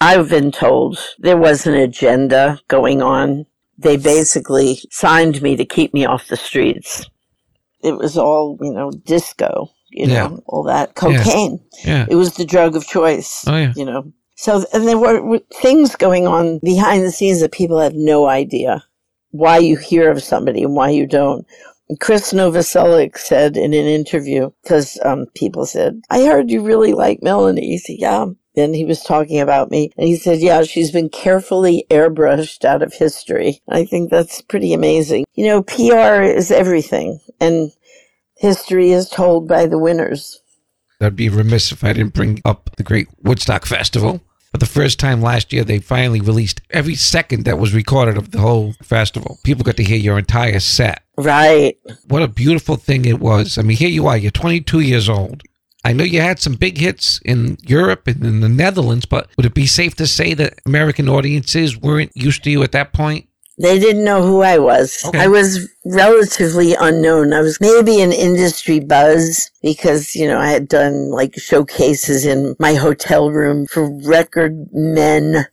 I've 0.00 0.28
been 0.28 0.52
told 0.52 0.98
there 1.18 1.36
was 1.36 1.66
an 1.66 1.74
agenda 1.74 2.60
going 2.68 3.02
on. 3.02 3.46
They 3.78 3.96
basically 3.96 4.80
signed 4.90 5.42
me 5.42 5.56
to 5.56 5.64
keep 5.64 5.94
me 5.94 6.04
off 6.04 6.28
the 6.28 6.36
streets. 6.36 7.06
It 7.82 7.96
was 7.96 8.16
all, 8.18 8.58
you 8.60 8.72
know, 8.72 8.90
disco, 8.90 9.70
you 9.90 10.06
know, 10.06 10.42
all 10.46 10.62
that 10.64 10.94
cocaine. 10.94 11.60
Yeah. 11.84 12.06
It 12.08 12.14
was 12.16 12.34
the 12.34 12.44
drug 12.44 12.76
of 12.76 12.86
choice, 12.86 13.44
Oh, 13.46 13.56
yeah. 13.56 13.72
you 13.76 13.84
know. 13.86 14.12
So, 14.36 14.64
and 14.72 14.86
there 14.86 14.98
were, 14.98 15.22
were 15.22 15.40
things 15.54 15.96
going 15.96 16.26
on 16.26 16.58
behind 16.62 17.04
the 17.04 17.10
scenes 17.12 17.40
that 17.40 17.52
people 17.52 17.78
have 17.80 17.94
no 17.94 18.26
idea 18.26 18.84
why 19.32 19.58
you 19.58 19.76
hear 19.76 20.10
of 20.10 20.22
somebody 20.22 20.62
and 20.62 20.74
why 20.74 20.90
you 20.90 21.06
don't. 21.06 21.46
Chris 21.98 22.32
Novoselic 22.32 23.18
said 23.18 23.56
in 23.56 23.72
an 23.72 23.86
interview, 23.86 24.50
because 24.62 24.98
um, 25.04 25.26
people 25.34 25.66
said, 25.66 26.00
I 26.10 26.24
heard 26.24 26.50
you 26.50 26.62
really 26.62 26.92
like 26.92 27.22
Melanie. 27.22 27.66
He 27.66 27.78
said, 27.78 27.96
yeah. 27.98 28.26
Then 28.54 28.74
he 28.74 28.84
was 28.84 29.02
talking 29.02 29.40
about 29.40 29.70
me 29.70 29.92
and 29.96 30.08
he 30.08 30.16
said, 30.16 30.40
yeah, 30.40 30.62
she's 30.64 30.90
been 30.90 31.08
carefully 31.08 31.86
airbrushed 31.88 32.64
out 32.64 32.82
of 32.82 32.92
history. 32.92 33.62
I 33.68 33.84
think 33.84 34.10
that's 34.10 34.42
pretty 34.42 34.72
amazing. 34.72 35.24
You 35.34 35.46
know, 35.46 35.62
PR 35.62 36.22
is 36.22 36.50
everything 36.50 37.20
and 37.40 37.70
history 38.36 38.90
is 38.90 39.08
told 39.08 39.46
by 39.46 39.66
the 39.66 39.78
winners. 39.78 40.40
I'd 41.00 41.16
be 41.16 41.28
remiss 41.28 41.72
if 41.72 41.84
I 41.84 41.92
didn't 41.92 42.12
bring 42.12 42.40
up 42.44 42.70
the 42.76 42.82
Great 42.82 43.08
Woodstock 43.22 43.66
Festival. 43.66 44.20
For 44.52 44.58
the 44.58 44.66
first 44.66 44.98
time 44.98 45.22
last 45.22 45.52
year, 45.52 45.62
they 45.62 45.78
finally 45.78 46.20
released 46.20 46.60
every 46.70 46.96
second 46.96 47.44
that 47.44 47.58
was 47.58 47.72
recorded 47.72 48.16
of 48.16 48.32
the 48.32 48.40
whole 48.40 48.74
festival. 48.82 49.38
People 49.44 49.62
got 49.62 49.76
to 49.76 49.84
hear 49.84 49.96
your 49.96 50.18
entire 50.18 50.58
set. 50.58 51.04
Right. 51.20 51.76
What 52.08 52.22
a 52.22 52.28
beautiful 52.28 52.76
thing 52.76 53.04
it 53.04 53.20
was. 53.20 53.58
I 53.58 53.62
mean, 53.62 53.76
here 53.76 53.88
you 53.88 54.06
are, 54.06 54.16
you're 54.16 54.30
22 54.30 54.80
years 54.80 55.08
old. 55.08 55.42
I 55.84 55.92
know 55.92 56.04
you 56.04 56.20
had 56.20 56.38
some 56.38 56.54
big 56.54 56.76
hits 56.76 57.20
in 57.24 57.56
Europe 57.62 58.06
and 58.06 58.24
in 58.24 58.40
the 58.40 58.48
Netherlands, 58.48 59.06
but 59.06 59.28
would 59.36 59.46
it 59.46 59.54
be 59.54 59.66
safe 59.66 59.94
to 59.96 60.06
say 60.06 60.34
that 60.34 60.60
American 60.66 61.08
audiences 61.08 61.76
weren't 61.76 62.12
used 62.14 62.44
to 62.44 62.50
you 62.50 62.62
at 62.62 62.72
that 62.72 62.92
point? 62.92 63.26
They 63.60 63.78
didn't 63.78 64.04
know 64.04 64.22
who 64.22 64.40
I 64.40 64.58
was. 64.58 65.02
Okay. 65.04 65.20
I 65.20 65.26
was 65.26 65.68
relatively 65.84 66.74
unknown. 66.80 67.34
I 67.34 67.40
was 67.40 67.60
maybe 67.60 68.00
an 68.00 68.12
industry 68.12 68.80
buzz 68.80 69.50
because, 69.62 70.14
you 70.14 70.26
know, 70.26 70.38
I 70.38 70.48
had 70.48 70.66
done 70.66 71.10
like 71.10 71.38
showcases 71.38 72.24
in 72.24 72.56
my 72.58 72.74
hotel 72.74 73.30
room 73.30 73.66
for 73.66 73.90
record 74.06 74.66
men, 74.72 75.44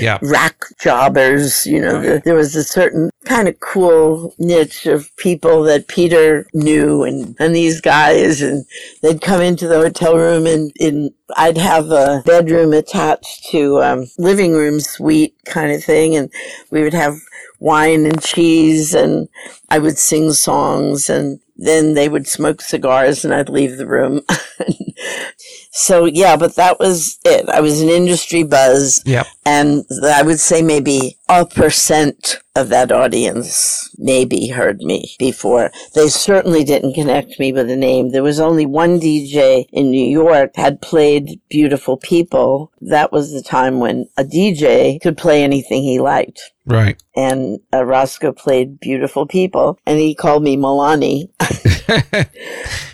Yeah. 0.00 0.18
rack 0.22 0.64
jobbers. 0.80 1.66
You 1.66 1.80
know, 1.80 2.00
there, 2.00 2.18
there 2.18 2.34
was 2.34 2.54
a 2.56 2.64
certain 2.64 3.10
kind 3.24 3.48
of 3.48 3.60
cool 3.60 4.34
niche 4.38 4.86
of 4.86 5.14
people 5.16 5.62
that 5.62 5.88
Peter 5.88 6.46
knew 6.54 7.02
and, 7.04 7.36
and 7.38 7.54
these 7.54 7.80
guys 7.80 8.42
and 8.42 8.64
they'd 9.00 9.20
come 9.20 9.40
into 9.40 9.68
the 9.68 9.78
hotel 9.78 10.16
room 10.16 10.46
and 10.46 10.72
in 10.78 11.14
I'd 11.36 11.56
have 11.56 11.90
a 11.90 12.22
bedroom 12.26 12.72
attached 12.72 13.46
to 13.50 13.80
um, 13.82 14.06
living 14.18 14.52
room 14.52 14.80
suite 14.80 15.34
kind 15.46 15.72
of 15.72 15.82
thing 15.82 16.16
and 16.16 16.30
we 16.70 16.82
would 16.82 16.94
have 16.94 17.18
wine 17.58 18.06
and 18.06 18.20
cheese 18.20 18.92
and 18.92 19.28
I 19.70 19.78
would 19.78 19.98
sing 19.98 20.32
songs 20.32 21.08
and 21.08 21.40
then 21.56 21.94
they 21.94 22.08
would 22.08 22.26
smoke 22.26 22.60
cigars 22.60 23.24
and 23.24 23.32
I'd 23.32 23.48
leave 23.48 23.76
the 23.76 23.86
room. 23.86 24.22
so 25.72 26.04
yeah, 26.04 26.36
but 26.36 26.54
that 26.56 26.78
was 26.78 27.18
it. 27.24 27.48
I 27.48 27.60
was 27.60 27.80
an 27.80 27.88
industry 27.88 28.42
buzz 28.44 29.02
Yep. 29.06 29.26
and 29.46 29.84
I 30.04 30.22
would 30.22 30.38
say 30.40 30.62
maybe 30.62 31.16
a 31.28 31.46
percent 31.46 32.38
of 32.54 32.68
that 32.68 32.92
audience 32.92 33.88
maybe 33.96 34.48
heard 34.48 34.80
me 34.80 35.14
before. 35.18 35.70
They 35.94 36.08
certainly 36.08 36.64
didn't 36.64 36.92
connect 36.92 37.40
me 37.40 37.50
with 37.52 37.70
a 37.70 37.76
name. 37.76 38.10
There 38.10 38.22
was 38.22 38.38
only 38.38 38.66
one 38.66 39.00
DJ 39.00 39.64
in 39.72 39.90
New 39.90 40.06
York 40.06 40.50
had 40.56 40.82
played 40.82 41.40
Beautiful 41.48 41.96
People. 41.96 42.70
That 42.82 43.10
was 43.10 43.32
the 43.32 43.42
time 43.42 43.80
when 43.80 44.06
a 44.18 44.24
DJ 44.24 45.00
could 45.00 45.16
play 45.16 45.42
anything 45.42 45.82
he 45.82 45.98
liked. 45.98 46.52
Right. 46.66 47.02
And 47.16 47.60
uh, 47.72 47.84
Roscoe 47.84 48.32
played 48.32 48.78
Beautiful 48.78 49.26
People 49.26 49.78
and 49.86 49.98
he 49.98 50.14
called 50.14 50.42
me 50.42 50.56
Milani. 50.58 51.30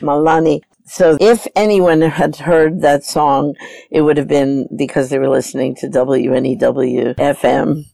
Milani. 0.01 0.61
So 0.89 1.18
if 1.20 1.47
anyone 1.55 2.01
had 2.01 2.36
heard 2.36 2.80
that 2.80 3.05
song, 3.05 3.55
it 3.91 4.01
would 4.01 4.16
have 4.16 4.28
been 4.28 4.68
because 4.76 5.11
they 5.11 5.18
were 5.18 5.28
listening 5.28 5.74
to 5.76 5.86
WNEW 5.89 7.14
FM. 7.16 7.84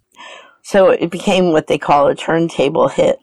So 0.62 0.90
it 0.90 1.10
became 1.10 1.52
what 1.52 1.66
they 1.66 1.76
call 1.76 2.06
a 2.06 2.14
turntable 2.14 2.88
hit. 2.88 3.18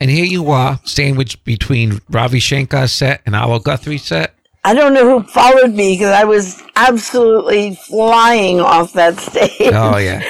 And 0.00 0.10
here 0.10 0.24
you 0.24 0.50
are, 0.50 0.80
sandwiched 0.84 1.44
between 1.44 2.00
Ravi 2.10 2.40
Shankar's 2.40 2.92
set 2.92 3.20
and 3.26 3.36
Arlo 3.36 3.58
Guthrie 3.58 3.98
set. 3.98 4.34
I 4.64 4.74
don't 4.74 4.92
know 4.92 5.20
who 5.20 5.26
followed 5.26 5.72
me 5.72 5.94
because 5.94 6.12
I 6.12 6.24
was 6.24 6.62
absolutely 6.76 7.76
flying 7.76 8.60
off 8.60 8.92
that 8.94 9.16
stage. 9.18 9.72
Oh, 9.72 9.98
yeah. 9.98 10.22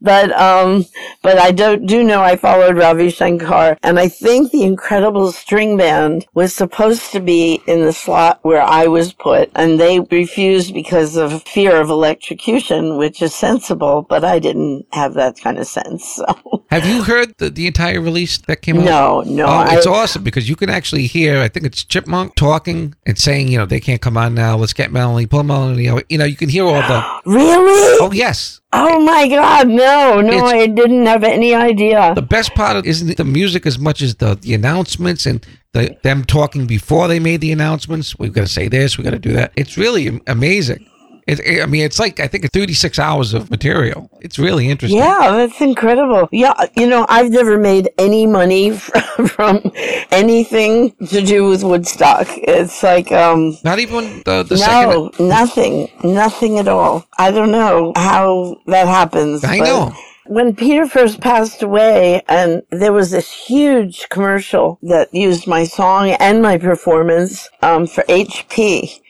But 0.00 0.30
um, 0.32 0.84
but 1.22 1.38
I 1.38 1.50
do 1.50 1.76
do 1.76 2.04
know 2.04 2.22
I 2.22 2.36
followed 2.36 2.76
Ravi 2.76 3.10
Shankar, 3.10 3.76
and 3.82 3.98
I 3.98 4.08
think 4.08 4.52
the 4.52 4.62
Incredible 4.62 5.32
String 5.32 5.76
Band 5.76 6.26
was 6.34 6.54
supposed 6.54 7.10
to 7.12 7.20
be 7.20 7.60
in 7.66 7.84
the 7.84 7.92
slot 7.92 8.38
where 8.42 8.62
I 8.62 8.86
was 8.86 9.12
put, 9.12 9.50
and 9.56 9.80
they 9.80 10.00
refused 10.00 10.72
because 10.72 11.16
of 11.16 11.42
fear 11.42 11.80
of 11.80 11.90
electrocution, 11.90 12.96
which 12.96 13.22
is 13.22 13.34
sensible, 13.34 14.02
but 14.08 14.24
I 14.24 14.38
didn't 14.38 14.86
have 14.92 15.14
that 15.14 15.40
kind 15.40 15.58
of 15.58 15.66
sense. 15.66 16.18
So 16.28 16.64
Have 16.70 16.86
you 16.86 17.02
heard 17.04 17.34
the, 17.38 17.48
the 17.50 17.66
entire 17.66 18.00
release 18.00 18.38
that 18.38 18.62
came 18.62 18.78
out? 18.78 18.84
no, 18.84 19.20
no, 19.22 19.46
Oh, 19.46 19.50
I, 19.50 19.76
it's 19.76 19.86
awesome 19.86 20.22
because 20.24 20.48
you 20.48 20.56
can 20.56 20.68
actually 20.68 21.06
hear. 21.06 21.38
I 21.38 21.48
think 21.48 21.64
it's 21.66 21.84
Chip 21.84 22.06
Monck 22.06 22.34
talking 22.34 22.94
and 23.06 23.18
saying, 23.18 23.48
you 23.48 23.58
know, 23.58 23.66
they 23.66 23.80
can't 23.80 24.00
come 24.00 24.16
on 24.16 24.34
now. 24.34 24.56
Let's 24.56 24.72
get 24.72 24.90
Melanie, 24.90 25.26
pull 25.26 25.42
Melanie. 25.44 25.84
You 26.08 26.18
know, 26.18 26.24
you 26.24 26.36
can 26.36 26.48
hear 26.48 26.64
all 26.64 26.72
the. 26.82 27.20
really. 27.30 27.98
Oh 28.00 28.10
yes, 28.12 28.60
Oh 28.72 29.00
my 29.00 29.26
God, 29.28 29.68
no, 29.68 30.20
no, 30.20 30.28
It's- 30.32 30.52
I 30.52 30.66
didn't 30.66 31.06
have 31.06 31.24
any 31.24 31.54
idea. 31.54 32.12
the 32.14 32.22
best 32.22 32.54
part 32.54 32.84
isn't 32.84 33.16
the 33.16 33.24
music 33.24 33.64
as 33.66 33.78
much 33.78 34.02
as 34.02 34.16
the 34.16 34.34
the 34.34 34.52
announcements 34.54 35.24
and 35.26 35.44
the 35.72 35.96
them 36.02 36.24
talking 36.24 36.66
before 36.66 37.08
they 37.08 37.18
made 37.18 37.40
the 37.40 37.50
announcements. 37.52 38.18
We've 38.18 38.32
got 38.32 38.42
to 38.42 38.52
say 38.52 38.68
this. 38.68 38.98
We've 38.98 39.04
got 39.04 39.12
to 39.12 39.18
do 39.18 39.32
that. 39.32 39.52
It's 39.56 39.78
really 39.78 40.20
amazing. 40.26 40.84
It, 41.28 41.40
it- 41.40 41.62
I 41.62 41.66
mean, 41.66 41.84
it's 41.84 41.98
like 41.98 42.20
I 42.20 42.26
think 42.28 42.44
it's 42.44 42.52
36 42.54 42.98
hours 42.98 43.34
of 43.34 43.50
material. 43.50 44.10
It's 44.22 44.38
really 44.38 44.68
interesting. 44.70 44.98
Yeah, 45.00 45.30
that's 45.32 45.60
incredible. 45.60 46.28
Yeah, 46.32 46.54
you 46.76 46.88
know, 46.88 47.06
I've 47.08 47.30
never 47.30 47.58
made 47.58 47.90
any 47.98 48.26
money 48.26 48.72
from, 48.72 49.28
from 49.28 49.72
anything 50.10 50.92
to 51.08 51.20
do 51.22 51.48
with 51.48 51.62
Woodstock. 51.64 52.26
It's 52.30 52.82
like, 52.82 53.12
um, 53.12 53.56
Not 53.64 53.78
even 53.78 54.22
the 54.24 54.42
the 54.44 54.56
second. 54.58 54.88
no, 54.90 55.10
nothing, 55.20 55.88
nothing 56.04 56.58
at 56.58 56.68
all. 56.68 57.06
I 57.18 57.30
don't 57.30 57.52
know 57.52 57.92
how 57.96 58.56
that 58.66 58.88
happens. 58.88 59.44
I 59.44 59.58
know. 59.60 59.94
When 60.26 60.54
Peter 60.54 60.86
first 60.86 61.20
passed 61.22 61.62
away, 61.62 62.22
and 62.28 62.62
there 62.70 62.92
was 62.92 63.10
this 63.12 63.32
huge 63.32 64.08
commercial 64.10 64.78
that 64.82 65.12
used 65.14 65.46
my 65.46 65.64
song 65.64 66.10
and 66.10 66.42
my 66.42 66.58
performance 66.58 67.48
um, 67.62 67.86
for 67.86 68.02
HP. 68.04 69.00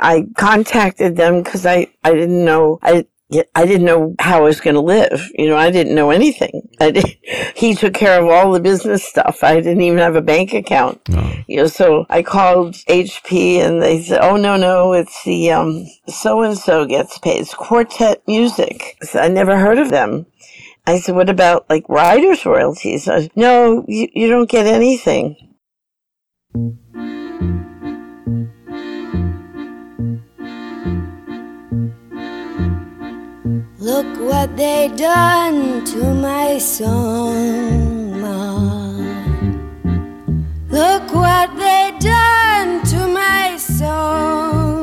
I 0.00 0.26
contacted 0.36 1.16
them 1.16 1.42
because 1.42 1.66
I, 1.66 1.88
I 2.04 2.12
didn't 2.12 2.44
know 2.44 2.78
I 2.82 3.06
I 3.56 3.66
didn't 3.66 3.86
know 3.86 4.14
how 4.20 4.38
I 4.38 4.42
was 4.42 4.60
going 4.60 4.74
to 4.74 4.80
live. 4.80 5.28
You 5.34 5.48
know, 5.48 5.56
I 5.56 5.72
didn't 5.72 5.96
know 5.96 6.10
anything. 6.10 6.68
I 6.80 6.92
did, 6.92 7.06
he 7.56 7.74
took 7.74 7.92
care 7.92 8.22
of 8.22 8.28
all 8.28 8.52
the 8.52 8.60
business 8.60 9.02
stuff. 9.02 9.42
I 9.42 9.56
didn't 9.56 9.80
even 9.80 9.98
have 9.98 10.14
a 10.14 10.22
bank 10.22 10.54
account. 10.54 11.08
No. 11.08 11.32
You 11.48 11.56
know, 11.56 11.66
so 11.66 12.06
I 12.08 12.22
called 12.22 12.74
HP 12.88 13.56
and 13.56 13.82
they 13.82 14.02
said, 14.02 14.20
"Oh 14.22 14.36
no, 14.36 14.56
no, 14.56 14.92
it's 14.92 15.24
the 15.24 15.50
um 15.50 15.86
so 16.06 16.42
and 16.42 16.56
so 16.56 16.86
gets 16.86 17.18
paid. 17.18 17.40
It's 17.40 17.54
Quartet 17.54 18.22
Music." 18.28 18.96
I, 19.14 19.18
I 19.20 19.28
never 19.28 19.58
heard 19.58 19.78
of 19.78 19.90
them. 19.90 20.26
I 20.86 21.00
said, 21.00 21.16
"What 21.16 21.28
about 21.28 21.68
like 21.68 21.88
riders 21.88 22.46
royalties?" 22.46 23.08
I 23.08 23.22
said, 23.22 23.32
no, 23.34 23.84
you, 23.88 24.08
you 24.14 24.28
don't 24.28 24.48
get 24.48 24.66
anything. 24.66 25.36
Look 33.96 34.20
what 34.20 34.58
they 34.58 34.88
done 34.94 35.82
to 35.86 36.12
my 36.12 36.58
song. 36.58 38.20
Ma. 38.20 38.58
Look 40.68 41.14
what 41.14 41.56
they 41.56 41.96
done 41.98 42.84
to 42.92 43.08
my 43.08 43.56
song. 43.56 44.76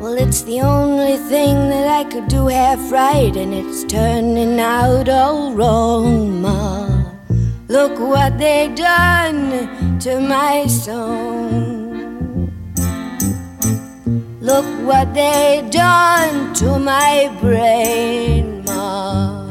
Well, 0.00 0.16
it's 0.16 0.40
the 0.44 0.62
only 0.62 1.18
thing 1.18 1.68
that 1.68 1.88
I 1.88 2.04
could 2.10 2.28
do 2.28 2.46
half 2.46 2.90
right, 2.90 3.36
and 3.36 3.52
it's 3.52 3.84
turning 3.84 4.58
out 4.58 5.10
all 5.10 5.52
wrong, 5.52 6.40
Ma. 6.40 6.88
Look 7.68 7.98
what 8.00 8.38
they 8.38 8.68
done 8.68 9.98
to 9.98 10.20
my 10.20 10.64
song. 10.68 11.81
Look 14.42 14.66
what 14.84 15.14
they 15.14 15.64
done 15.70 16.52
to 16.54 16.76
my 16.76 17.30
brain, 17.40 18.64
Ma. 18.64 19.46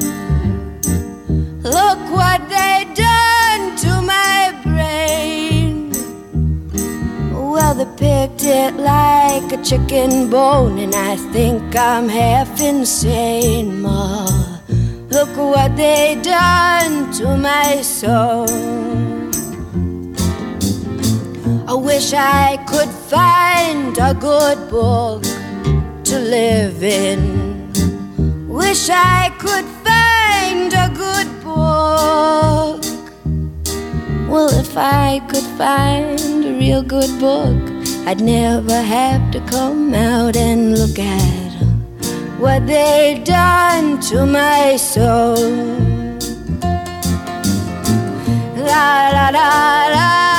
Look 1.64 2.00
what 2.12 2.42
they 2.50 2.86
done 2.94 3.78
to 3.78 4.02
my 4.02 4.52
brain. 4.66 5.94
Well, 7.32 7.74
they 7.74 7.86
picked 7.96 8.44
it 8.44 8.74
like 8.76 9.54
a 9.54 9.64
chicken 9.64 10.30
bone, 10.30 10.78
and 10.78 10.94
I 10.94 11.16
think 11.32 11.74
I'm 11.74 12.10
half 12.10 12.60
insane, 12.60 13.82
Ma. 13.82 14.28
Look 15.10 15.38
what 15.38 15.78
they 15.78 16.20
done 16.22 17.14
to 17.14 17.38
my 17.38 17.82
soul. 17.82 19.11
I 21.72 21.74
wish 21.74 22.12
I 22.12 22.58
could 22.68 22.90
find 22.90 23.98
a 23.98 24.14
good 24.14 24.70
book 24.70 25.24
to 26.04 26.20
live 26.20 26.84
in. 26.84 27.72
Wish 28.50 28.90
I 28.90 29.32
could 29.40 29.64
find 29.88 30.74
a 30.74 30.90
good 31.04 31.30
book. 31.42 32.84
Well, 34.30 34.50
if 34.60 34.76
I 34.76 35.22
could 35.30 35.48
find 35.58 36.20
a 36.44 36.58
real 36.60 36.84
good 36.84 37.18
book, 37.22 37.64
I'd 38.06 38.20
never 38.20 38.82
have 38.82 39.32
to 39.32 39.40
come 39.50 39.94
out 39.94 40.36
and 40.36 40.78
look 40.78 41.00
at 41.00 41.52
what 42.38 42.68
they've 42.68 43.24
done 43.24 44.02
to 44.10 44.26
my 44.26 44.76
soul. 44.76 45.38
La 48.58 49.10
la 49.16 49.30
la 49.30 49.88
la 49.96 50.31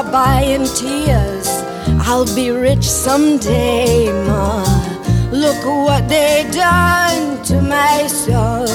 are 0.00 0.10
buying 0.10 0.64
tears, 0.64 1.48
I'll 2.06 2.24
be 2.34 2.50
rich 2.50 2.84
someday, 2.84 4.10
Ma. 4.26 4.64
Look 5.30 5.62
what 5.64 6.08
they 6.08 6.48
done 6.50 7.42
to 7.44 7.60
my 7.60 8.06
son. 8.06 8.66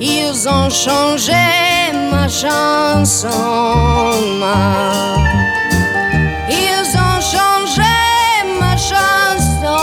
Ils 0.00 0.48
ont 0.48 0.70
changé 0.70 1.46
ma 2.10 2.26
chanson. 2.28 3.28
ma. 4.40 5.16
Ils 6.48 6.90
ont 7.06 7.20
changé 7.34 7.94
ma 8.60 8.74
chanson. 8.90 9.78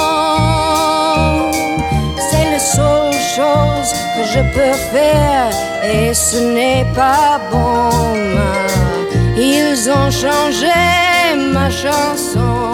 C'est 2.29 2.51
la 2.51 2.59
seule 2.59 3.13
chose 3.35 3.74
que 3.93 4.23
je 4.33 4.39
peux 4.53 4.77
faire 4.93 5.49
et 5.83 6.13
ce 6.13 6.37
n'est 6.37 6.85
pas 6.95 7.39
bon. 7.51 7.89
Ils 9.37 9.89
ont 9.89 10.11
changé 10.11 10.73
ma 11.53 11.69
chanson. 11.69 12.71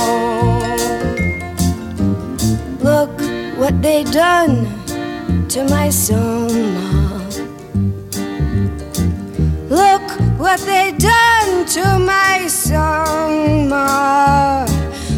Look 2.83 3.21
what 3.57 3.81
they 3.81 4.03
done 4.03 4.67
to 5.49 5.63
my 5.65 5.89
song. 5.89 6.49
Look 9.69 10.01
what 10.37 10.59
they 10.65 10.91
done 10.97 11.65
to 11.67 11.99
my 11.99 12.47
song, 12.47 13.69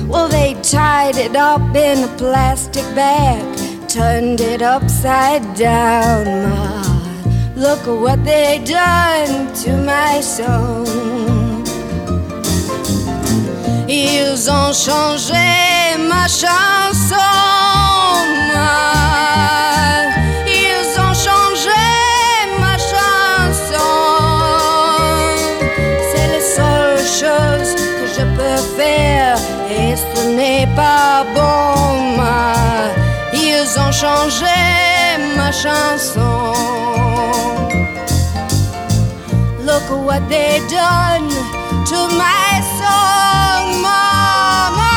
Well, 0.07 0.27
they 0.27 0.55
tied 0.61 1.17
it 1.17 1.35
up 1.35 1.75
in 1.75 2.03
a 2.03 2.07
plastic 2.17 2.83
bag, 2.93 3.41
turned 3.93 4.41
it 4.41 4.63
upside 4.63 5.43
down, 5.55 6.25
Ma. 6.49 6.81
Look 7.55 7.81
at 7.81 7.99
what 8.05 8.25
they 8.25 8.57
done 8.65 9.53
to 9.61 9.71
my 9.77 10.19
song. 10.19 10.87
Ils 13.87 14.49
ont 14.49 14.73
changé 14.73 15.95
ma 16.09 16.27
chanson. 16.27 17.19
ma. 18.55 19.72
Chanson. 35.63 36.27
Look 39.63 39.87
what 40.05 40.27
they 40.27 40.59
done 40.67 41.29
to 41.87 41.99
my 42.19 42.59
song, 42.79 43.79
Mama. 43.81 44.91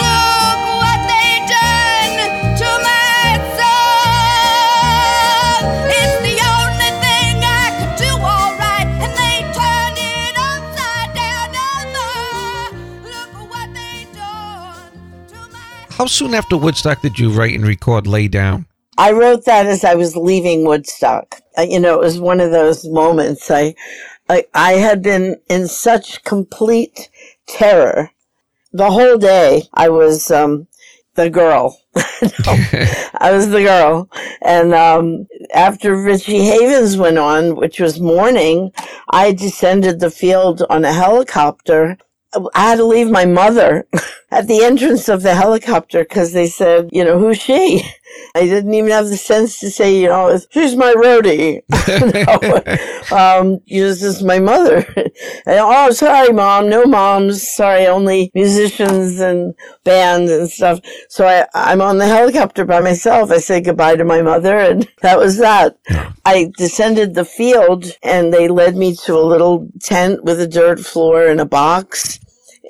Look 0.00 0.60
what 0.80 1.00
they 1.12 1.44
done 1.44 2.16
to 2.56 2.68
my 2.88 3.36
song. 3.60 5.60
It's 6.00 6.16
the 6.24 6.36
only 6.56 6.90
thing 7.04 7.36
I 7.44 7.68
could 7.76 7.92
do 8.00 8.12
all 8.16 8.56
right, 8.64 8.88
and 9.04 9.12
they 9.20 9.44
turned 9.52 10.00
it 10.00 10.34
upside 10.48 11.12
down. 11.20 11.52
Look 13.04 13.32
what 13.50 13.68
they 13.74 14.06
done. 14.14 14.88
How 15.90 16.06
soon 16.06 16.32
after 16.32 16.56
Woodstock 16.56 17.02
did 17.02 17.18
you 17.18 17.28
write 17.28 17.54
and 17.54 17.66
record 17.66 18.06
Lay 18.06 18.28
Down? 18.28 18.64
I 18.98 19.12
wrote 19.12 19.44
that 19.46 19.66
as 19.66 19.84
I 19.84 19.94
was 19.94 20.16
leaving 20.16 20.64
Woodstock. 20.64 21.40
You 21.58 21.80
know, 21.80 21.94
it 21.94 22.04
was 22.04 22.20
one 22.20 22.40
of 22.40 22.50
those 22.50 22.86
moments. 22.86 23.50
I, 23.50 23.74
I, 24.28 24.44
I 24.54 24.72
had 24.72 25.02
been 25.02 25.40
in 25.48 25.68
such 25.68 26.24
complete 26.24 27.08
terror 27.46 28.10
the 28.72 28.90
whole 28.90 29.18
day. 29.18 29.64
I 29.74 29.88
was 29.88 30.30
um, 30.30 30.66
the 31.14 31.30
girl. 31.30 31.78
I 31.94 33.30
was 33.32 33.50
the 33.50 33.62
girl, 33.62 34.08
and 34.40 34.72
um, 34.72 35.26
after 35.54 35.94
Richie 35.94 36.44
Havens 36.44 36.96
went 36.96 37.18
on, 37.18 37.56
which 37.56 37.80
was 37.80 38.00
morning, 38.00 38.72
I 39.10 39.32
descended 39.32 40.00
the 40.00 40.10
field 40.10 40.62
on 40.70 40.84
a 40.84 40.92
helicopter. 40.92 41.98
I 42.54 42.70
had 42.70 42.76
to 42.76 42.84
leave 42.84 43.10
my 43.10 43.26
mother 43.26 43.86
at 44.30 44.48
the 44.48 44.64
entrance 44.64 45.10
of 45.10 45.22
the 45.22 45.34
helicopter 45.34 46.02
because 46.02 46.32
they 46.32 46.46
said, 46.46 46.88
you 46.92 47.04
know, 47.04 47.18
who's 47.18 47.38
she? 47.38 47.82
I 48.34 48.46
didn't 48.46 48.72
even 48.72 48.90
have 48.90 49.08
the 49.08 49.16
sense 49.16 49.58
to 49.60 49.70
say, 49.70 50.00
you 50.00 50.08
know, 50.08 50.38
she's 50.50 50.74
my 50.74 50.94
roadie. 50.94 51.62
no. 53.10 53.16
um, 53.16 53.60
this 53.68 54.02
is 54.02 54.22
my 54.22 54.38
mother. 54.38 54.86
And, 55.44 55.58
oh, 55.60 55.90
sorry, 55.90 56.32
mom. 56.32 56.68
No 56.68 56.84
moms. 56.84 57.46
Sorry, 57.46 57.86
only 57.86 58.30
musicians 58.34 59.20
and 59.20 59.54
bands 59.84 60.30
and 60.30 60.48
stuff. 60.48 60.80
So 61.08 61.26
I, 61.26 61.46
I'm 61.54 61.80
on 61.82 61.98
the 61.98 62.06
helicopter 62.06 62.64
by 62.64 62.80
myself. 62.80 63.30
I 63.30 63.38
say 63.38 63.60
goodbye 63.60 63.96
to 63.96 64.04
my 64.04 64.22
mother 64.22 64.56
and 64.56 64.88
that 65.02 65.18
was 65.18 65.38
that. 65.38 65.76
I 66.24 66.50
descended 66.56 67.14
the 67.14 67.24
field 67.24 67.86
and 68.02 68.32
they 68.32 68.48
led 68.48 68.76
me 68.76 68.94
to 69.04 69.18
a 69.18 69.20
little 69.20 69.68
tent 69.80 70.24
with 70.24 70.40
a 70.40 70.46
dirt 70.46 70.80
floor 70.80 71.26
and 71.26 71.40
a 71.40 71.46
box. 71.46 72.20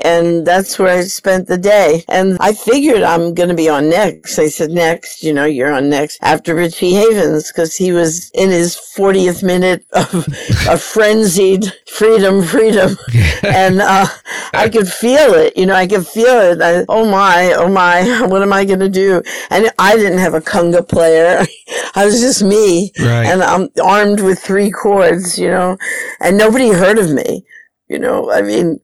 And 0.05 0.46
that's 0.46 0.78
where 0.78 0.98
I 0.98 1.03
spent 1.03 1.48
the 1.48 1.59
day. 1.59 2.05
And 2.09 2.36
I 2.40 2.53
figured 2.53 3.03
I'm 3.03 3.34
going 3.34 3.48
to 3.48 3.55
be 3.55 3.68
on 3.68 3.88
next. 3.88 4.38
I 4.38 4.48
said, 4.48 4.70
next, 4.70 5.22
you 5.22 5.32
know, 5.32 5.44
you're 5.44 5.72
on 5.72 5.88
next 5.88 6.18
after 6.22 6.55
Richie 6.55 6.94
Havens 6.94 7.50
because 7.50 7.76
he 7.76 7.92
was 7.92 8.30
in 8.30 8.50
his 8.50 8.76
40th 8.96 9.42
minute 9.42 9.84
of, 9.92 10.14
a 10.68 10.76
frenzied 10.76 11.72
freedom, 11.88 12.42
freedom. 12.42 12.96
and, 13.42 13.80
uh, 13.80 14.07
I 14.53 14.68
could 14.68 14.88
feel 14.88 15.34
it, 15.34 15.57
you 15.57 15.66
know, 15.66 15.74
I 15.74 15.86
could 15.86 16.07
feel 16.07 16.38
it. 16.40 16.61
I, 16.61 16.84
oh 16.88 17.11
my, 17.11 17.53
oh 17.57 17.68
my, 17.68 18.26
what 18.26 18.42
am 18.42 18.53
I 18.53 18.64
going 18.64 18.80
to 18.80 18.88
do? 18.88 19.22
And 19.50 19.70
I 19.78 19.96
didn't 19.96 20.18
have 20.18 20.34
a 20.34 20.40
conga 20.40 20.86
player. 20.86 21.46
I 21.94 22.05
was 22.05 22.20
just 22.20 22.42
me. 22.42 22.92
Right. 22.98 23.26
And 23.26 23.42
I'm 23.42 23.68
armed 23.82 24.20
with 24.20 24.38
three 24.38 24.70
chords, 24.70 25.38
you 25.38 25.48
know, 25.48 25.78
and 26.20 26.36
nobody 26.36 26.70
heard 26.70 26.98
of 26.98 27.11
me. 27.11 27.44
You 27.88 27.98
know, 27.98 28.32
I 28.32 28.40
mean, 28.40 28.80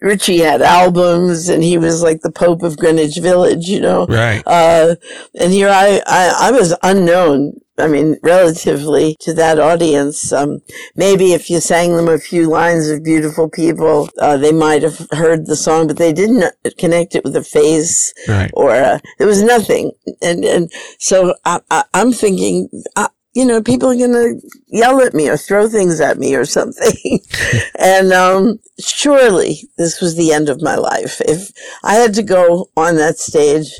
Richie 0.00 0.38
had 0.38 0.62
albums 0.62 1.48
and 1.48 1.62
he 1.62 1.76
was 1.78 2.02
like 2.02 2.20
the 2.22 2.32
Pope 2.32 2.62
of 2.62 2.76
Greenwich 2.78 3.18
Village, 3.18 3.66
you 3.68 3.80
know. 3.80 4.06
Right. 4.06 4.42
Uh, 4.46 4.96
and 5.38 5.52
here 5.52 5.68
I, 5.68 6.00
I, 6.06 6.48
I 6.48 6.50
was 6.52 6.74
unknown. 6.82 7.52
I 7.78 7.86
mean, 7.86 8.16
relatively 8.22 9.16
to 9.20 9.32
that 9.34 9.58
audience. 9.58 10.32
Um, 10.34 10.60
maybe 10.96 11.32
if 11.32 11.48
you 11.48 11.60
sang 11.60 11.96
them 11.96 12.08
a 12.08 12.18
few 12.18 12.46
lines 12.46 12.90
of 12.90 13.02
beautiful 13.02 13.48
people, 13.48 14.10
uh, 14.20 14.36
they 14.36 14.52
might 14.52 14.82
have 14.82 15.06
heard 15.12 15.46
the 15.46 15.56
song, 15.56 15.86
but 15.86 15.96
they 15.96 16.12
didn't 16.12 16.44
connect 16.76 17.14
it 17.14 17.24
with 17.24 17.34
a 17.36 17.42
face 17.42 18.12
Right. 18.28 18.50
or 18.52 18.72
uh, 18.72 18.98
there 19.18 19.26
was 19.26 19.42
nothing. 19.42 19.92
And 20.20 20.44
and 20.44 20.70
so 20.98 21.34
I, 21.46 21.60
I, 21.70 21.84
I'm 21.94 22.12
thinking, 22.12 22.68
uh, 22.96 23.08
you 23.34 23.44
know, 23.44 23.62
people 23.62 23.90
are 23.90 23.96
gonna 23.96 24.34
yell 24.68 25.00
at 25.00 25.14
me 25.14 25.28
or 25.28 25.36
throw 25.36 25.68
things 25.68 26.00
at 26.00 26.18
me 26.18 26.34
or 26.34 26.44
something. 26.44 27.20
and 27.78 28.12
um, 28.12 28.58
surely 28.80 29.68
this 29.78 30.00
was 30.00 30.16
the 30.16 30.32
end 30.32 30.48
of 30.48 30.62
my 30.62 30.74
life. 30.74 31.20
If 31.22 31.50
I 31.84 31.94
had 31.94 32.14
to 32.14 32.22
go 32.22 32.70
on 32.76 32.96
that 32.96 33.18
stage. 33.18 33.72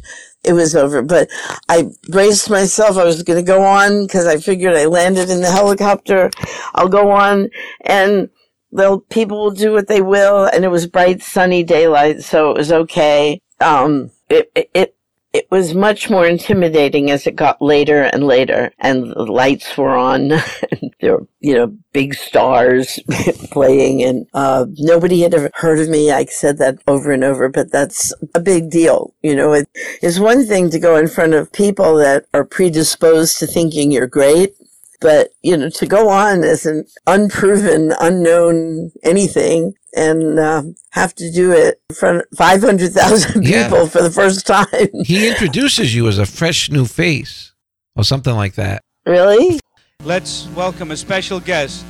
It 0.43 0.55
was 0.55 0.75
over, 0.75 1.03
but 1.03 1.29
I 1.69 1.91
braced 2.09 2.49
myself. 2.49 2.97
I 2.97 3.05
was 3.05 3.23
going 3.23 3.39
to 3.39 3.47
go 3.47 3.63
on 3.63 4.07
because 4.07 4.27
I 4.27 4.39
figured 4.39 4.75
I 4.75 4.87
landed 4.87 5.29
in 5.29 5.43
the 5.43 5.51
helicopter. 5.51 6.31
I'll 6.75 6.89
go 6.89 7.11
on 7.11 7.51
and 7.83 8.31
they'll, 8.73 9.01
people 9.01 9.39
will 9.39 9.51
do 9.51 9.71
what 9.71 9.87
they 9.87 10.01
will. 10.01 10.47
And 10.47 10.65
it 10.65 10.69
was 10.69 10.87
bright, 10.87 11.21
sunny 11.21 11.63
daylight. 11.63 12.23
So 12.23 12.53
it 12.53 12.57
was 12.57 12.73
okay. 12.73 13.43
Um, 13.61 14.13
it, 14.31 14.51
it, 14.55 14.71
it 14.73 14.97
it 15.33 15.47
was 15.51 15.75
much 15.75 16.11
more 16.11 16.27
intimidating 16.27 17.11
as 17.11 17.27
it 17.27 17.37
got 17.37 17.63
later 17.63 18.03
and 18.03 18.25
later 18.25 18.73
and 18.81 19.11
the 19.11 19.25
lights 19.25 19.77
were 19.77 19.97
on 19.97 20.33
and 20.33 20.95
there 21.01 21.17
were 21.17 21.27
you 21.41 21.55
know 21.55 21.77
big 21.93 22.15
stars 22.15 22.99
playing 23.51 24.03
and 24.03 24.27
uh, 24.35 24.67
nobody 24.77 25.21
had 25.21 25.35
ever 25.35 25.51
heard 25.55 25.79
of 25.79 25.89
me. 25.89 26.11
I 26.11 26.25
said 26.25 26.59
that 26.59 26.79
over 26.87 27.13
and 27.13 27.25
over 27.25 27.49
but 27.49 27.71
that's 27.71 28.13
a 28.35 28.41
big 28.41 28.71
deal 28.71 29.15
you 29.23 29.37
know. 29.37 29.53
It 29.53 29.69
is 30.03 30.19
one 30.19 30.47
thing 30.47 30.71
to 30.71 30.79
go 30.79 30.97
in 30.97 31.09
front 31.09 31.35
of 31.35 31.53
people 31.53 31.97
that 31.97 32.27
are 32.35 32.45
predisposed 32.45 33.39
to 33.39 33.47
thinking 33.47 33.93
you're 33.93 34.07
great 34.07 34.55
but 35.01 35.31
you 35.43 35.57
know 35.57 35.71
to 35.71 35.87
go 35.87 36.09
on 36.09 36.45
as 36.45 36.67
an 36.67 36.85
unproven 37.07 37.93
unknown 38.01 38.93
anything 39.03 39.75
and 39.97 40.39
uh, 40.39 40.63
have 40.91 41.15
to 41.17 41.31
do 41.31 41.53
it 41.53 41.81
in 41.91 41.97
front 41.97 42.19
of 42.19 42.25
500,000 42.37 43.45
Yeah. 43.47 43.69
people 43.69 43.87
for 43.87 44.03
the 44.03 44.11
first 44.11 44.47
time. 44.47 44.67
He 45.05 45.29
introduces 45.33 45.95
you 45.95 46.09
as 46.09 46.19
a 46.19 46.27
fresh 46.27 46.71
new 46.71 46.87
face 46.87 47.53
or 47.97 48.05
something 48.05 48.35
like 48.35 48.55
that. 48.55 48.83
really? 49.07 49.59
Let's 50.05 50.49
welcome 50.57 50.91
a 50.93 50.97
special 50.97 51.41
guest, 51.41 51.85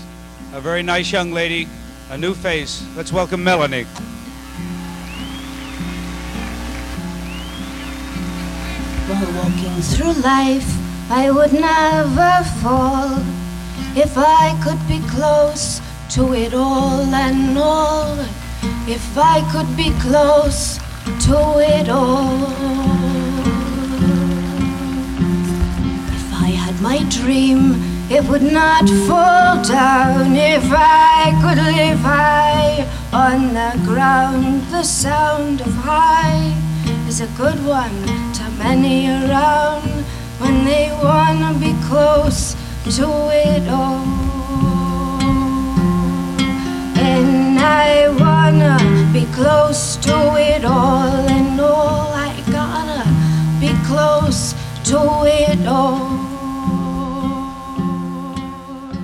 a 0.52 0.60
very 0.60 0.82
nice 0.82 1.12
young 1.12 1.30
lady, 1.32 1.68
a 2.10 2.18
new 2.18 2.34
face. 2.34 2.82
Let's 2.96 3.12
welcome 3.12 3.44
Melanie. 3.44 3.86
While 9.06 9.32
walking 9.42 9.74
through 9.82 10.12
life, 10.22 10.68
I 11.10 11.30
would 11.30 11.52
never 11.52 12.44
fall 12.62 13.10
if 13.96 14.16
I 14.16 14.54
could 14.62 14.78
be 14.86 15.00
close 15.08 15.80
to 16.10 16.34
it 16.34 16.52
all 16.54 17.02
and 17.14 17.56
all. 17.56 18.18
If 18.88 19.16
I 19.16 19.48
could 19.52 19.76
be 19.76 19.90
close 20.00 20.78
to 21.26 21.38
it 21.60 21.88
all. 21.88 22.50
If 26.18 26.26
I 26.34 26.50
had 26.64 26.80
my 26.80 27.04
dream, 27.08 27.76
it 28.10 28.24
would 28.28 28.42
not 28.42 28.88
fall 29.06 29.62
down. 29.62 30.34
If 30.34 30.64
I 30.72 31.30
could 31.42 31.62
live 31.76 32.00
high 32.00 32.88
on 33.12 33.54
the 33.54 33.72
ground, 33.86 34.62
the 34.72 34.82
sound 34.82 35.60
of 35.60 35.72
high 35.74 36.56
is 37.06 37.20
a 37.20 37.28
good 37.36 37.64
one 37.64 38.02
to 38.32 38.50
many 38.58 39.06
around 39.06 39.88
when 40.40 40.64
they 40.64 40.90
wanna 41.04 41.54
be 41.60 41.72
close 41.86 42.56
to 42.96 43.06
it 43.30 43.68
all. 43.68 44.19
And 47.00 47.58
I 47.58 48.08
wanna 48.08 48.78
be 49.12 49.24
close 49.32 49.96
to 49.98 50.36
it 50.36 50.64
all, 50.64 51.08
and 51.28 51.60
all 51.60 52.12
I 52.12 52.32
gotta 52.50 53.08
be 53.60 53.72
close 53.86 54.54
to 54.90 55.24
it 55.26 55.66
all. 55.66 56.30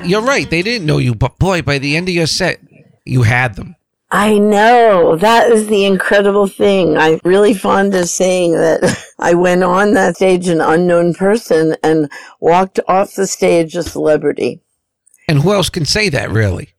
You're 0.04 0.22
right. 0.22 0.48
They 0.48 0.62
didn't 0.62 0.86
know 0.86 0.98
you, 0.98 1.14
but 1.14 1.38
boy, 1.38 1.62
by 1.62 1.78
the 1.78 1.96
end 1.96 2.08
of 2.08 2.14
your 2.14 2.28
set, 2.28 2.60
you 3.04 3.22
had 3.22 3.56
them. 3.56 3.74
I 4.10 4.38
know. 4.38 5.16
That 5.16 5.50
is 5.50 5.66
the 5.66 5.84
incredible 5.84 6.46
thing. 6.46 6.96
I'm 6.96 7.18
really 7.24 7.54
fond 7.54 7.94
of 7.94 8.08
saying 8.08 8.52
that 8.52 8.96
I 9.18 9.34
went 9.34 9.64
on 9.64 9.94
that 9.94 10.16
stage 10.16 10.48
an 10.48 10.60
unknown 10.60 11.14
person 11.14 11.76
and 11.82 12.10
walked 12.40 12.78
off 12.86 13.14
the 13.14 13.26
stage 13.26 13.74
a 13.74 13.82
celebrity. 13.82 14.60
And 15.28 15.40
who 15.40 15.52
else 15.52 15.70
can 15.70 15.84
say 15.84 16.08
that, 16.10 16.30
really? 16.30 16.70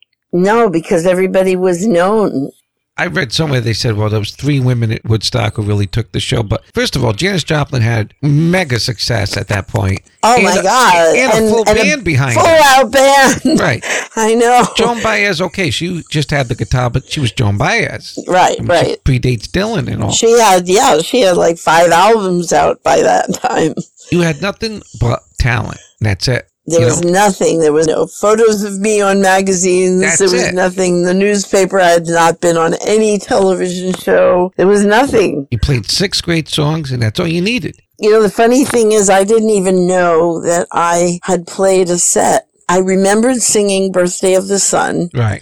No, 0.43 0.69
because 0.69 1.05
everybody 1.05 1.55
was 1.55 1.85
known. 1.88 2.51
I 2.99 3.05
read 3.05 3.31
somewhere 3.31 3.61
they 3.61 3.73
said, 3.73 3.95
well, 3.95 4.09
there 4.09 4.17
was 4.19 4.31
three 4.31 4.59
women 4.59 4.91
at 4.91 5.05
Woodstock 5.05 5.55
who 5.55 5.61
really 5.61 5.85
took 5.85 6.11
the 6.13 6.19
show. 6.19 6.41
But 6.41 6.63
first 6.73 6.95
of 6.95 7.05
all, 7.05 7.13
Janis 7.13 7.43
Joplin 7.43 7.83
had 7.83 8.15
mega 8.23 8.79
success 8.79 9.38
at 9.38 9.49
that 9.49 9.67
point. 9.67 10.01
Oh 10.23 10.33
And 10.33 10.43
my 10.43 10.55
a- 10.55 10.63
God. 10.63 11.15
And, 11.15 11.45
a 11.45 11.49
full 11.49 11.63
band 11.63 12.03
behind 12.03 12.33
Full 12.33 12.43
her. 12.43 12.59
out 12.63 12.91
band. 12.91 13.59
Right. 13.59 13.83
I 14.15 14.33
know. 14.33 14.65
Joan 14.75 15.03
Baez, 15.03 15.41
okay, 15.41 15.69
she 15.69 16.01
just 16.09 16.31
had 16.31 16.47
the 16.47 16.55
guitar, 16.55 16.89
but 16.89 17.05
she 17.05 17.19
was 17.19 17.31
Joan 17.31 17.57
Baez. 17.59 18.17
Right, 18.27 18.57
I 18.57 18.61
mean, 18.61 18.67
right. 18.67 19.03
Predates 19.03 19.45
Dylan 19.47 19.91
and 19.93 20.03
all. 20.03 20.11
She 20.11 20.31
had, 20.39 20.67
yeah, 20.67 20.97
she 20.99 21.21
had 21.21 21.38
like 21.38 21.59
five 21.59 21.91
albums 21.91 22.51
out 22.51 22.81
by 22.81 23.01
that 23.03 23.31
time. 23.35 23.75
you 24.11 24.21
had 24.21 24.41
nothing 24.41 24.81
but 24.99 25.21
talent. 25.39 25.79
That's 25.99 26.27
it. 26.27 26.49
There 26.68 26.82
You 26.82 26.86
was 26.88 27.01
know? 27.01 27.11
nothing. 27.11 27.59
There 27.59 27.72
was 27.74 27.88
no 27.88 28.07
photos 28.07 28.63
of 28.63 28.80
me 28.80 28.99
on 29.01 29.22
magazines. 29.22 30.01
That's 30.01 30.18
there 30.20 30.30
was 30.30 30.43
it. 30.49 30.53
nothing. 30.53 31.03
The 31.03 31.13
newspaper 31.13 31.80
I 31.80 31.91
had 31.91 32.07
not 32.07 32.41
been 32.41 32.57
on 32.57 32.74
any 32.86 33.18
television 33.20 33.93
show. 33.93 34.51
There 34.57 34.68
was 34.68 34.86
nothing. 34.86 35.47
You 35.49 35.59
played 35.59 35.89
six 35.89 36.20
great 36.22 36.49
songs, 36.49 36.91
and 36.91 37.01
that's 37.01 37.20
all 37.20 37.28
you 37.28 37.41
needed. 37.41 37.80
You 37.99 38.11
know, 38.11 38.22
the 38.22 38.30
funny 38.30 38.65
thing 38.65 38.91
is, 38.91 39.09
I 39.09 39.24
didn't 39.24 39.49
even 39.49 39.88
know 39.88 40.41
that 40.43 40.68
I 40.72 41.20
had 41.24 41.47
played 41.47 41.89
a 41.89 41.97
set. 41.97 42.47
I 42.70 42.80
remembered 42.80 43.38
singing 43.41 43.91
Birthday 43.93 44.34
of 44.36 44.47
the 44.49 44.59
Sun, 44.59 45.09
Right. 45.13 45.41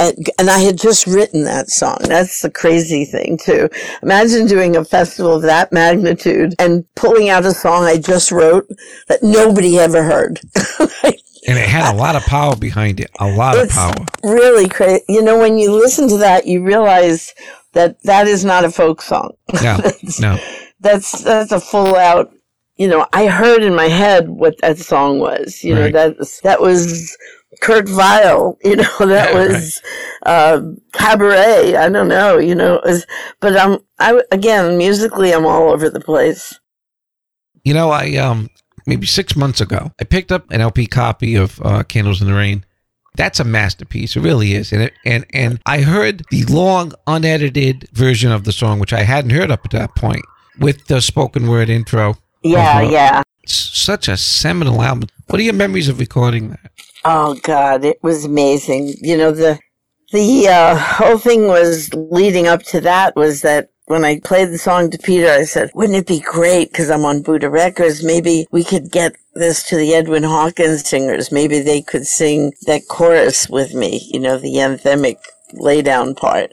And, 0.00 0.16
and 0.38 0.50
I 0.50 0.58
had 0.60 0.78
just 0.78 1.06
written 1.06 1.44
that 1.44 1.68
song. 1.70 1.98
That's 2.02 2.42
the 2.42 2.50
crazy 2.50 3.04
thing, 3.04 3.38
too. 3.38 3.68
Imagine 4.02 4.46
doing 4.46 4.76
a 4.76 4.84
festival 4.84 5.34
of 5.36 5.42
that 5.42 5.72
magnitude 5.72 6.54
and 6.58 6.84
pulling 6.96 7.28
out 7.28 7.44
a 7.46 7.52
song 7.52 7.84
I 7.84 7.98
just 7.98 8.30
wrote 8.32 8.68
that 9.08 9.22
nobody 9.22 9.78
ever 9.78 10.02
heard. 10.02 10.40
And 11.48 11.58
it 11.58 11.68
had 11.68 11.94
a 11.94 11.96
lot 11.96 12.16
of 12.16 12.22
power 12.24 12.56
behind 12.56 13.00
it. 13.00 13.10
A 13.20 13.30
lot 13.30 13.56
of 13.58 13.70
power. 13.70 13.94
really 14.22 14.68
crazy. 14.68 15.02
You 15.08 15.22
know, 15.22 15.38
when 15.38 15.56
you 15.56 15.72
listen 15.72 16.08
to 16.08 16.18
that, 16.18 16.46
you 16.46 16.62
realize 16.62 17.32
that 17.72 18.02
that 18.02 18.26
is 18.26 18.44
not 18.44 18.64
a 18.64 18.70
folk 18.70 19.00
song. 19.00 19.32
No, 19.62 19.78
no. 20.20 20.38
That's 20.80 21.22
that's 21.22 21.52
a 21.52 21.60
full 21.60 21.96
out. 21.96 22.32
You 22.76 22.88
know, 22.88 23.06
I 23.12 23.28
heard 23.28 23.62
in 23.62 23.74
my 23.74 23.88
head 23.88 24.28
what 24.28 24.56
that 24.60 24.78
song 24.78 25.20
was. 25.20 25.64
You 25.64 25.74
Right. 25.74 25.92
know, 25.94 26.10
that 26.14 26.40
that 26.42 26.60
was 26.60 27.16
Kurt 27.60 27.88
Weill. 27.88 28.56
You 28.62 28.76
know, 28.76 28.84
that 29.00 29.32
Yeah, 29.32 29.34
was 29.34 29.82
uh, 30.24 30.60
cabaret. 30.92 31.76
I 31.76 31.88
don't 31.88 32.08
know. 32.08 32.38
You 32.38 32.54
know, 32.54 32.80
was, 32.84 33.06
but 33.40 33.56
I'm 33.56 33.78
I 33.98 34.20
again 34.32 34.76
musically, 34.78 35.32
I'm 35.32 35.46
all 35.46 35.70
over 35.70 35.90
the 35.90 36.00
place. 36.00 36.58
You 37.64 37.74
know, 37.74 37.90
I 37.90 38.14
um 38.16 38.48
maybe 38.86 39.06
six 39.06 39.36
months 39.36 39.60
ago, 39.60 39.92
I 40.00 40.04
picked 40.04 40.32
up 40.32 40.50
an 40.50 40.60
LP 40.60 40.86
copy 40.86 41.34
of 41.34 41.60
uh, 41.62 41.82
Candles 41.82 42.20
in 42.22 42.28
the 42.28 42.34
Rain. 42.34 42.64
That's 43.16 43.40
a 43.40 43.44
masterpiece. 43.44 44.16
It 44.16 44.20
really 44.20 44.54
is. 44.54 44.72
And 44.72 44.82
it, 44.82 44.92
and 45.04 45.26
and 45.34 45.60
I 45.66 45.80
heard 45.82 46.22
the 46.30 46.44
long, 46.44 46.92
unedited 47.06 47.88
version 47.92 48.30
of 48.30 48.44
the 48.44 48.52
song, 48.52 48.78
which 48.78 48.92
I 48.92 49.02
hadn't 49.02 49.30
heard 49.32 49.50
up 49.50 49.64
at 49.64 49.72
that 49.72 49.94
point, 49.96 50.24
with 50.60 50.86
the 50.86 51.00
spoken 51.02 51.48
word 51.48 51.68
intro. 51.68 52.16
Yeah, 52.44 52.58
Uh-huh. 52.78 52.90
yeah. 52.92 53.22
It's 53.42 53.54
such 53.54 54.06
a 54.08 54.16
seminal 54.16 54.82
album. 54.82 55.08
What 55.26 55.40
are 55.40 55.42
your 55.42 55.54
memories 55.54 55.88
of 55.88 55.98
recording 55.98 56.50
that? 56.50 56.70
Oh 57.04 57.34
God, 57.42 57.84
it 57.84 58.02
was 58.02 58.24
amazing. 58.24 58.94
You 59.00 59.16
know 59.16 59.32
the 59.32 59.58
the 60.12 60.48
uh, 60.48 60.76
whole 60.76 61.18
thing 61.18 61.46
was 61.48 61.92
leading 61.94 62.46
up 62.46 62.62
to 62.64 62.80
that 62.80 63.14
was 63.16 63.42
that 63.42 63.70
when 63.86 64.04
I 64.04 64.20
played 64.20 64.50
the 64.50 64.58
song 64.58 64.90
to 64.90 64.98
Peter, 64.98 65.28
I 65.28 65.44
said, 65.44 65.70
"Wouldn't 65.74 65.98
it 65.98 66.06
be 66.06 66.20
great? 66.20 66.70
Because 66.70 66.90
I'm 66.90 67.04
on 67.04 67.22
Buddah 67.22 67.50
Records. 67.50 68.04
Maybe 68.04 68.46
we 68.50 68.64
could 68.64 68.90
get 68.90 69.14
this 69.34 69.62
to 69.68 69.76
the 69.76 69.94
Edwin 69.94 70.24
Hawkins 70.24 70.88
singers. 70.88 71.32
Maybe 71.32 71.60
they 71.60 71.82
could 71.82 72.06
sing 72.06 72.52
that 72.66 72.88
chorus 72.88 73.48
with 73.48 73.74
me. 73.74 74.06
You 74.12 74.20
know, 74.20 74.38
the 74.38 74.54
anthemic 74.56 75.16
laydown 75.54 76.16
part." 76.16 76.52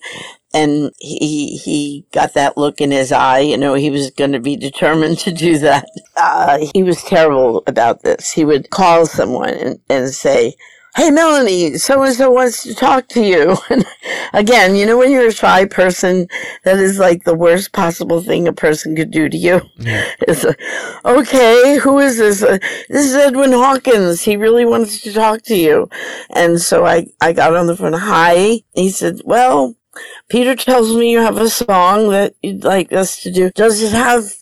And 0.55 0.91
he 0.99 1.57
he 1.57 2.05
got 2.13 2.33
that 2.35 2.57
look 2.57 2.79
in 2.79 2.91
his 2.91 3.11
eye. 3.11 3.39
You 3.39 3.57
know, 3.57 3.73
he 3.73 3.89
was 3.89 4.09
going 4.11 4.31
to 4.31 4.39
be 4.39 4.55
determined 4.55 5.19
to 5.25 5.33
do 5.33 5.57
that. 5.59 5.85
Uh, 6.15 6.65
he 6.73 6.83
was 6.83 7.03
terrible 7.03 7.63
about 7.67 8.03
this. 8.03 8.31
He 8.31 8.45
would 8.45 8.69
call 8.69 9.05
someone 9.05 9.49
and, 9.49 9.79
and 9.89 10.09
say, 10.13 10.55
Hey, 10.95 11.11
Melanie, 11.11 11.77
so 11.77 12.03
and 12.03 12.15
so 12.15 12.31
wants 12.31 12.63
to 12.63 12.73
talk 12.73 13.09
to 13.09 13.21
you. 13.21 13.57
And 13.69 13.85
again, 14.33 14.75
you 14.75 14.85
know, 14.85 14.97
when 14.97 15.11
you're 15.11 15.27
a 15.27 15.33
shy 15.33 15.65
person, 15.65 16.27
that 16.63 16.77
is 16.77 16.99
like 16.99 17.25
the 17.25 17.35
worst 17.35 17.73
possible 17.73 18.21
thing 18.21 18.47
a 18.47 18.53
person 18.53 18.95
could 18.95 19.11
do 19.11 19.27
to 19.27 19.37
you. 19.37 19.61
Yeah. 19.77 20.05
It's 20.21 20.45
okay, 21.03 21.79
who 21.79 21.99
is 21.99 22.17
this? 22.17 22.43
Uh, 22.43 22.59
this 22.89 23.07
is 23.07 23.15
Edwin 23.15 23.51
Hawkins. 23.51 24.21
He 24.21 24.37
really 24.37 24.65
wants 24.65 25.01
to 25.01 25.11
talk 25.11 25.41
to 25.43 25.55
you. 25.55 25.89
And 26.29 26.61
so 26.61 26.85
I, 26.85 27.07
I 27.19 27.33
got 27.33 27.55
on 27.55 27.67
the 27.67 27.75
phone. 27.75 27.93
Hi. 27.93 28.61
He 28.73 28.89
said, 28.89 29.19
well, 29.25 29.75
Peter 30.29 30.55
tells 30.55 30.95
me 30.95 31.11
you 31.11 31.19
have 31.19 31.37
a 31.37 31.49
song 31.49 32.09
that 32.09 32.35
you'd 32.41 32.63
like 32.63 32.91
us 32.91 33.21
to 33.21 33.31
do. 33.31 33.51
Does 33.51 33.81
it 33.81 33.91
have 33.91 34.33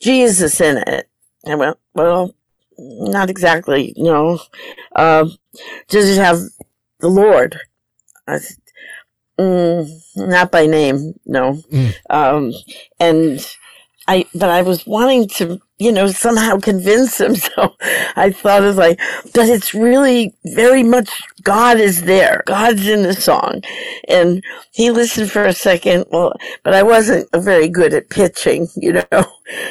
Jesus 0.00 0.60
in 0.60 0.78
it? 0.86 1.08
I 1.46 1.54
went, 1.54 1.78
well, 1.94 2.34
not 2.78 3.30
exactly, 3.30 3.94
no. 3.96 4.40
Um, 4.96 5.36
does 5.88 6.08
it 6.08 6.20
have 6.20 6.38
the 7.00 7.08
Lord? 7.08 7.58
I 8.26 8.38
said, 8.38 8.56
mm, 9.38 9.88
not 10.16 10.50
by 10.50 10.66
name, 10.66 11.14
no. 11.26 11.54
Mm. 11.70 11.94
Um, 12.08 12.52
and 13.00 13.54
I, 14.08 14.26
but 14.34 14.50
I 14.50 14.62
was 14.62 14.86
wanting 14.86 15.28
to, 15.36 15.60
you 15.78 15.92
know, 15.92 16.08
somehow 16.08 16.58
convince 16.58 17.20
him. 17.20 17.34
So 17.56 17.74
I 18.16 18.30
thought 18.30 18.62
of 18.62 18.76
like, 18.76 19.00
but 19.34 19.48
it's 19.48 19.74
really 19.74 20.34
very 20.44 20.82
much 20.82 21.10
God 21.42 21.78
is 21.78 22.02
there. 22.02 22.42
God's 22.46 22.86
in 22.86 23.02
the 23.02 23.14
song. 23.14 23.62
And 24.08 24.42
he 24.72 24.90
listened 24.90 25.30
for 25.30 25.44
a 25.44 25.52
second. 25.52 26.06
Well, 26.10 26.34
but 26.62 26.74
I 26.74 26.82
wasn't 26.82 27.28
very 27.34 27.68
good 27.68 27.94
at 27.94 28.10
pitching, 28.10 28.68
you 28.76 28.92
know. 28.92 29.24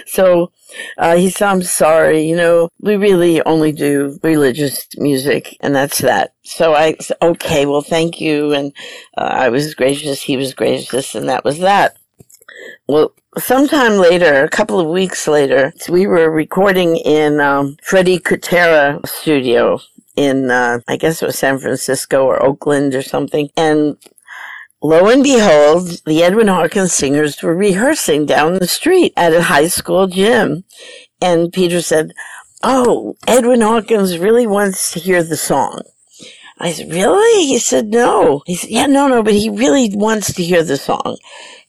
So 0.05 0.51
uh, 0.97 1.15
he 1.15 1.29
said, 1.29 1.49
I'm 1.49 1.63
sorry, 1.63 2.23
you 2.23 2.35
know, 2.35 2.69
we 2.79 2.95
really 2.95 3.41
only 3.43 3.71
do 3.71 4.19
religious 4.23 4.87
music 4.97 5.57
and 5.61 5.75
that's 5.75 5.99
that. 5.99 6.33
So 6.43 6.73
I 6.73 6.95
said, 6.99 7.17
okay, 7.21 7.65
well, 7.65 7.81
thank 7.81 8.21
you. 8.21 8.53
And 8.53 8.73
uh, 9.17 9.21
I 9.21 9.49
was 9.49 9.75
gracious. 9.75 10.21
He 10.21 10.37
was 10.37 10.53
gracious. 10.53 11.15
And 11.15 11.29
that 11.29 11.43
was 11.43 11.59
that. 11.59 11.97
Well, 12.87 13.13
sometime 13.37 13.93
later, 13.93 14.43
a 14.43 14.49
couple 14.49 14.79
of 14.79 14.87
weeks 14.87 15.27
later, 15.27 15.73
we 15.89 16.07
were 16.07 16.29
recording 16.29 16.97
in 16.97 17.39
um, 17.39 17.77
Freddie 17.83 18.19
Kutera 18.19 19.05
studio 19.07 19.79
in, 20.15 20.51
uh, 20.51 20.79
I 20.87 20.97
guess 20.97 21.21
it 21.21 21.25
was 21.25 21.39
San 21.39 21.59
Francisco 21.59 22.25
or 22.25 22.43
Oakland 22.43 22.93
or 22.93 23.01
something. 23.01 23.49
And 23.55 23.97
lo 24.81 25.09
and 25.09 25.23
behold, 25.23 26.01
the 26.05 26.23
Edwin 26.23 26.47
Hawkins 26.47 26.93
singers 26.93 27.41
were 27.41 27.55
rehearsing 27.55 28.25
down 28.25 28.55
the 28.55 28.67
street 28.67 29.13
at 29.15 29.33
a 29.33 29.43
high 29.43 29.67
school 29.67 30.07
gym. 30.07 30.63
And 31.21 31.53
Peter 31.53 31.81
said, 31.81 32.11
Oh, 32.63 33.15
Edwin 33.27 33.61
Hawkins 33.61 34.17
really 34.17 34.45
wants 34.45 34.91
to 34.91 34.99
hear 34.99 35.23
the 35.23 35.37
song. 35.37 35.81
I 36.59 36.73
said, 36.73 36.91
Really? 36.91 37.45
He 37.47 37.57
said, 37.57 37.87
No. 37.87 38.43
He 38.45 38.55
said, 38.55 38.69
Yeah, 38.69 38.85
no, 38.85 39.07
no, 39.07 39.23
but 39.23 39.33
he 39.33 39.49
really 39.49 39.89
wants 39.95 40.33
to 40.33 40.43
hear 40.43 40.63
the 40.63 40.77
song. 40.77 41.17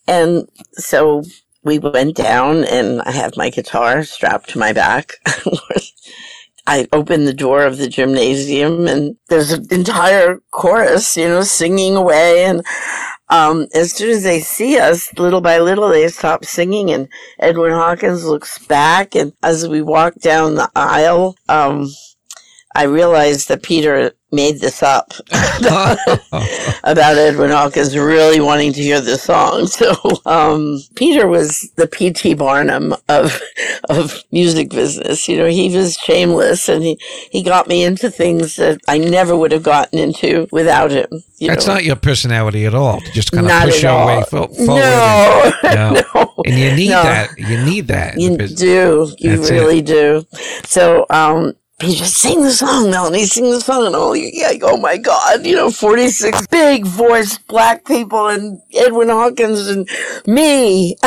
And 0.06 0.48
so 0.72 1.22
we 1.62 1.78
went 1.78 2.16
down 2.16 2.64
and 2.64 3.02
I 3.02 3.12
have 3.12 3.36
my 3.36 3.50
guitar 3.50 4.04
strapped 4.04 4.50
to 4.50 4.58
my 4.58 4.72
back. 4.72 5.12
I 6.66 6.86
opened 6.92 7.26
the 7.26 7.34
door 7.34 7.64
of 7.64 7.78
the 7.78 7.88
gymnasium 7.88 8.86
and 8.86 9.16
there's 9.28 9.50
an 9.50 9.66
entire 9.70 10.38
chorus, 10.52 11.16
you 11.16 11.28
know, 11.28 11.42
singing 11.42 11.96
away. 11.96 12.44
And 12.44 12.64
um, 13.28 13.66
as 13.74 13.92
soon 13.92 14.10
as 14.10 14.22
they 14.22 14.40
see 14.40 14.78
us, 14.78 15.12
little 15.18 15.40
by 15.40 15.58
little, 15.58 15.88
they 15.88 16.06
stop 16.08 16.44
singing. 16.44 16.90
And 16.90 17.08
Edwin 17.40 17.72
Hawkins 17.72 18.24
looks 18.24 18.64
back. 18.66 19.16
And 19.16 19.32
as 19.42 19.66
we 19.66 19.82
walk 19.82 20.14
down 20.16 20.54
the 20.54 20.70
aisle, 20.76 21.34
um, 21.48 21.88
I 22.74 22.84
realized 22.84 23.48
that 23.48 23.62
Peter 23.64 24.12
made 24.32 24.60
this 24.60 24.82
up 24.82 25.12
about 26.84 27.16
Edwin 27.16 27.50
Hawkins 27.50 27.96
really 27.96 28.40
wanting 28.40 28.72
to 28.72 28.80
hear 28.82 29.00
the 29.00 29.16
song. 29.18 29.66
So 29.82 29.94
um, 30.26 30.80
Peter 30.94 31.26
was 31.28 31.70
the 31.76 31.86
P.T. 31.86 32.34
Barnum 32.34 32.94
of 33.08 33.40
of 33.88 34.22
music 34.30 34.70
business. 34.70 35.28
You 35.28 35.38
know, 35.38 35.46
he 35.46 35.74
was 35.76 35.96
shameless, 35.96 36.68
and 36.68 36.82
he 36.82 36.98
he 37.30 37.42
got 37.42 37.66
me 37.68 37.82
into 37.84 38.10
things 38.10 38.56
that 38.56 38.80
I 38.88 38.98
never 38.98 39.36
would 39.36 39.52
have 39.52 39.62
gotten 39.62 39.98
into 39.98 40.46
without 40.52 40.90
him. 40.90 41.08
You 41.38 41.48
That's 41.48 41.66
know? 41.66 41.74
not 41.74 41.84
your 41.84 41.96
personality 41.96 42.66
at 42.66 42.74
all. 42.74 43.00
To 43.00 43.12
just 43.12 43.32
kind 43.32 43.46
of 43.46 43.48
Not 43.48 43.64
push 43.66 43.82
your 43.82 44.06
way 44.06 44.14
all. 44.16 44.24
fo- 44.24 44.46
forward. 44.48 44.80
No, 44.80 45.52
and, 45.64 45.74
no. 45.74 46.02
no. 46.14 46.32
and 46.46 46.54
you 46.58 46.72
need 46.76 46.90
No. 46.90 47.02
that. 47.02 47.30
You 47.38 47.64
need 47.64 47.88
that. 47.88 48.18
You 48.20 48.36
do. 48.36 49.12
You 49.18 49.36
That's 49.36 49.50
it. 49.50 49.54
really 49.54 49.82
do. 49.82 50.24
So, 50.64 51.06
um, 51.10 51.54
he 51.82 51.96
just 51.96 52.16
sing 52.16 52.42
the 52.42 52.50
song, 52.52 52.90
Melanie, 52.90 53.24
sing 53.26 53.50
the 53.50 53.60
song. 53.60 53.86
And 53.86 53.96
all, 53.96 54.14
yeah, 54.14 54.52
oh 54.62 54.76
my 54.76 54.96
God, 54.96 55.44
you 55.44 55.56
know, 55.56 55.70
46 55.70 56.46
big 56.46 56.86
voiced 56.86 57.46
black 57.48 57.84
people 57.84 58.28
and 58.28 58.60
Edwin 58.74 59.08
Hawkins 59.08 59.66
and 59.66 59.88
me. 60.26 60.96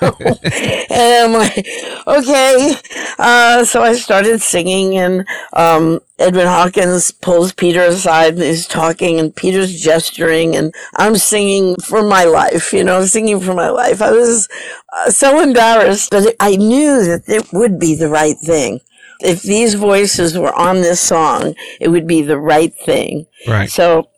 and 0.00 0.88
I'm 0.90 1.32
like, 1.32 1.66
okay. 2.06 2.74
Uh, 3.18 3.64
so 3.64 3.82
I 3.82 3.94
started 3.94 4.40
singing 4.40 4.96
and, 4.96 5.26
um, 5.52 6.00
Edwin 6.20 6.46
Hawkins 6.46 7.10
pulls 7.10 7.52
Peter 7.52 7.80
aside 7.80 8.34
and 8.34 8.42
he's 8.42 8.66
talking 8.66 9.18
and 9.18 9.34
Peter's 9.34 9.80
gesturing 9.80 10.54
and 10.54 10.74
I'm 10.96 11.16
singing 11.16 11.76
for 11.82 12.02
my 12.02 12.24
life, 12.24 12.72
you 12.72 12.84
know, 12.84 13.04
singing 13.06 13.40
for 13.40 13.54
my 13.54 13.70
life. 13.70 14.02
I 14.02 14.12
was 14.12 14.46
uh, 14.92 15.10
so 15.10 15.40
embarrassed, 15.40 16.10
but 16.10 16.36
I 16.38 16.56
knew 16.56 17.04
that 17.04 17.26
it 17.26 17.50
would 17.52 17.80
be 17.80 17.94
the 17.94 18.08
right 18.10 18.36
thing. 18.36 18.80
If 19.22 19.42
these 19.42 19.74
voices 19.74 20.38
were 20.38 20.54
on 20.54 20.76
this 20.82 21.00
song, 21.00 21.54
it 21.80 21.88
would 21.88 22.06
be 22.06 22.22
the 22.22 22.38
right 22.38 22.74
thing. 22.74 23.26
Right. 23.48 23.70
So 23.70 24.10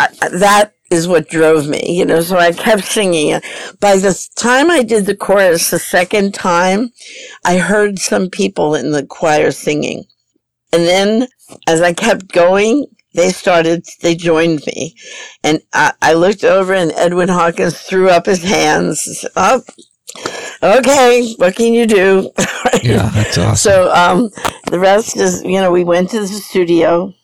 uh, 0.00 0.08
that 0.30 0.74
is 0.90 1.08
what 1.08 1.28
drove 1.28 1.68
me, 1.68 1.96
you 1.98 2.04
know. 2.04 2.20
So 2.22 2.38
I 2.38 2.52
kept 2.52 2.84
singing. 2.84 3.30
it. 3.30 3.44
By 3.80 3.96
the 3.96 4.28
time 4.36 4.70
I 4.70 4.82
did 4.82 5.06
the 5.06 5.16
chorus 5.16 5.70
the 5.70 5.78
second 5.78 6.34
time, 6.34 6.90
I 7.44 7.58
heard 7.58 7.98
some 7.98 8.30
people 8.30 8.74
in 8.74 8.92
the 8.92 9.06
choir 9.06 9.50
singing. 9.52 10.04
And 10.72 10.84
then 10.84 11.28
as 11.68 11.82
I 11.82 11.94
kept 11.94 12.32
going, 12.32 12.86
they 13.14 13.30
started, 13.30 13.86
they 14.02 14.16
joined 14.16 14.62
me. 14.66 14.96
And 15.44 15.62
I, 15.74 15.94
I 16.02 16.14
looked 16.14 16.44
over 16.44 16.74
and 16.74 16.92
Edwin 16.92 17.30
Hawkins 17.30 17.80
threw 17.80 18.10
up 18.10 18.26
his 18.26 18.44
hands. 18.44 19.26
Up. 19.36 19.64
Oh, 19.68 19.74
okay, 20.62 21.34
what 21.36 21.56
can 21.56 21.72
you 21.72 21.86
do? 21.86 22.30
Yeah, 22.82 23.10
that's 23.14 23.38
awesome. 23.38 23.56
So 23.72 23.94
um, 23.94 24.30
the 24.70 24.78
rest 24.78 25.16
is, 25.16 25.42
you 25.44 25.60
know, 25.60 25.70
we 25.70 25.84
went 25.84 26.10
to 26.10 26.20
the 26.20 26.26
studio 26.26 27.14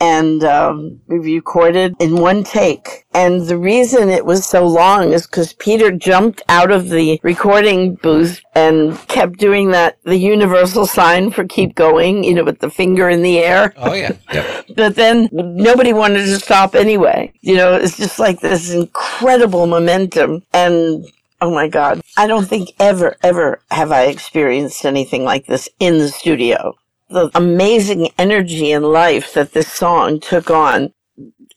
and 0.00 0.42
um, 0.44 1.00
we 1.06 1.18
recorded 1.18 1.94
in 2.00 2.16
one 2.16 2.44
take. 2.44 3.06
And 3.14 3.42
the 3.42 3.56
reason 3.58 4.08
it 4.10 4.26
was 4.26 4.44
so 4.44 4.66
long 4.66 5.12
is 5.12 5.26
because 5.26 5.52
Peter 5.54 5.92
jumped 5.92 6.42
out 6.48 6.72
of 6.72 6.88
the 6.90 7.20
recording 7.22 7.94
booth 7.96 8.40
and 8.54 8.98
kept 9.08 9.38
doing 9.38 9.70
that, 9.70 9.98
the 10.04 10.16
universal 10.16 10.86
sign 10.86 11.30
for 11.30 11.44
keep 11.46 11.74
going, 11.76 12.24
you 12.24 12.34
know, 12.34 12.44
with 12.44 12.60
the 12.60 12.70
finger 12.70 13.08
in 13.08 13.22
the 13.22 13.38
air. 13.38 13.72
oh 13.76 13.94
yeah. 13.94 14.12
Yep. 14.32 14.66
But 14.76 14.96
then 14.96 15.28
nobody 15.32 15.92
wanted 15.92 16.24
to 16.26 16.40
stop 16.40 16.74
anyway. 16.74 17.32
You 17.40 17.56
know, 17.56 17.74
it's 17.76 17.96
just 17.96 18.18
like 18.18 18.40
this 18.40 18.70
incredible 18.72 19.66
momentum. 19.66 20.42
And 20.52 21.06
oh 21.42 21.50
my 21.50 21.68
God, 21.68 22.00
I 22.16 22.28
don't 22.28 22.46
think 22.46 22.70
ever, 22.78 23.16
ever 23.22 23.60
have 23.70 23.92
I 23.92 24.04
experienced 24.04 24.86
anything 24.86 25.24
like 25.24 25.46
this 25.46 25.68
in 25.80 25.98
the 25.98 26.08
studio. 26.08 26.74
The 27.10 27.30
amazing 27.34 28.10
energy 28.16 28.72
and 28.72 28.84
life 28.86 29.34
that 29.34 29.52
this 29.52 29.70
song 29.70 30.20
took 30.20 30.50
on. 30.50 30.94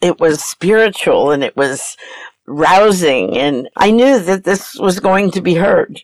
It 0.01 0.19
was 0.19 0.43
spiritual 0.43 1.31
and 1.31 1.43
it 1.43 1.55
was 1.55 1.95
rousing. 2.47 3.38
And 3.38 3.69
I 3.77 3.91
knew 3.91 4.19
that 4.19 4.43
this 4.43 4.75
was 4.75 4.99
going 4.99 5.31
to 5.31 5.41
be 5.41 5.53
heard. 5.53 6.01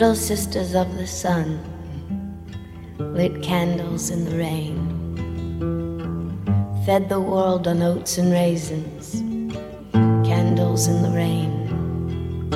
Little 0.00 0.16
sisters 0.16 0.74
of 0.74 0.96
the 0.96 1.06
sun, 1.06 1.60
lit 2.98 3.42
candles 3.42 4.08
in 4.08 4.24
the 4.24 4.34
rain, 4.34 4.78
fed 6.86 7.10
the 7.10 7.20
world 7.20 7.68
on 7.68 7.82
oats 7.82 8.16
and 8.16 8.32
raisins, 8.32 9.20
candles 10.26 10.88
in 10.88 11.02
the 11.02 11.10
rain, 11.10 12.48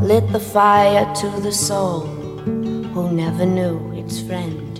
lit 0.00 0.26
the 0.32 0.40
fire 0.40 1.04
to 1.16 1.28
the 1.42 1.52
soul 1.52 2.06
who 2.06 3.12
never 3.12 3.44
knew 3.44 3.92
its 3.92 4.18
friend. 4.22 4.78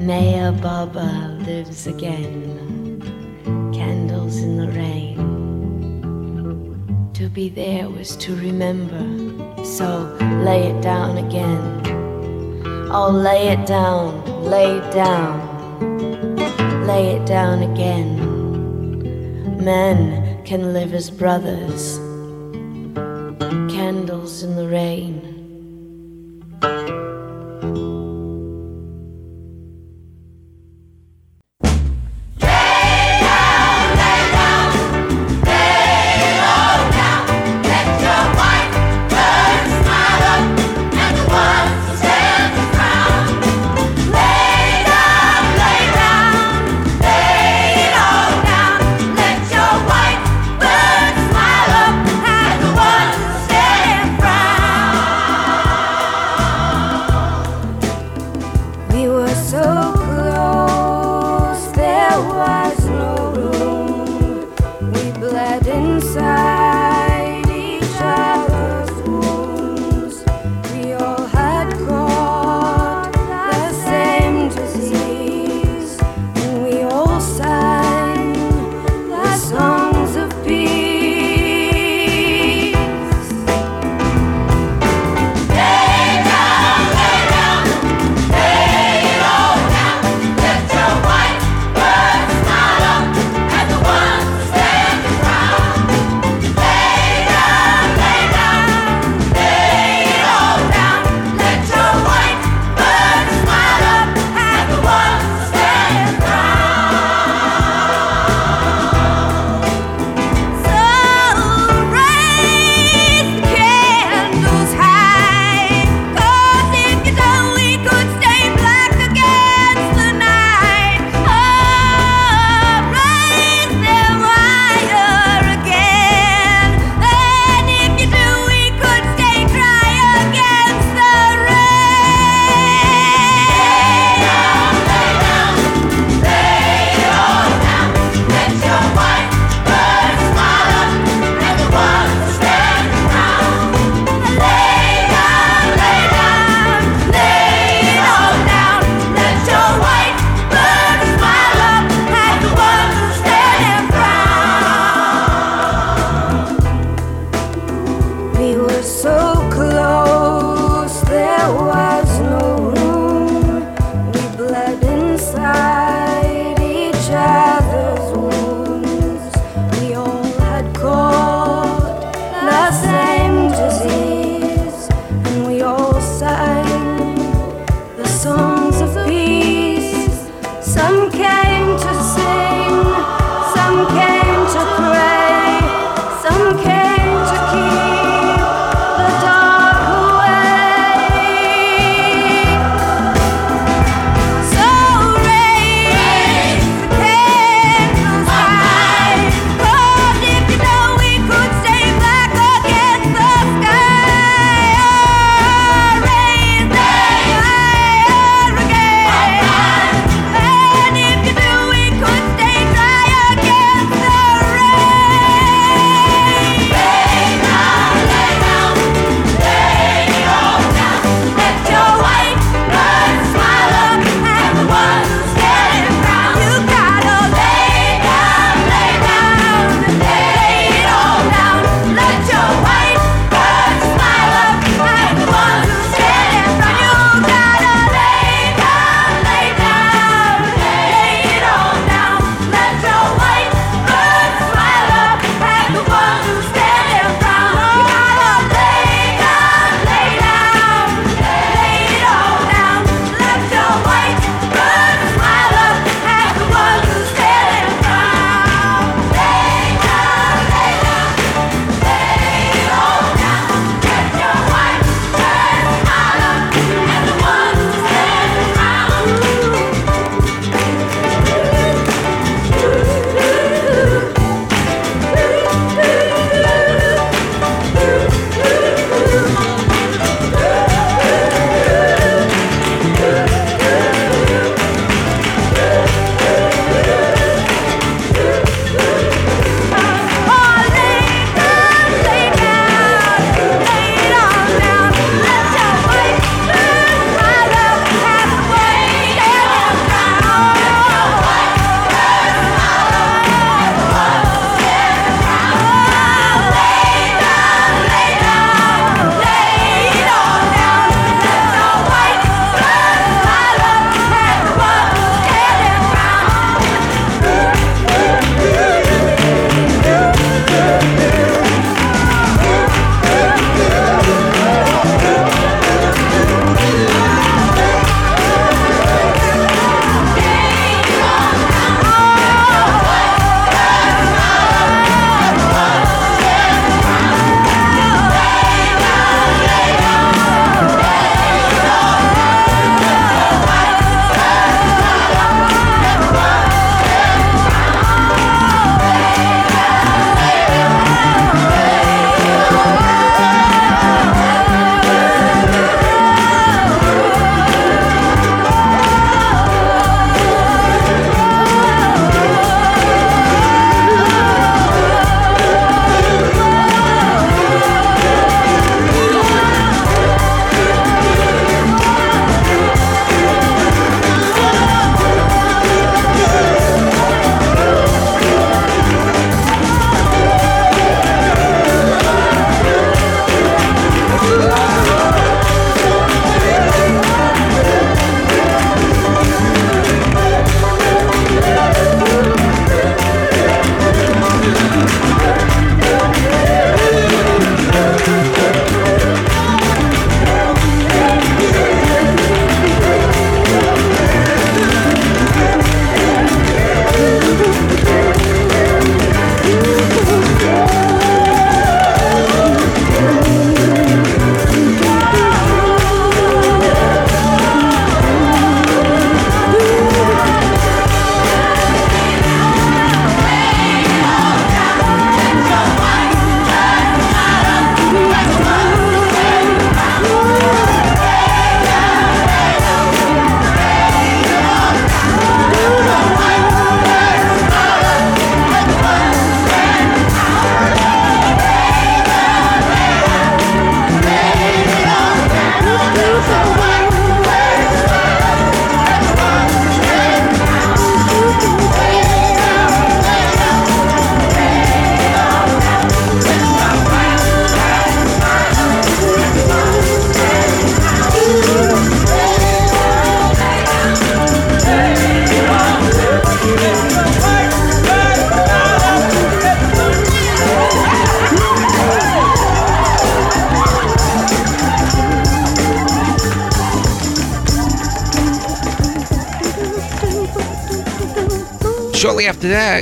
Meher 0.00 0.58
Baba 0.62 1.36
lives 1.44 1.86
again, 1.86 3.02
candles 3.74 4.38
in 4.38 4.56
the 4.56 4.68
rain. 4.68 5.07
To 7.18 7.28
be 7.28 7.48
there 7.48 7.90
was 7.90 8.16
to 8.18 8.36
remember, 8.36 9.02
so 9.64 10.16
lay 10.44 10.68
it 10.68 10.80
down 10.80 11.18
again. 11.18 11.82
Oh, 12.92 13.10
lay 13.10 13.48
it 13.48 13.66
down, 13.66 14.24
lay 14.44 14.78
down, 14.92 16.36
lay 16.86 17.16
it 17.16 17.26
down 17.26 17.64
again. 17.64 18.14
Men 19.64 20.44
can 20.44 20.72
live 20.72 20.94
as 20.94 21.10
brothers, 21.10 21.98
candles 23.68 24.44
in 24.44 24.54
the 24.54 24.68
rain. 24.68 25.07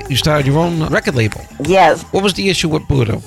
You 0.08 0.16
started 0.16 0.46
your 0.46 0.58
own 0.58 0.84
record 0.86 1.14
label. 1.16 1.40
Yes. 1.64 2.02
What 2.12 2.22
was 2.22 2.34
the 2.34 2.48
issue 2.48 2.68
with 2.68 2.82
Buddah? 2.84 3.22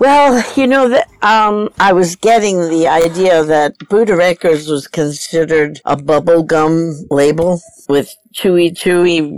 Well, 0.00 0.42
you 0.56 0.66
know 0.66 0.88
that 0.88 1.08
um, 1.22 1.68
I 1.78 1.92
was 1.92 2.16
getting 2.16 2.68
the 2.68 2.88
idea 2.88 3.44
that 3.44 3.78
Buddah 3.88 4.16
Records 4.16 4.68
was 4.68 4.88
considered 4.88 5.80
a 5.84 5.96
bubblegum 5.96 7.06
label 7.10 7.60
with 7.88 8.12
chewy, 8.34 8.72
chewy, 8.74 9.30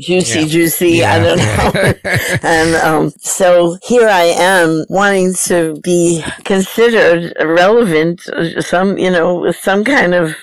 juicy, 0.00 0.40
Yeah. 0.40 0.46
juicy. 0.46 0.88
Yeah. 0.90 1.12
I 1.14 1.18
don't 1.22 1.38
know. 1.38 1.92
and 2.42 2.74
um, 2.76 3.10
so 3.20 3.76
here 3.82 4.08
I 4.08 4.22
am 4.22 4.86
wanting 4.88 5.34
to 5.44 5.78
be 5.82 6.24
considered 6.44 7.34
relevant, 7.44 8.26
uh, 8.30 8.62
some, 8.62 8.96
you 8.96 9.10
know, 9.10 9.40
with 9.40 9.56
some 9.56 9.84
kind 9.84 10.14
of 10.14 10.34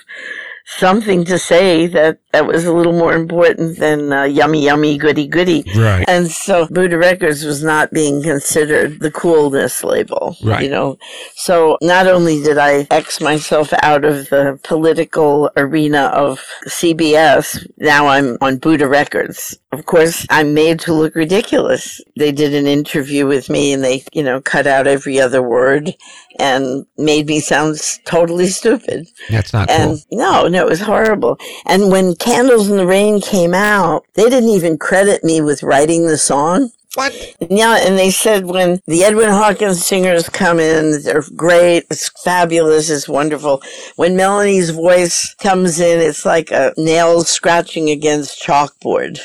something 0.77 1.26
to 1.26 1.38
say 1.38 1.88
that 1.88 2.19
that 2.31 2.48
was 2.48 2.65
a 2.65 2.73
little 2.73 2.93
more 2.93 3.14
important 3.14 3.77
than 3.77 4.11
uh, 4.14 4.23
yummy, 4.23 4.64
yummy, 4.64 4.98
goody, 4.98 5.27
goody. 5.27 5.65
Right. 5.76 6.06
And 6.07 6.31
so 6.31 6.65
Buddah 6.68 6.98
Records 6.98 7.43
was 7.43 7.61
not 7.64 7.91
being 7.91 8.23
considered 8.23 8.99
the 9.02 9.11
coolness 9.11 9.84
label. 9.84 10.38
Right. 10.41 10.64
You 10.64 10.69
know, 10.69 10.98
so 11.35 11.77
not 11.81 12.07
only 12.07 12.41
did 12.41 12.57
I 12.57 12.88
X 12.89 13.19
myself 13.19 13.73
out 13.81 14.06
of 14.06 14.30
the 14.30 14.60
political 14.64 15.49
arena 15.57 16.03
of 16.14 16.39
CBS, 16.68 17.68
now 17.77 18.07
I'm 18.07 18.38
on 18.41 18.57
Buddah 18.57 18.88
Records. 18.89 19.57
Of 19.73 19.85
course, 19.85 20.26
I'm 20.30 20.53
made 20.53 20.80
to 20.81 20.93
look 20.93 21.15
ridiculous. 21.15 22.02
They 22.18 22.31
did 22.31 22.53
an 22.53 22.68
interview 22.68 23.26
with 23.27 23.49
me 23.49 23.72
and 23.73 23.84
they, 23.84 24.03
you 24.14 24.23
know, 24.23 24.41
cut 24.41 24.68
out 24.68 24.88
every 24.88 25.19
other 25.19 25.41
word 25.41 25.95
and 26.39 26.85
made 26.98 27.27
me 27.27 27.39
sound 27.39 27.77
totally 28.06 28.48
stupid. 28.48 29.07
That's 29.30 29.53
not 29.53 29.69
And 29.69 29.99
cool. 30.10 30.19
no, 30.19 30.48
no, 30.48 30.61
it 30.62 30.70
was 30.70 30.82
horrible. 30.82 31.38
And 31.66 31.92
when 31.92 32.16
Candles 32.16 32.70
in 32.70 32.78
the 32.78 32.88
Rain 32.88 33.20
came 33.22 33.54
out, 33.54 34.06
they 34.16 34.30
didn't 34.30 34.50
even 34.50 34.78
credit 34.78 35.24
me 35.24 35.42
with 35.42 35.64
writing 35.64 36.08
the 36.08 36.18
song. 36.18 36.72
What? 36.96 37.14
Yeah, 37.50 37.78
and 37.82 37.98
they 37.98 38.12
said 38.12 38.46
when 38.48 38.82
the 38.86 39.04
Edwin 39.06 39.30
Hawkins 39.30 39.86
singers 39.86 40.28
come 40.28 40.60
in, 40.60 41.04
they're 41.04 41.24
great, 41.38 41.86
it's 41.90 42.10
fabulous, 42.22 42.90
it's 42.90 43.08
wonderful. 43.08 43.62
When 43.96 44.18
Melanie's 44.18 44.72
voice 44.72 45.34
comes 45.36 45.80
in, 45.80 46.02
it's 46.02 46.26
like 46.26 46.52
a 46.52 46.74
nail 46.76 47.24
scratching 47.24 47.90
against 47.90 48.44
chalkboard. 48.44 49.20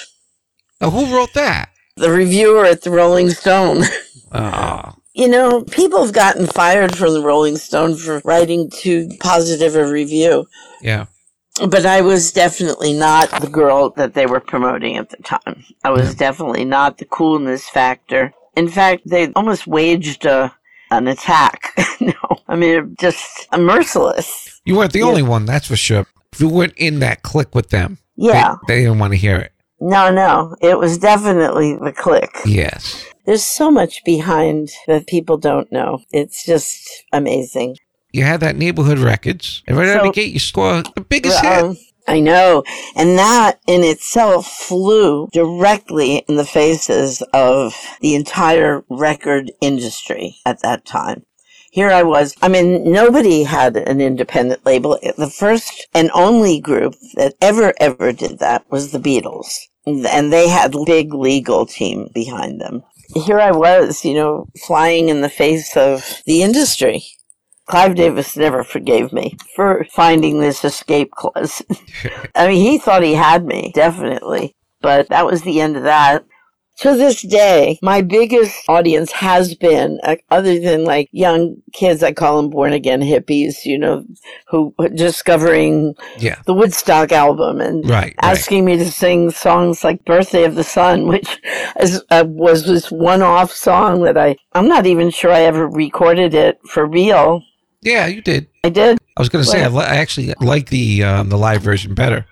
Now, 0.80 0.90
who 0.90 1.12
wrote 1.12 1.34
that? 1.34 1.70
The 1.96 2.10
reviewer 2.10 2.64
at 2.66 2.82
the 2.82 2.90
Rolling 2.90 3.30
Stone. 3.30 3.82
Oh, 4.32 4.92
You 5.14 5.28
know, 5.28 5.62
people 5.62 6.04
have 6.04 6.12
gotten 6.12 6.46
fired 6.46 6.94
from 6.94 7.14
the 7.14 7.22
Rolling 7.22 7.56
Stone 7.56 7.96
for 7.96 8.20
writing 8.22 8.68
too 8.70 9.08
positive 9.18 9.74
a 9.74 9.90
review. 9.90 10.46
yeah. 10.82 11.06
But 11.68 11.86
I 11.86 12.00
was 12.02 12.32
definitely 12.32 12.92
not 12.92 13.30
the 13.40 13.48
girl 13.48 13.90
that 13.96 14.14
they 14.14 14.26
were 14.26 14.40
promoting 14.40 14.96
at 14.96 15.10
the 15.10 15.16
time. 15.18 15.64
I 15.84 15.90
was 15.90 16.14
definitely 16.14 16.64
not 16.64 16.98
the 16.98 17.04
coolness 17.06 17.68
factor. 17.68 18.32
In 18.56 18.68
fact, 18.68 19.02
they 19.06 19.32
almost 19.34 19.66
waged 19.66 20.26
a, 20.26 20.54
an 20.90 21.08
attack. 21.08 21.72
no, 22.00 22.12
I 22.48 22.56
mean, 22.56 22.94
just 23.00 23.48
merciless. 23.56 24.60
You 24.64 24.76
weren't 24.76 24.92
the 24.92 25.02
only 25.02 25.22
one, 25.22 25.46
that's 25.46 25.68
for 25.68 25.76
sure. 25.76 26.06
If 26.32 26.40
you 26.40 26.48
weren't 26.48 26.74
in 26.76 26.98
that 27.00 27.22
clique 27.22 27.54
with 27.54 27.70
them, 27.70 27.98
they- 28.18 28.26
Yeah. 28.28 28.56
they, 28.68 28.82
didn't 28.82 28.98
want 28.98 29.12
to 29.12 29.18
hear 29.18 29.36
it. 29.36 29.52
No, 29.80 30.10
no. 30.10 30.56
It 30.60 30.78
was 30.78 30.98
definitely 30.98 31.76
the 31.76 31.92
click. 31.92 32.30
Yes. 32.46 33.04
There's 33.26 33.44
so 33.44 33.70
much 33.70 34.02
behind 34.04 34.70
that 34.86 35.06
people 35.06 35.36
don't 35.36 35.70
know. 35.72 36.00
It's 36.12 36.44
just 36.44 37.04
amazing. 37.12 37.76
You 38.16 38.24
had 38.24 38.40
that 38.40 38.56
neighborhood 38.56 38.98
records, 38.98 39.62
and 39.66 39.76
right 39.76 39.88
out 39.90 39.98
of 39.98 40.06
the 40.06 40.12
gate, 40.12 40.32
you 40.32 40.38
score 40.38 40.82
the 40.82 41.04
biggest 41.06 41.38
hit. 41.44 41.64
Um, 41.64 41.76
I 42.08 42.20
know. 42.20 42.64
And 42.94 43.18
that 43.18 43.60
in 43.66 43.84
itself 43.84 44.46
flew 44.46 45.28
directly 45.34 46.24
in 46.26 46.36
the 46.36 46.46
faces 46.46 47.22
of 47.34 47.74
the 48.00 48.14
entire 48.14 48.84
record 48.88 49.52
industry 49.60 50.36
at 50.46 50.62
that 50.62 50.86
time. 50.86 51.26
Here 51.70 51.90
I 51.90 52.04
was. 52.04 52.34
I 52.40 52.48
mean, 52.48 52.90
nobody 52.90 53.42
had 53.42 53.76
an 53.76 54.00
independent 54.00 54.64
label. 54.64 54.98
The 55.18 55.28
first 55.28 55.86
and 55.92 56.10
only 56.14 56.58
group 56.58 56.94
that 57.16 57.34
ever, 57.42 57.74
ever 57.78 58.12
did 58.12 58.38
that 58.38 58.64
was 58.70 58.92
the 58.92 58.98
Beatles. 58.98 59.58
And 59.84 60.32
they 60.32 60.48
had 60.48 60.74
a 60.74 60.84
big 60.86 61.12
legal 61.12 61.66
team 61.66 62.08
behind 62.14 62.62
them. 62.62 62.82
Here 63.14 63.38
I 63.38 63.50
was, 63.50 64.06
you 64.06 64.14
know, 64.14 64.48
flying 64.66 65.10
in 65.10 65.20
the 65.20 65.28
face 65.28 65.76
of 65.76 66.22
the 66.24 66.42
industry. 66.42 67.04
Clive 67.66 67.96
Davis 67.96 68.36
never 68.36 68.62
forgave 68.62 69.12
me 69.12 69.36
for 69.54 69.84
finding 69.90 70.40
this 70.40 70.64
escape 70.64 71.10
clause. 71.10 71.62
I 72.34 72.48
mean, 72.48 72.60
he 72.64 72.78
thought 72.78 73.02
he 73.02 73.14
had 73.14 73.44
me, 73.44 73.72
definitely. 73.74 74.54
But 74.80 75.08
that 75.08 75.26
was 75.26 75.42
the 75.42 75.60
end 75.60 75.76
of 75.76 75.82
that. 75.82 76.24
To 76.80 76.94
this 76.94 77.22
day, 77.22 77.78
my 77.82 78.02
biggest 78.02 78.54
audience 78.68 79.10
has 79.12 79.54
been, 79.54 79.98
uh, 80.02 80.16
other 80.30 80.60
than 80.60 80.84
like 80.84 81.08
young 81.10 81.56
kids, 81.72 82.02
I 82.02 82.12
call 82.12 82.36
them 82.36 82.50
born 82.50 82.74
again 82.74 83.00
hippies, 83.00 83.64
you 83.64 83.78
know, 83.78 84.04
who 84.48 84.74
discovering 84.94 85.94
Yeah. 86.18 86.36
the 86.44 86.52
Woodstock 86.52 87.12
album 87.12 87.62
and 87.62 87.88
Right. 87.88 88.14
right. 88.14 88.14
asking 88.22 88.66
me 88.66 88.76
to 88.76 88.90
sing 88.90 89.30
songs 89.30 89.84
like 89.84 90.04
Birthday 90.04 90.44
of 90.44 90.54
the 90.54 90.62
Sun, 90.64 91.06
which 91.08 91.40
is, 91.80 92.02
uh, 92.10 92.24
was 92.26 92.66
this 92.66 92.92
one 92.92 93.22
off 93.22 93.52
song 93.52 94.02
that 94.02 94.18
I, 94.18 94.36
I'm 94.52 94.68
not 94.68 94.84
even 94.86 95.08
sure 95.10 95.32
I 95.32 95.40
ever 95.44 95.66
recorded 95.66 96.34
it 96.34 96.58
for 96.68 96.84
real. 96.86 97.42
Yeah, 97.82 98.06
you 98.06 98.22
did. 98.22 98.48
I 98.64 98.68
did. 98.70 98.98
I 99.16 99.20
was 99.20 99.28
going 99.28 99.44
to 99.44 99.50
say, 99.50 99.62
I, 99.64 99.68
li- 99.68 99.84
I 99.84 99.96
actually 99.96 100.34
like 100.40 100.70
the 100.70 101.04
um, 101.04 101.28
the 101.28 101.38
live 101.38 101.62
version 101.62 101.94
better. 101.94 102.26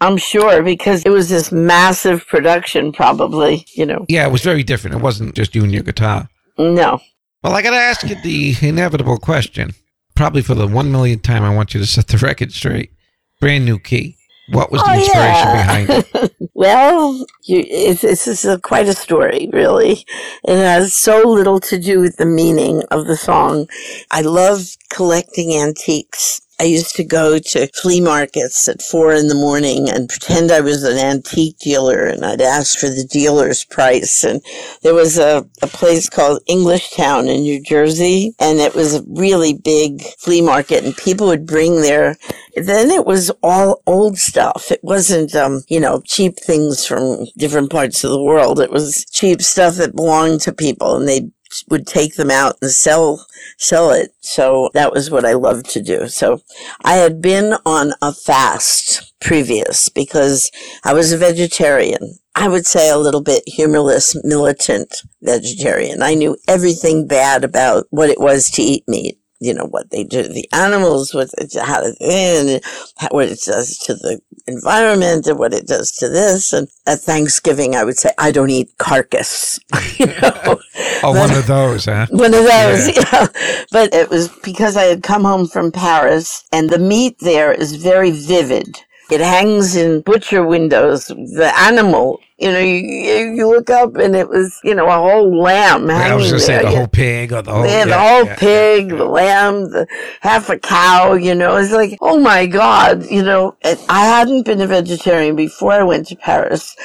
I'm 0.00 0.16
sure 0.16 0.62
because 0.62 1.02
it 1.04 1.10
was 1.10 1.28
this 1.28 1.52
massive 1.52 2.26
production, 2.26 2.90
probably, 2.92 3.66
you 3.74 3.84
know. 3.84 4.06
Yeah, 4.08 4.26
it 4.26 4.32
was 4.32 4.40
very 4.42 4.62
different. 4.62 4.96
It 4.96 5.02
wasn't 5.02 5.34
just 5.34 5.54
you 5.54 5.62
and 5.62 5.72
your 5.72 5.82
guitar. 5.82 6.28
No. 6.58 7.00
Well, 7.42 7.54
I 7.54 7.60
got 7.62 7.70
to 7.70 7.76
ask 7.76 8.08
you 8.08 8.14
the 8.22 8.54
inevitable 8.66 9.18
question. 9.18 9.72
Probably 10.14 10.42
for 10.42 10.54
the 10.54 10.66
one 10.66 10.90
millionth 10.90 11.22
time, 11.22 11.42
I 11.42 11.54
want 11.54 11.74
you 11.74 11.80
to 11.80 11.86
set 11.86 12.08
the 12.08 12.18
record 12.18 12.52
straight. 12.52 12.92
Brand 13.40 13.64
new 13.64 13.78
key. 13.78 14.16
What 14.50 14.72
was 14.72 14.84
the 14.84 14.92
Oh, 14.92 14.94
inspiration 14.94 15.50
yeah. 15.50 15.52
behind 15.52 15.90
it? 15.90 16.06
Well, 16.54 17.26
you, 17.44 17.64
it's, 17.68 18.04
it's, 18.04 18.28
it's 18.28 18.44
a, 18.44 18.60
quite 18.60 18.88
a 18.88 18.94
story, 18.94 19.50
really. 19.52 20.04
It 20.44 20.56
has 20.58 20.94
so 20.94 21.22
little 21.28 21.60
to 21.60 21.78
do 21.80 22.00
with 22.00 22.18
the 22.18 22.26
meaning 22.26 22.82
of 22.90 23.06
the 23.06 23.16
song. 23.16 23.68
I 24.10 24.22
love 24.22 24.62
collecting 24.90 25.54
antiques. 25.54 26.42
I 26.60 26.64
used 26.64 26.94
to 26.96 27.04
go 27.04 27.38
to 27.38 27.68
flea 27.68 28.02
markets 28.02 28.68
at 28.68 28.82
four 28.82 29.14
in 29.14 29.28
the 29.28 29.34
morning 29.34 29.88
and 29.88 30.10
pretend 30.10 30.52
I 30.52 30.60
was 30.60 30.84
an 30.84 30.98
antique 30.98 31.56
dealer 31.58 32.04
and 32.04 32.22
I'd 32.22 32.42
ask 32.42 32.78
for 32.78 32.90
the 32.90 33.08
dealer's 33.10 33.64
price. 33.64 34.22
And 34.24 34.42
there 34.82 34.92
was 34.92 35.16
a, 35.16 35.48
a 35.62 35.66
place 35.66 36.10
called 36.10 36.42
Englishtown 36.50 37.34
in 37.34 37.44
New 37.44 37.62
Jersey 37.62 38.34
and 38.38 38.58
it 38.58 38.74
was 38.74 38.94
a 38.94 39.04
really 39.08 39.54
big 39.54 40.02
flea 40.18 40.42
market 40.42 40.84
and 40.84 40.94
people 40.94 41.28
would 41.28 41.46
bring 41.46 41.80
their 41.80 42.16
then 42.56 42.90
it 42.90 43.06
was 43.06 43.30
all 43.42 43.80
old 43.86 44.18
stuff. 44.18 44.70
It 44.70 44.80
wasn't, 44.82 45.34
um, 45.34 45.62
you 45.68 45.80
know, 45.80 46.02
cheap 46.04 46.36
things 46.38 46.84
from 46.84 47.24
different 47.38 47.70
parts 47.70 48.04
of 48.04 48.10
the 48.10 48.22
world. 48.22 48.60
It 48.60 48.70
was 48.70 49.06
cheap 49.06 49.40
stuff 49.40 49.76
that 49.76 49.96
belonged 49.96 50.42
to 50.42 50.52
people 50.52 50.96
and 50.96 51.08
they 51.08 51.30
would 51.68 51.86
take 51.86 52.16
them 52.16 52.30
out 52.30 52.56
and 52.60 52.70
sell, 52.70 53.26
sell 53.58 53.90
it. 53.90 54.12
So 54.20 54.70
that 54.74 54.92
was 54.92 55.10
what 55.10 55.24
I 55.24 55.32
loved 55.32 55.68
to 55.70 55.82
do. 55.82 56.08
So 56.08 56.42
I 56.84 56.94
had 56.94 57.20
been 57.20 57.54
on 57.64 57.92
a 58.02 58.12
fast 58.12 59.12
previous 59.20 59.88
because 59.88 60.50
I 60.84 60.94
was 60.94 61.12
a 61.12 61.18
vegetarian. 61.18 62.18
I 62.34 62.48
would 62.48 62.66
say 62.66 62.88
a 62.88 62.98
little 62.98 63.22
bit 63.22 63.42
humorless, 63.46 64.16
militant 64.24 65.02
vegetarian. 65.22 66.02
I 66.02 66.14
knew 66.14 66.36
everything 66.48 67.06
bad 67.06 67.44
about 67.44 67.86
what 67.90 68.08
it 68.08 68.20
was 68.20 68.50
to 68.52 68.62
eat 68.62 68.84
meat 68.88 69.19
you 69.40 69.54
know, 69.54 69.64
what 69.64 69.90
they 69.90 70.04
do 70.04 70.22
to 70.22 70.28
the 70.28 70.48
animals, 70.52 71.14
what 71.14 71.30
it, 71.38 71.54
how 71.58 71.82
it, 71.82 71.96
and 72.00 72.62
how, 72.96 73.08
what 73.10 73.28
it 73.28 73.40
does 73.40 73.78
to 73.78 73.94
the 73.94 74.20
environment 74.46 75.26
and 75.26 75.38
what 75.38 75.54
it 75.54 75.66
does 75.66 75.92
to 75.92 76.08
this. 76.08 76.52
And 76.52 76.68
at 76.86 77.00
Thanksgiving, 77.00 77.74
I 77.74 77.84
would 77.84 77.96
say, 77.96 78.10
I 78.18 78.32
don't 78.32 78.50
eat 78.50 78.76
carcass. 78.78 79.58
you 79.98 80.06
know? 80.22 80.60
Oh, 81.02 81.18
one 81.18 81.34
of 81.34 81.46
those, 81.46 81.86
huh? 81.86 82.06
One 82.10 82.34
of 82.34 82.44
those, 82.44 82.96
yeah. 82.96 83.26
But 83.72 83.94
it 83.94 84.10
was 84.10 84.28
because 84.42 84.76
I 84.76 84.84
had 84.84 85.02
come 85.02 85.24
home 85.24 85.46
from 85.46 85.72
Paris 85.72 86.44
and 86.52 86.68
the 86.68 86.78
meat 86.78 87.16
there 87.20 87.52
is 87.52 87.76
very 87.76 88.10
vivid. 88.10 88.84
It 89.10 89.20
hangs 89.20 89.76
in 89.76 90.02
butcher 90.02 90.46
windows. 90.46 91.06
The 91.08 91.52
animal, 91.58 92.20
you 92.38 92.50
know, 92.52 92.58
you, 92.58 93.34
you 93.34 93.48
look 93.48 93.68
up 93.70 93.96
and 93.96 94.14
it 94.14 94.28
was, 94.28 94.58
you 94.62 94.74
know, 94.74 94.86
a 94.86 94.92
whole 94.92 95.40
lamb 95.42 95.88
hanging 95.88 96.12
I 96.12 96.14
was 96.14 96.28
going 96.30 96.40
to 96.40 96.46
say 96.46 96.58
the 96.58 96.70
Yeah. 96.70 96.76
whole 96.78 96.86
pig 96.86 97.32
or 97.32 97.42
the 97.42 97.52
whole. 97.52 97.66
Yeah, 97.66 97.84
the 97.84 97.98
whole 97.98 98.26
pig, 98.36 98.88
the 98.90 99.04
lamb, 99.04 99.70
the 99.70 99.86
half 100.20 100.48
a 100.48 100.58
cow, 100.58 101.14
you 101.14 101.34
know, 101.34 101.56
it's 101.56 101.72
like, 101.72 101.98
oh 102.00 102.18
my 102.20 102.46
God, 102.46 103.04
you 103.10 103.22
know, 103.22 103.56
I 103.64 104.04
hadn't 104.06 104.46
been 104.46 104.60
a 104.60 104.66
vegetarian 104.66 105.34
before 105.36 105.72
I 105.72 105.82
went 105.82 106.06
to 106.08 106.16
Paris, 106.16 106.76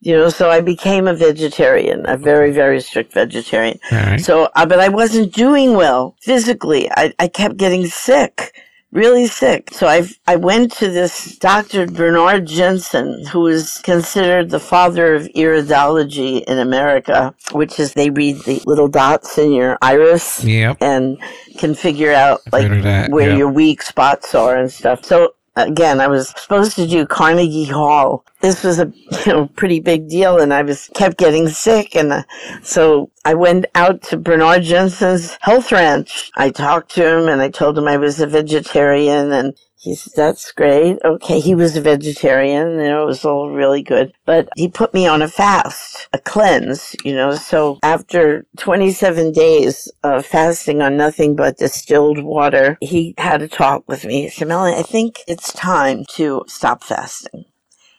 you 0.00 0.14
know, 0.16 0.30
so 0.30 0.50
I 0.50 0.60
became 0.60 1.06
a 1.06 1.14
vegetarian, 1.14 2.06
a 2.08 2.16
very, 2.16 2.50
very 2.52 2.80
strict 2.80 3.12
vegetarian. 3.12 3.78
Right. 3.92 4.20
So, 4.20 4.48
uh, 4.56 4.66
but 4.66 4.80
I 4.80 4.88
wasn't 4.88 5.32
doing 5.34 5.74
well 5.74 6.16
physically. 6.22 6.90
I, 6.90 7.12
I 7.18 7.28
kept 7.28 7.56
getting 7.56 7.86
sick 7.86 8.54
really 8.94 9.26
sick. 9.26 9.70
So 9.72 9.86
I 9.86 10.08
I 10.26 10.36
went 10.36 10.72
to 10.78 10.88
this 10.88 11.36
Dr. 11.38 11.86
Bernard 11.86 12.46
Jensen, 12.46 13.26
who 13.26 13.46
is 13.48 13.80
considered 13.82 14.50
the 14.50 14.60
father 14.60 15.14
of 15.14 15.24
iridology 15.36 16.42
in 16.44 16.58
America, 16.58 17.34
which 17.52 17.78
is 17.78 17.92
they 17.92 18.10
read 18.10 18.36
the 18.44 18.62
little 18.66 18.88
dots 18.88 19.36
in 19.36 19.52
your 19.52 19.76
iris 19.82 20.42
Yep. 20.44 20.78
and 20.80 21.18
can 21.58 21.74
figure 21.74 22.12
out 22.12 22.40
like 22.52 22.68
heard 22.68 22.78
of 22.78 22.82
that, 22.84 23.10
where 23.10 23.30
yeah. 23.30 23.36
your 23.36 23.50
weak 23.50 23.82
spots 23.82 24.34
are 24.34 24.56
and 24.56 24.70
stuff. 24.72 25.04
So 25.04 25.34
again, 25.56 26.00
I 26.00 26.08
was 26.08 26.28
supposed 26.28 26.76
to 26.76 26.86
do 26.86 27.06
Carnegie 27.06 27.64
Hall. 27.64 28.24
This 28.40 28.62
was 28.62 28.78
a 28.78 28.92
you 29.26 29.32
know, 29.32 29.46
pretty 29.56 29.80
big 29.80 30.08
deal, 30.08 30.40
and 30.40 30.52
I 30.52 30.62
was 30.62 30.90
kept 30.94 31.18
getting 31.18 31.48
sick, 31.48 31.94
and 31.94 32.12
uh, 32.12 32.22
so 32.62 33.10
I 33.24 33.34
went 33.34 33.66
out 33.74 34.02
to 34.04 34.16
Bernard 34.16 34.62
Jensen's 34.62 35.36
health 35.40 35.72
ranch. 35.72 36.30
I 36.36 36.50
talked 36.50 36.94
to 36.94 37.18
him, 37.18 37.28
and 37.28 37.40
I 37.40 37.48
told 37.50 37.78
him 37.78 37.88
I 37.88 37.96
was 37.96 38.20
a 38.20 38.26
vegetarian, 38.26 39.32
and 39.32 39.56
he 39.84 39.96
said, 39.96 40.14
"That's 40.16 40.52
great. 40.52 40.98
Okay." 41.04 41.40
He 41.40 41.54
was 41.56 41.76
a 41.76 41.82
vegetarian, 41.82 42.68
and 42.68 42.82
it 42.82 43.06
was 43.06 43.24
all 43.24 43.50
really 43.50 43.82
good, 43.82 44.14
but 44.26 44.48
he 44.56 44.68
put 44.68 44.94
me 44.94 45.06
on 45.08 45.22
a 45.22 45.28
fast, 45.28 46.08
a 46.14 46.18
cleanse, 46.20 46.96
you 47.04 47.14
know. 47.14 47.32
So 47.36 47.78
after 47.84 48.46
27 48.58 49.32
days 49.32 49.92
of 50.04 50.26
fasting 50.26 50.82
on 50.82 50.96
nothing 50.98 51.36
but 51.36 51.58
distilled 51.58 52.24
water, 52.24 52.78
he 52.82 53.14
had 53.18 53.42
a 53.42 53.48
talk 53.48 53.84
with 53.88 54.04
me. 54.06 54.24
He 54.24 54.30
said, 54.30 54.48
"Melanie, 54.48 54.78
I 54.78 54.82
think 54.84 55.20
it's 55.28 55.52
time 55.54 56.04
to 56.16 56.44
stop 56.48 56.84
fasting." 56.84 57.44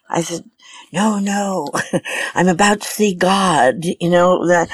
I 0.10 0.22
said, 0.24 0.46
no, 0.94 1.20
no, 1.20 1.68
I'm 2.36 2.50
about 2.50 2.82
to 2.82 2.88
see 2.90 3.16
God, 3.16 3.86
you 3.86 4.10
know, 4.10 4.48
that, 4.48 4.70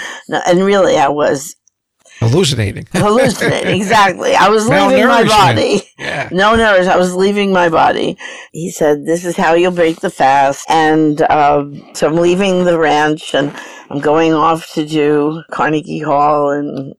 and 0.48 0.60
really 0.64 0.98
I 0.98 1.10
was 1.10 1.58
Hallucinating. 2.22 2.88
hallucinating. 2.93 3.76
exactly. 3.76 4.35
I 4.35 4.49
was 4.49 4.68
leaving 4.68 5.07
my 5.07 5.23
body. 5.23 5.81
Yeah. 5.98 6.30
No 6.31 6.56
nerves. 6.56 6.88
I 6.88 6.95
was 6.95 7.15
leaving 7.15 7.52
my 7.52 7.68
body. 7.68 8.15
He 8.52 8.69
said, 8.69 9.06
"This 9.06 9.26
is 9.26 9.35
how 9.35 9.53
you'll 9.56 9.72
break 9.72 10.02
the 10.02 10.11
fast." 10.11 10.69
And 10.69 11.22
um, 11.23 11.84
so 11.95 12.07
I'm 12.07 12.15
leaving 12.15 12.65
the 12.65 12.77
ranch, 12.77 13.34
and 13.34 13.52
I'm 13.89 13.99
going 13.99 14.34
off 14.34 14.72
to 14.73 14.85
do 14.85 15.41
Carnegie 15.52 15.99
Hall. 15.99 16.52
And 16.52 16.93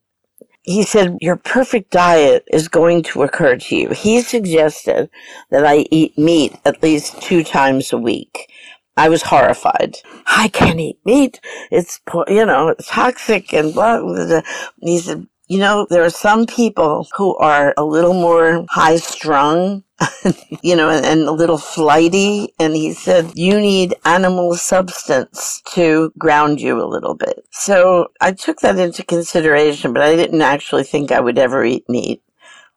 he 0.62 0.82
said, 0.82 1.18
"Your 1.20 1.36
perfect 1.36 1.92
diet 1.92 2.44
is 2.52 2.66
going 2.66 3.04
to 3.04 3.22
occur 3.22 3.56
to 3.56 3.76
you." 3.76 3.90
He 3.90 4.22
suggested 4.22 5.08
that 5.50 5.64
I 5.64 5.86
eat 5.92 6.18
meat 6.18 6.56
at 6.64 6.82
least 6.82 7.22
two 7.22 7.44
times 7.44 7.92
a 7.92 7.98
week. 7.98 8.48
I 8.96 9.08
was 9.08 9.22
horrified. 9.22 9.96
I 10.26 10.48
can't 10.48 10.80
eat 10.80 10.98
meat. 11.04 11.40
It's 11.70 12.00
you 12.28 12.46
know 12.46 12.68
it's 12.68 12.88
toxic 12.88 13.52
and 13.52 13.72
blah. 13.72 14.00
blah, 14.00 14.26
blah. 14.26 14.42
He 14.80 14.98
said, 14.98 15.26
you 15.48 15.58
know, 15.58 15.86
there 15.90 16.02
are 16.02 16.10
some 16.10 16.46
people 16.46 17.06
who 17.16 17.36
are 17.36 17.74
a 17.76 17.84
little 17.84 18.14
more 18.14 18.64
high 18.70 18.96
strung, 18.96 19.84
you 20.62 20.74
know, 20.74 20.88
and, 20.88 21.04
and 21.04 21.20
a 21.22 21.32
little 21.32 21.58
flighty. 21.58 22.54
And 22.58 22.74
he 22.74 22.94
said, 22.94 23.32
you 23.34 23.60
need 23.60 23.94
animal 24.06 24.54
substance 24.54 25.60
to 25.74 26.12
ground 26.16 26.60
you 26.60 26.82
a 26.82 26.88
little 26.88 27.14
bit. 27.14 27.44
So 27.50 28.08
I 28.20 28.32
took 28.32 28.60
that 28.60 28.78
into 28.78 29.04
consideration, 29.04 29.92
but 29.92 30.02
I 30.02 30.16
didn't 30.16 30.40
actually 30.40 30.84
think 30.84 31.12
I 31.12 31.20
would 31.20 31.38
ever 31.38 31.64
eat 31.64 31.86
meat. 31.86 32.22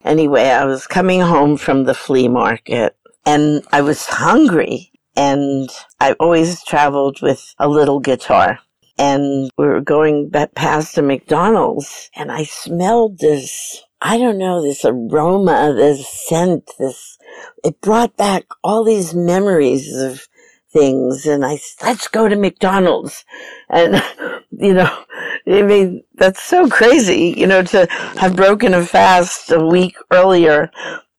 Anyway, 0.04 0.44
I 0.44 0.66
was 0.66 0.86
coming 0.86 1.20
home 1.20 1.56
from 1.56 1.84
the 1.84 1.94
flea 1.94 2.28
market 2.28 2.94
and 3.24 3.62
I 3.72 3.80
was 3.80 4.04
hungry. 4.06 4.92
And 5.16 5.70
I 6.00 6.12
always 6.20 6.62
traveled 6.64 7.22
with 7.22 7.54
a 7.58 7.68
little 7.68 8.00
guitar 8.00 8.58
and 8.98 9.50
we 9.56 9.66
were 9.66 9.80
going 9.80 10.30
past 10.54 10.98
a 10.98 11.02
McDonald's 11.02 12.10
and 12.14 12.32
I 12.32 12.44
smelled 12.44 13.18
this, 13.18 13.82
I 14.00 14.18
don't 14.18 14.38
know, 14.38 14.62
this 14.62 14.84
aroma, 14.84 15.74
this 15.76 16.08
scent, 16.08 16.70
this, 16.78 17.18
it 17.64 17.80
brought 17.80 18.16
back 18.16 18.44
all 18.62 18.84
these 18.84 19.14
memories 19.14 19.94
of 19.96 20.26
things 20.72 21.26
and 21.26 21.44
I, 21.44 21.58
let's 21.82 22.08
go 22.08 22.28
to 22.28 22.36
McDonald's. 22.36 23.24
And, 23.68 24.02
you 24.50 24.74
know, 24.74 25.04
I 25.46 25.62
mean, 25.62 26.02
that's 26.14 26.42
so 26.42 26.68
crazy, 26.68 27.34
you 27.36 27.46
know, 27.46 27.62
to 27.62 27.86
have 28.18 28.36
broken 28.36 28.74
a 28.74 28.84
fast 28.84 29.50
a 29.50 29.64
week 29.64 29.96
earlier 30.10 30.70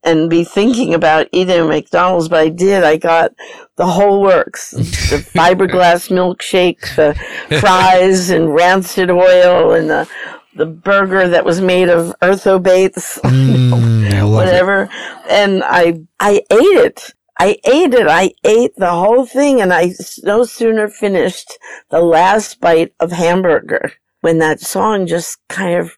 and 0.04 0.30
be 0.30 0.44
thinking 0.44 0.94
about 0.94 1.28
eating 1.32 1.58
at 1.58 1.68
McDonald's, 1.68 2.30
but 2.30 2.40
I 2.40 2.50
did. 2.50 2.84
I 2.84 2.98
got 2.98 3.34
the 3.76 3.86
whole 3.86 4.22
works. 4.22 4.72
The 4.72 4.78
fiberglass 5.36 6.10
milkshake, 6.10 6.96
the 6.96 7.14
fries 7.60 8.30
and 8.30 8.54
rancid 8.54 9.10
oil 9.12 9.74
and 9.74 9.90
the 9.90 10.10
the 10.56 10.66
burger 10.66 11.28
that 11.28 11.46
was 11.46 11.62
made 11.62 11.88
of 11.90 12.16
earthobates, 12.22 13.20
Mm, 13.22 13.72
love 13.72 14.24
it. 14.24 14.26
whatever. 14.26 14.90
And 15.30 15.64
I 15.64 16.00
I 16.20 16.42
ate 16.50 16.78
it. 16.86 17.14
I 17.40 17.58
ate 17.66 17.94
it. 17.94 18.08
I 18.08 18.32
ate 18.44 18.72
the 18.78 18.90
whole 18.90 19.26
thing 19.28 19.62
and 19.62 19.72
I 19.72 19.92
no 20.24 20.44
sooner 20.46 20.88
finished 20.88 21.60
the 21.92 22.02
last 22.02 22.60
bite 22.60 22.94
of 23.00 23.12
hamburger 23.12 23.92
when 24.22 24.40
that 24.40 24.60
song 24.60 25.06
just 25.06 25.38
kind 25.48 25.76
of 25.80 25.92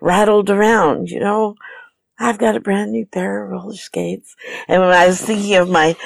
rattled 0.00 0.48
around, 0.48 1.10
you 1.10 1.20
know. 1.20 1.54
I've 2.18 2.38
got 2.38 2.56
a 2.56 2.60
brand 2.60 2.92
new 2.92 3.04
pair 3.04 3.44
of 3.44 3.50
roller 3.50 3.74
skates. 3.76 4.36
And 4.68 4.80
when 4.80 4.92
I 4.92 5.06
was 5.06 5.20
thinking 5.20 5.54
of 5.56 5.68
my 5.68 5.96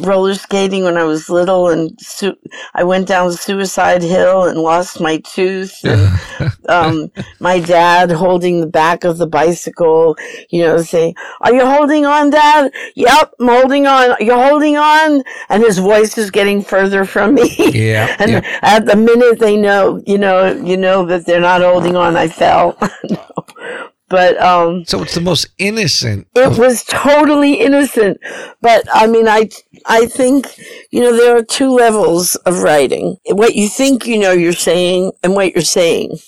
roller 0.00 0.34
skating 0.34 0.84
when 0.84 0.98
I 0.98 1.04
was 1.04 1.30
little 1.30 1.70
and 1.70 1.98
su- 1.98 2.36
I 2.74 2.84
went 2.84 3.08
down 3.08 3.32
Suicide 3.32 4.02
Hill 4.02 4.44
and 4.44 4.58
lost 4.58 5.00
my 5.00 5.18
tooth 5.18 5.82
and 5.84 6.20
um, 6.68 7.10
my 7.40 7.58
dad 7.58 8.10
holding 8.10 8.60
the 8.60 8.66
back 8.66 9.04
of 9.04 9.16
the 9.16 9.26
bicycle, 9.26 10.16
you 10.50 10.62
know, 10.62 10.82
saying, 10.82 11.14
are 11.40 11.54
you 11.54 11.64
holding 11.64 12.04
on, 12.04 12.30
dad? 12.30 12.72
Yep, 12.94 13.34
I'm 13.40 13.48
holding 13.48 13.86
on. 13.86 14.16
You're 14.20 14.48
holding 14.48 14.76
on. 14.76 15.22
And 15.48 15.62
his 15.62 15.78
voice 15.78 16.18
is 16.18 16.30
getting 16.30 16.62
further 16.62 17.06
from 17.06 17.34
me. 17.34 17.54
Yeah, 17.72 18.14
and 18.18 18.30
yeah. 18.30 18.58
at 18.62 18.84
the 18.84 18.96
minute 18.96 19.38
they 19.38 19.56
know, 19.56 20.02
you 20.06 20.18
know, 20.18 20.52
you 20.52 20.76
know 20.76 21.06
that 21.06 21.24
they're 21.24 21.40
not 21.40 21.62
holding 21.62 21.96
on, 21.96 22.16
I 22.16 22.28
fell. 22.28 22.76
No. 23.08 23.92
But, 24.08 24.40
um, 24.40 24.84
So 24.86 25.02
it's 25.02 25.14
the 25.14 25.20
most 25.20 25.48
innocent. 25.58 26.28
it 26.36 26.58
was 26.58 26.84
totally 26.84 27.54
innocent. 27.54 28.18
But 28.60 28.84
I 28.92 29.06
mean, 29.06 29.26
I, 29.28 29.50
I 29.86 30.06
think, 30.06 30.46
you 30.90 31.00
know, 31.00 31.16
there 31.16 31.36
are 31.36 31.42
two 31.42 31.70
levels 31.74 32.36
of 32.46 32.62
writing. 32.62 33.16
What 33.26 33.56
you 33.56 33.68
think 33.68 34.06
you 34.06 34.18
know 34.18 34.32
you're 34.32 34.52
saying 34.52 35.10
and 35.22 35.34
what 35.34 35.54
you're 35.54 35.64
saying. 35.64 36.18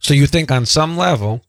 So 0.00 0.14
you 0.14 0.26
think 0.26 0.50
on 0.50 0.66
some 0.66 0.96
level, 0.96 1.42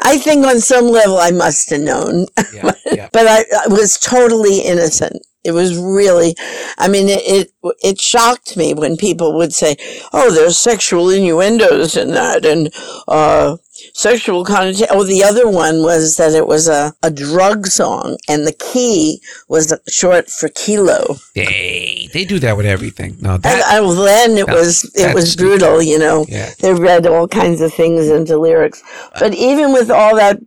I 0.00 0.18
think 0.18 0.46
on 0.46 0.60
some 0.60 0.86
level 0.86 1.18
I 1.18 1.30
must 1.32 1.70
have 1.70 1.80
known, 1.80 2.26
yeah, 2.54 2.70
yeah. 2.92 3.08
but 3.12 3.26
I, 3.26 3.44
I 3.64 3.68
was 3.68 3.98
totally 3.98 4.60
innocent. 4.60 5.16
It 5.42 5.52
was 5.52 5.76
really, 5.76 6.34
I 6.78 6.86
mean, 6.88 7.08
it, 7.08 7.22
it 7.24 7.50
it 7.82 8.00
shocked 8.00 8.56
me 8.56 8.74
when 8.74 8.96
people 8.96 9.36
would 9.36 9.52
say, 9.52 9.76
"Oh, 10.12 10.30
there's 10.32 10.58
sexual 10.58 11.08
innuendos 11.10 11.96
in 11.96 12.10
that," 12.12 12.44
and 12.44 12.72
uh, 13.08 13.56
sexual 13.94 14.44
connotation. 14.44 14.86
Oh, 14.90 15.04
the 15.04 15.22
other 15.24 15.48
one 15.48 15.82
was 15.82 16.16
that 16.16 16.32
it 16.32 16.46
was 16.46 16.68
a, 16.68 16.92
a 17.02 17.10
drug 17.10 17.66
song, 17.66 18.16
and 18.28 18.46
the 18.46 18.52
key 18.52 19.20
was 19.48 19.72
short 19.88 20.28
for 20.30 20.48
kilo. 20.50 21.16
They 21.34 22.08
they 22.12 22.24
do 22.24 22.38
that 22.40 22.56
with 22.56 22.66
everything. 22.66 23.16
No, 23.20 23.38
that 23.38 23.64
I, 23.66 23.80
well, 23.80 23.94
then 23.94 24.32
it 24.36 24.46
that- 24.46 24.54
was 24.54 24.84
it 24.94 25.14
was 25.14 25.36
brutal, 25.36 25.82
you 25.82 25.98
know. 25.98 26.26
Yeah. 26.28 26.50
They 26.60 26.72
read 26.74 27.06
all 27.06 27.28
kinds 27.28 27.60
of 27.60 27.72
things 27.72 28.08
into 28.08 28.38
lyrics, 28.38 28.82
uh. 29.14 29.20
but 29.20 29.34
even 29.34 29.72
with 29.72 29.90
all 29.90 30.16
that, 30.16 30.38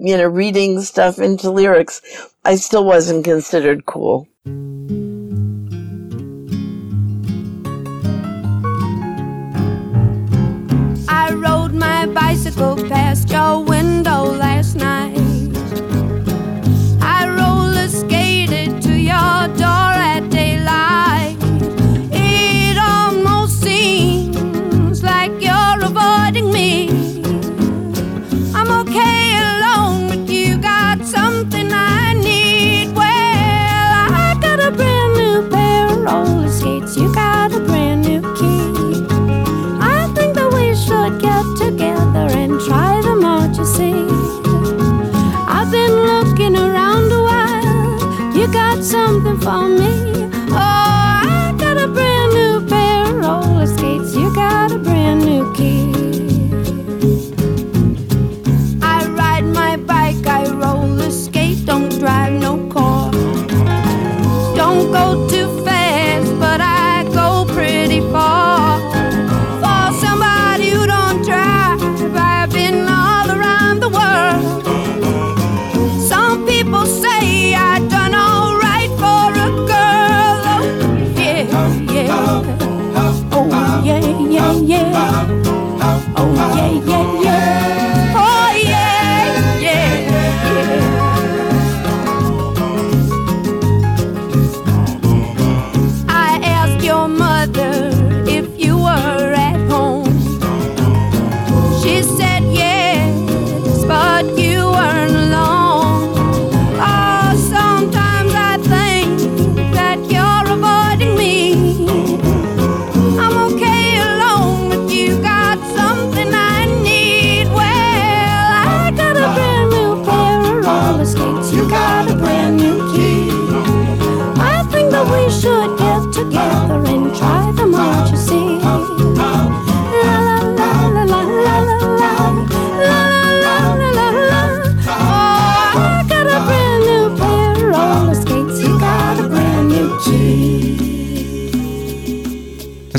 you 0.00 0.16
know, 0.16 0.26
reading 0.26 0.80
stuff 0.82 1.18
into 1.18 1.50
lyrics, 1.50 2.00
I 2.44 2.56
still 2.56 2.84
wasn't 2.84 3.24
considered 3.24 3.86
cool. 3.86 4.26
I 11.10 11.30
rode 11.68 11.78
my 11.78 12.06
bicycle 12.06 12.76
past 12.88 13.30
your 13.30 13.62
window 13.64 14.24
last 14.24 14.76
night. 14.76 14.87
something 49.18 49.40
for 49.40 49.68
me. 49.68 50.07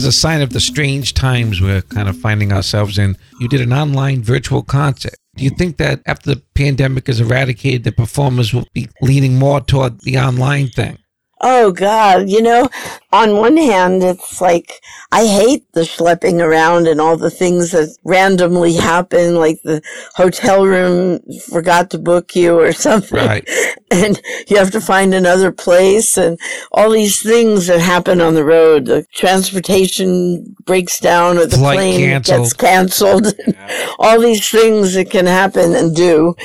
A 0.10 0.11
sign 0.11 0.41
of 0.41 0.53
the 0.53 0.60
strange 0.60 1.14
times 1.14 1.61
we're 1.61 1.84
kind 1.84 2.10
of 2.10 2.18
finding 2.18 2.52
ourselves 2.52 2.98
in, 2.98 3.15
you 3.40 3.48
did 3.48 3.61
an 3.61 3.72
online 3.72 4.23
virtual 4.23 4.64
concert. 4.64 5.14
Do 5.36 5.44
you 5.44 5.52
think 5.52 5.77
that 5.77 6.02
after 6.07 6.34
the 6.34 6.41
pandemic 6.56 7.07
is 7.07 7.22
eradicated, 7.22 7.84
the 7.84 7.91
performers 7.91 8.52
will 8.52 8.65
be 8.73 8.90
leaning 9.03 9.38
more 9.38 9.61
toward 9.61 10.02
the 10.02 10.18
online 10.18 10.69
thing? 10.69 10.98
Oh 11.41 11.72
God, 11.72 12.30
you 12.30 12.41
know, 12.41 12.70
on 13.11 13.38
one 13.38 13.57
hand, 13.57 14.03
it's 14.03 14.41
like, 14.41 14.82
I 15.11 15.26
hate 15.26 15.72
the 15.72 15.82
schlepping 15.82 16.41
around 16.44 16.88
and 16.88 17.02
all 17.02 17.18
the 17.18 17.32
things 17.32 17.72
that 17.72 17.95
randomly 18.03 18.74
happen, 18.74 19.36
like 19.36 19.61
the 19.64 19.82
hotel 20.16 20.66
room 20.66 21.20
forgot 21.49 21.90
to 21.91 21.98
book 21.98 22.36
you 22.36 22.60
or 22.60 22.72
something. 22.72 23.18
Right. 23.18 23.49
And 23.91 24.22
you 24.48 24.57
have 24.57 24.70
to 24.74 24.82
find 24.82 25.16
another 25.16 25.52
place 25.52 26.16
and 26.16 26.40
all 26.72 26.91
these 26.91 27.24
things 27.24 27.66
that 27.66 27.80
happen 27.80 28.22
on 28.22 28.36
the 28.36 28.45
road. 28.45 28.86
The 28.86 29.03
transportation 29.16 30.56
breaks 30.64 30.99
down 30.99 31.40
or 31.40 31.48
the 31.48 31.57
Flight 31.57 31.78
plane 31.78 31.99
canceled. 32.02 32.40
gets 32.44 32.53
canceled. 32.53 33.34
all 33.98 34.22
these 34.22 34.48
things 34.48 34.94
that 34.94 35.10
can 35.10 35.26
happen 35.26 35.74
and 35.74 35.95
do. 35.95 36.36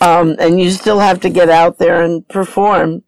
Um, 0.00 0.36
and 0.38 0.58
you 0.58 0.70
still 0.70 1.00
have 1.00 1.20
to 1.20 1.28
get 1.28 1.50
out 1.50 1.76
there 1.76 2.02
and 2.02 2.26
perform. 2.26 3.02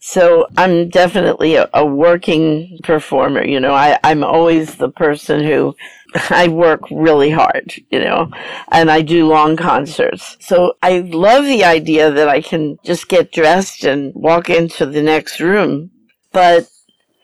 So 0.00 0.46
I'm 0.56 0.88
definitely 0.92 1.56
a, 1.56 1.68
a 1.74 1.84
working 1.84 2.78
performer. 2.82 3.44
You 3.44 3.60
know, 3.60 3.74
I, 3.74 3.98
I'm 4.04 4.22
always 4.22 4.76
the 4.76 4.90
person 4.90 5.42
who 5.42 5.74
I 6.30 6.48
work 6.48 6.82
really 6.90 7.30
hard, 7.30 7.74
you 7.90 7.98
know, 7.98 8.30
and 8.70 8.90
I 8.90 9.02
do 9.02 9.26
long 9.26 9.56
concerts. 9.56 10.36
So 10.40 10.74
I 10.82 11.00
love 11.00 11.44
the 11.44 11.64
idea 11.64 12.10
that 12.10 12.28
I 12.28 12.40
can 12.40 12.78
just 12.84 13.08
get 13.08 13.32
dressed 13.32 13.84
and 13.84 14.12
walk 14.14 14.48
into 14.48 14.86
the 14.86 15.02
next 15.02 15.40
room. 15.40 15.90
But 16.32 16.68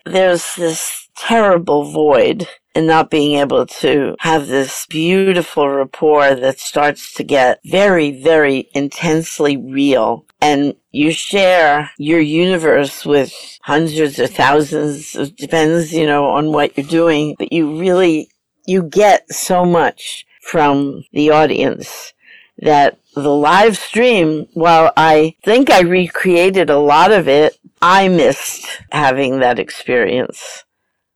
there's 0.04 0.54
this 0.56 1.08
terrible 1.16 1.90
void 1.90 2.48
in 2.74 2.86
not 2.86 3.10
being 3.10 3.38
able 3.38 3.66
to 3.66 4.14
have 4.20 4.46
this 4.46 4.86
beautiful 4.86 5.68
rapport 5.68 6.34
that 6.34 6.60
starts 6.60 7.12
to 7.14 7.24
get 7.24 7.60
very, 7.64 8.22
very 8.22 8.68
intensely 8.72 9.56
real. 9.56 10.24
And 10.40 10.74
you 10.92 11.10
share 11.10 11.90
your 11.98 12.20
universe 12.20 13.04
with 13.04 13.32
hundreds 13.62 14.18
or 14.20 14.28
thousands, 14.28 15.14
it 15.16 15.36
depends, 15.36 15.92
you 15.92 16.06
know, 16.06 16.28
on 16.30 16.52
what 16.52 16.76
you're 16.76 16.86
doing, 16.86 17.34
but 17.38 17.52
you 17.52 17.78
really, 17.78 18.30
you 18.66 18.84
get 18.84 19.30
so 19.32 19.64
much 19.64 20.24
from 20.40 21.04
the 21.12 21.30
audience 21.30 22.12
that 22.58 22.98
the 23.14 23.28
live 23.28 23.76
stream, 23.76 24.46
while 24.54 24.92
I 24.96 25.34
think 25.44 25.70
I 25.70 25.80
recreated 25.80 26.70
a 26.70 26.78
lot 26.78 27.10
of 27.10 27.28
it, 27.28 27.58
I 27.82 28.08
missed 28.08 28.66
having 28.90 29.40
that 29.40 29.58
experience. 29.58 30.64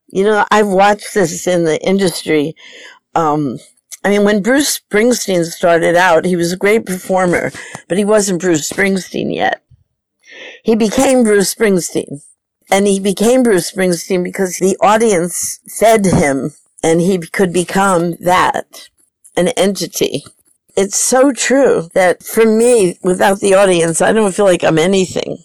You 0.08 0.24
know, 0.24 0.44
I've 0.50 0.68
watched 0.68 1.14
this 1.14 1.46
in 1.46 1.64
the 1.64 1.80
industry. 1.84 2.54
Um, 3.14 3.58
I 4.04 4.10
mean, 4.10 4.24
when 4.24 4.42
Bruce 4.42 4.80
Springsteen 4.80 5.44
started 5.44 5.96
out, 5.96 6.24
he 6.24 6.36
was 6.36 6.52
a 6.52 6.56
great 6.56 6.84
performer, 6.86 7.52
but 7.88 7.98
he 7.98 8.04
wasn't 8.04 8.40
Bruce 8.40 8.68
Springsteen 8.70 9.34
yet. 9.34 9.62
He 10.64 10.74
became 10.74 11.22
Bruce 11.22 11.54
Springsteen. 11.54 12.22
And 12.70 12.86
he 12.86 12.98
became 13.00 13.42
Bruce 13.42 13.70
Springsteen 13.70 14.24
because 14.24 14.56
the 14.56 14.76
audience 14.80 15.60
fed 15.78 16.06
him 16.06 16.52
and 16.82 17.00
he 17.00 17.18
could 17.18 17.52
become 17.52 18.16
that, 18.20 18.88
an 19.36 19.48
entity. 19.48 20.24
It's 20.74 20.96
so 20.96 21.32
true 21.32 21.90
that 21.92 22.22
for 22.22 22.46
me, 22.46 22.98
without 23.02 23.40
the 23.40 23.54
audience, 23.54 24.00
I 24.00 24.12
don't 24.12 24.34
feel 24.34 24.46
like 24.46 24.64
I'm 24.64 24.78
anything. 24.78 25.44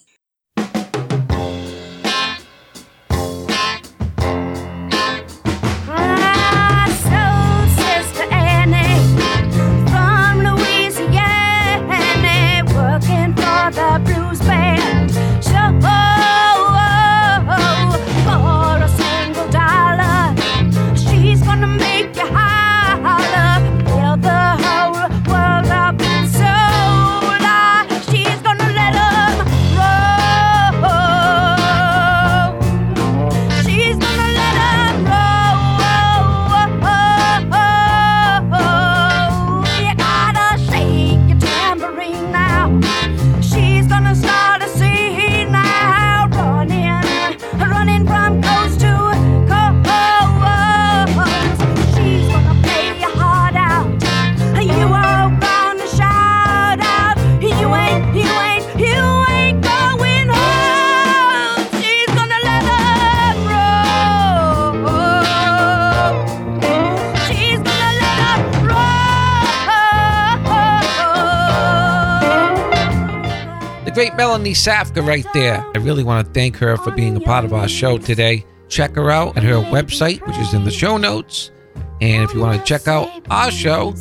Melanie 74.18 74.52
Safka, 74.52 75.02
right 75.06 75.24
there. 75.32 75.64
I 75.76 75.78
really 75.78 76.02
want 76.02 76.26
to 76.26 76.32
thank 76.32 76.56
her 76.56 76.76
for 76.78 76.90
being 76.90 77.16
a 77.16 77.20
part 77.20 77.44
of 77.44 77.52
our 77.52 77.68
show 77.68 77.98
today. 77.98 78.44
Check 78.68 78.96
her 78.96 79.12
out 79.12 79.36
at 79.36 79.44
her 79.44 79.54
website, 79.54 80.26
which 80.26 80.36
is 80.38 80.54
in 80.54 80.64
the 80.64 80.72
show 80.72 80.96
notes. 80.96 81.52
And 82.00 82.24
if 82.24 82.34
you 82.34 82.40
want 82.40 82.58
to 82.58 82.64
check 82.66 82.88
out 82.88 83.08
our 83.30 83.52
show, 83.52 83.92